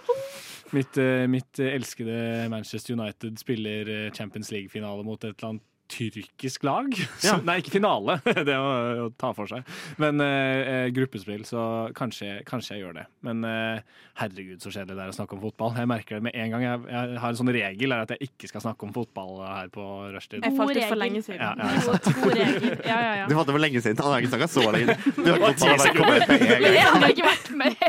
Mitt, 0.74 0.98
uh, 0.98 1.28
mitt 1.30 1.62
elskede 1.62 2.48
Manchester 2.50 2.96
United 2.98 3.38
spiller 3.38 3.92
eh, 3.94 4.08
Champions 4.16 4.50
League-finale 4.50 5.06
mot 5.06 5.22
et 5.22 5.36
eller 5.36 5.52
annet 5.52 5.68
tyrkisk 5.92 6.64
lag. 6.64 6.94
Så, 7.20 7.28
Ja. 7.34 7.38
Nei, 7.44 7.58
ikke 7.62 7.76
finale, 7.78 8.20
det 8.48 8.56
å, 8.58 8.70
å 9.06 9.10
ta 9.20 9.34
for 9.36 9.50
seg. 9.50 9.66
Men 10.02 10.22
eh, 10.24 10.62
eh, 10.64 10.88
gruppespill, 10.96 11.44
så 11.48 11.90
kanskje, 11.98 12.42
kanskje 12.48 12.76
jeg 12.78 12.84
gjør 12.86 12.98
det. 13.00 13.06
Men 13.26 13.44
eh, 13.48 14.00
herregud, 14.22 14.62
så 14.64 14.72
kjedelig 14.74 14.98
det 14.98 15.06
er 15.06 15.14
å 15.14 15.16
snakke 15.18 15.38
om 15.38 15.42
fotball. 15.44 15.74
Jeg 15.78 15.90
merker 15.90 16.20
det 16.20 16.28
med 16.28 16.38
en 16.38 16.54
gang. 16.54 16.66
Jeg, 16.66 16.82
jeg 16.94 17.22
har 17.24 17.34
en 17.34 17.40
sånn 17.40 17.54
regel 17.56 17.96
er 17.96 18.06
at 18.06 18.14
jeg 18.16 18.30
ikke 18.30 18.52
skal 18.52 18.66
snakke 18.68 18.88
om 18.88 18.94
fotball 18.96 19.42
her 19.48 19.72
på 19.74 19.88
rushtid. 20.14 20.44
Jeg 20.46 20.58
falt 20.60 20.78
ut 20.78 20.84
for 20.86 21.02
lenge 21.02 21.24
siden. 21.26 21.42
Ja, 21.42 21.54
ja. 21.58 21.72
God, 21.88 22.10
god 22.22 22.38
regel. 22.40 22.70
Ja, 22.84 22.98
ja, 22.98 23.14
ja. 23.22 23.30
Du 23.30 23.36
falt 23.40 23.50
ut 23.52 23.56
for 23.58 23.64
lenge 23.66 23.84
siden. 23.86 24.04
Han 24.04 24.16
har 24.16 24.24
ikke 24.26 24.34
snakka 24.36 24.50
så 24.54 24.66
lenge. 24.76 24.98
Du 25.18 25.32
har 25.32 25.42
ikke 25.50 25.72
fått 25.74 26.00
kommet 26.00 26.28
med 26.28 26.36
en 26.38 26.52
gang. 26.54 26.68
Jeg 26.74 26.90
har 26.94 27.08
ikke 27.14 27.30
vært 27.30 27.52
med 27.64 27.80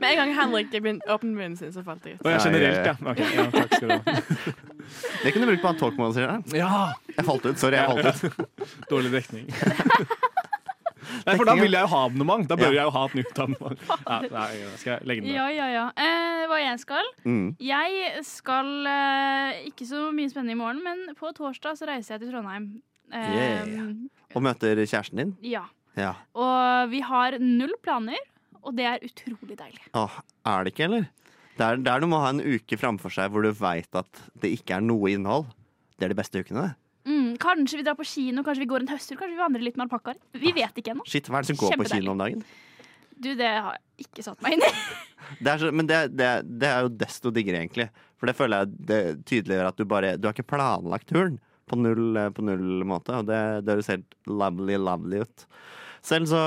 Med 0.00 0.08
en 0.10 0.20
gang 0.22 0.34
Henrik 0.36 0.74
åpnet 0.76 1.32
munnen 1.32 1.56
sin, 1.58 1.72
så 1.74 1.84
falt 1.86 2.06
jeg 2.06 2.16
ut. 2.18 2.24
Og 2.24 2.32
jeg 2.32 2.36
Ja, 2.36 2.44
generelt, 2.46 2.86
ja, 2.86 2.96
Okay, 3.06 3.28
ja 3.36 3.46
takk 3.54 3.76
skal 3.76 3.88
du 3.88 3.94
ha. 3.96 4.54
Det 5.24 5.32
kunne 5.34 5.46
du 5.46 5.50
brukt 5.50 5.62
på 5.64 5.70
en 5.72 5.78
talkmode, 5.80 6.14
sier. 6.14 6.34
Ja, 6.54 6.92
Jeg 7.10 7.24
falt 7.26 7.35
ut. 7.44 7.58
Sorry, 7.60 7.76
jeg 7.76 7.86
falt 7.90 8.24
ut. 8.24 8.64
Dårlig 8.92 9.12
dekning. 9.12 9.50
Nei, 11.26 11.34
for 11.38 11.46
da 11.46 11.54
vil 11.58 11.74
jeg 11.74 11.82
jo 11.84 11.90
ha 11.90 12.00
abonnement. 12.06 12.44
Da 12.48 12.56
bør 12.58 12.74
jeg 12.74 12.82
jo 12.86 12.92
ha 12.94 13.02
et 13.08 13.14
nytt 13.18 13.38
abonnement. 13.38 13.82
Ja, 14.06 14.16
nei, 14.30 14.48
skal 14.80 14.90
jeg 14.92 15.06
legge 15.10 15.22
den 15.22 15.28
der. 15.30 15.36
Ja, 15.36 15.46
ja, 15.54 15.66
ja. 15.70 15.84
Eh, 16.02 16.42
hva 16.50 16.58
jeg 16.60 16.80
skal? 16.82 17.08
Mm. 17.26 17.46
Jeg 17.62 18.22
skal 18.26 18.70
eh, 18.90 19.60
ikke 19.70 19.86
så 19.88 20.06
mye 20.14 20.30
spennende 20.32 20.56
i 20.56 20.60
morgen, 20.60 20.82
men 20.86 21.04
på 21.18 21.30
torsdag 21.36 21.78
så 21.78 21.88
reiser 21.90 22.16
jeg 22.16 22.24
til 22.24 22.32
Trondheim. 22.34 22.68
Eh, 23.12 23.34
Yeah. 23.36 23.92
Og 24.34 24.42
møter 24.42 24.80
kjæresten 24.82 25.20
din. 25.22 25.34
Ja. 25.46 25.62
Ja. 25.96 26.14
Og 26.36 26.90
vi 26.92 27.00
har 27.06 27.38
null 27.40 27.72
planer, 27.82 28.18
og 28.62 28.74
det 28.76 28.88
er 28.90 29.04
utrolig 29.06 29.56
deilig. 29.58 29.84
Åh, 29.96 30.18
er 30.46 30.66
det 30.66 30.74
ikke, 30.74 30.88
eller? 30.90 31.06
Det 31.56 31.64
er 31.64 31.78
der 31.86 32.02
du 32.02 32.08
må 32.10 32.18
ha 32.20 32.32
en 32.34 32.42
uke 32.44 32.76
framfor 32.76 33.14
seg 33.14 33.30
hvor 33.32 33.46
du 33.46 33.52
veit 33.56 33.88
at 33.96 34.20
det 34.42 34.50
ikke 34.58 34.76
er 34.76 34.84
noe 34.84 35.14
innhold. 35.14 35.46
Det 35.96 36.04
er 36.04 36.12
de 36.12 36.18
beste 36.18 36.42
ukene, 36.42 36.66
det. 36.66 36.74
Mm, 37.06 37.36
kanskje 37.38 37.78
vi 37.80 37.84
drar 37.86 37.96
på 37.98 38.06
kino, 38.08 38.42
kanskje 38.46 38.64
vi 38.64 38.70
går 38.70 38.82
en 38.82 38.90
høsttur, 38.90 39.18
kanskje 39.18 39.36
vi 39.36 39.42
vandrer 39.42 39.62
litt 39.62 39.76
med 39.78 39.86
alpakkaer. 39.86 40.18
Vi 40.34 40.52
vet 40.56 40.80
ikke 40.80 40.94
ennå. 40.94 41.06
Shit, 41.06 41.30
hva 41.30 41.38
er 41.38 41.46
det 41.46 41.54
som 41.54 41.60
går 41.60 41.76
på 41.78 41.90
kino 41.92 42.16
om 42.16 42.22
dagen? 42.24 42.42
Du, 43.16 43.30
det 43.38 43.48
har 43.48 43.78
jeg 43.78 44.08
ikke 44.08 44.24
satt 44.26 44.42
meg 44.44 44.56
inn 44.58 44.66
i. 44.66 44.72
Det 45.42 45.56
så, 45.58 45.70
men 45.74 45.88
det, 45.88 45.96
det, 46.14 46.26
det 46.46 46.68
er 46.68 46.84
jo 46.84 46.90
desto 47.00 47.32
diggere, 47.34 47.58
egentlig. 47.64 47.88
For 48.20 48.28
det 48.30 48.36
føler 48.38 48.62
jeg 48.62 48.84
det 48.90 48.98
tydeliggjør 49.26 49.70
at 49.72 49.80
du 49.80 49.84
bare 49.88 50.12
Du 50.20 50.28
har 50.28 50.36
ikke 50.36 50.52
planlagt 50.52 51.08
turen 51.10 51.40
på 51.66 51.78
null, 51.80 52.12
eh, 52.20 52.28
på 52.30 52.44
null 52.46 52.84
måte, 52.86 53.16
og 53.16 53.26
det, 53.26 53.40
det 53.66 53.74
høres 53.74 53.90
helt 53.90 54.14
lovely, 54.30 54.76
lovely 54.78 55.24
ut. 55.24 55.46
Selv 56.06 56.28
så 56.30 56.40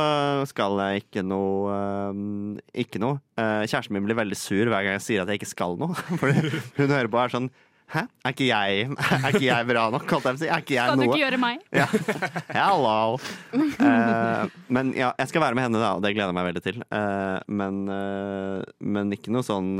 skal 0.47 0.77
jeg 0.79 1.01
ikke 1.03 1.23
noe 1.27 1.73
øhm, 1.73 2.59
Ikke 2.79 3.01
noe. 3.03 3.19
Eh, 3.35 3.65
kjæresten 3.67 3.97
min 3.97 4.05
blir 4.07 4.15
veldig 4.15 4.37
sur 4.39 4.71
hver 4.71 4.85
gang 4.85 4.95
jeg 4.95 5.03
sier 5.03 5.25
at 5.25 5.33
jeg 5.33 5.41
ikke 5.41 5.51
skal 5.51 5.75
noe. 5.81 5.97
For 6.21 6.31
hun 6.31 6.93
hører 6.93 7.11
på 7.11 7.19
og 7.19 7.25
er 7.25 7.35
sånn 7.35 7.49
Hæ? 7.89 8.03
Er 8.21 8.33
ikke 8.35 8.45
jeg, 8.45 8.81
er 8.99 9.31
ikke 9.33 9.47
jeg 9.47 9.65
bra 9.65 9.87
nok? 9.89 10.03
Holdt 10.13 10.27
jeg 10.27 10.35
på 10.35 10.37
å 10.37 10.41
si. 10.43 10.49
Er 10.53 10.61
ikke 10.61 10.75
jeg 10.75 10.91
Skal 10.91 10.99
du 10.99 11.05
ikke 11.07 11.21
gjøre 11.23 11.39
meg? 11.41 11.63
Ja. 11.73 11.87
Hello. 12.53 13.17
Uh, 13.55 14.45
men 14.69 14.91
ja, 14.93 15.09
jeg 15.17 15.31
skal 15.31 15.41
være 15.41 15.57
med 15.57 15.65
henne, 15.65 15.81
da, 15.81 15.95
og 15.97 16.05
det 16.05 16.11
gleder 16.13 16.29
jeg 16.29 16.37
meg 16.37 16.49
veldig 16.51 16.63
til. 16.67 16.77
Uh, 16.93 17.41
men, 17.49 17.81
uh, 17.89 18.61
men 18.77 19.15
ikke 19.17 19.33
noe 19.33 19.45
sånn 19.45 19.71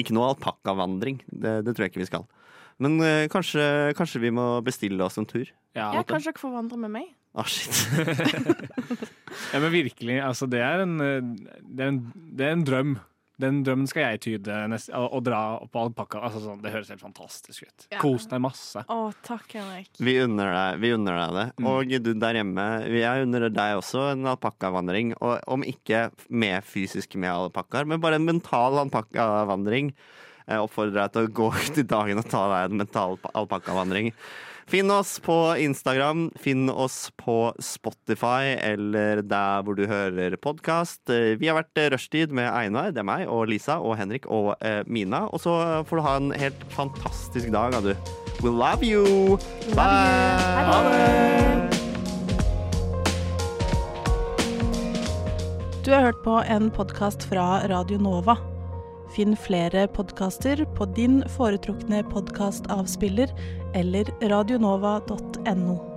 Ikke 0.00 0.16
noe 0.16 0.30
alpakkavandring. 0.32 1.20
Det, 1.28 1.58
det 1.66 1.76
tror 1.76 1.86
jeg 1.86 1.92
ikke 1.92 2.06
vi 2.06 2.08
skal. 2.08 2.24
Men 2.82 2.96
kanskje, 3.30 3.92
kanskje 3.94 4.22
vi 4.24 4.32
må 4.34 4.46
bestille 4.64 5.04
oss 5.04 5.20
en 5.20 5.28
tur. 5.28 5.44
Ja, 5.76 5.92
Ja, 5.92 6.00
kanskje 6.08 6.32
dere 6.32 6.40
får 6.40 6.56
vandre 6.56 6.80
med 6.80 6.96
meg? 6.96 7.12
Å, 7.36 7.44
shit. 7.48 7.84
ja, 9.52 9.60
men 9.60 9.70
virkelig, 9.72 10.16
altså, 10.24 10.48
det 10.50 10.64
er 10.64 10.82
en, 10.86 10.96
det 10.96 11.84
er 11.84 11.92
en, 11.92 12.00
det 12.32 12.48
er 12.48 12.56
en 12.56 12.64
drøm. 12.64 12.96
Den 13.40 13.62
drømmen 13.64 13.88
skal 13.88 14.04
jeg 14.04 14.20
tyde 14.26 14.56
neste, 14.70 14.92
og, 14.98 15.08
og 15.16 15.24
dra 15.26 15.40
på 15.72 15.84
alpakka. 15.86 16.20
Altså, 16.26 16.42
sånn, 16.44 16.60
det 16.62 16.72
høres 16.74 16.90
helt 16.92 17.02
fantastisk 17.02 17.64
ut. 17.64 17.86
Ja. 17.88 18.00
Kos 18.02 18.28
deg 18.30 18.42
masse. 18.44 18.84
Å, 18.84 18.98
takk, 19.24 19.46
Henrik. 19.56 19.90
Vi 19.96 20.16
unner 20.22 20.52
deg, 20.52 20.82
vi 20.84 20.92
unner 20.96 21.18
deg 21.22 21.36
det. 21.38 21.46
Mm. 21.56 21.70
Og 21.72 21.94
du 22.04 22.12
der 22.22 22.38
hjemme, 22.38 22.66
jeg 22.92 23.26
unner 23.26 23.48
deg 23.48 23.80
også 23.80 24.04
en 24.12 24.28
alpakkavandring. 24.34 25.14
Og 25.20 25.40
om 25.56 25.66
ikke 25.66 26.10
med 26.28 26.68
fysisk 26.68 27.16
med 27.16 27.32
alpakkaer, 27.32 27.88
men 27.88 28.02
bare 28.04 28.20
en 28.20 28.28
mental 28.28 28.78
alpakkavandring. 28.84 29.94
Jeg 30.42 30.62
oppfordrer 30.62 30.98
deg 31.04 31.12
til 31.14 31.28
å 31.28 31.34
gå 31.40 31.50
ut 31.56 31.78
i 31.78 31.88
dagen 31.88 32.20
og 32.20 32.30
ta 32.30 32.46
deg 32.50 32.70
en 32.70 32.80
mental 32.82 33.20
alpakkavandring. 33.32 34.12
Finn 34.72 34.90
oss 34.90 35.18
på 35.20 35.34
Instagram, 35.60 36.30
finn 36.40 36.70
oss 36.70 37.10
på 37.20 37.52
Spotify 37.60 38.54
eller 38.56 39.20
der 39.20 39.60
hvor 39.66 39.76
du 39.76 39.82
hører 39.84 40.32
podkast. 40.40 41.12
Vi 41.12 41.50
har 41.50 41.58
vært 41.58 41.92
Rushtid 41.92 42.32
med 42.32 42.48
Einar, 42.48 42.88
det 42.96 43.02
er 43.02 43.04
meg, 43.04 43.26
og 43.28 43.50
Lisa 43.50 43.76
og 43.84 43.98
Henrik 44.00 44.24
og 44.32 44.54
eh, 44.64 44.80
Mina. 44.88 45.26
Og 45.28 45.44
så 45.44 45.84
får 45.84 46.00
du 46.00 46.04
ha 46.06 46.14
en 46.16 46.32
helt 46.40 46.64
fantastisk 46.72 47.52
dag, 47.52 47.76
da, 47.76 47.82
du. 47.84 47.92
We 48.40 48.48
love 48.48 48.80
you! 48.80 49.36
Bye! 49.76 50.40
Ha 50.64 50.80
det! 50.88 51.68
Du 55.84 55.92
har 55.92 56.08
hørt 56.08 56.24
på 56.24 56.40
en 56.48 56.72
podkast 56.72 57.28
fra 57.28 57.60
Radio 57.68 58.00
Nova. 58.00 58.38
Finn 59.12 59.36
flere 59.36 59.86
podkaster 59.92 60.64
på 60.76 60.88
din 60.96 61.20
foretrukne 61.36 62.02
podkastavspiller 62.12 63.32
eller 63.76 64.12
radionova.no. 64.28 65.91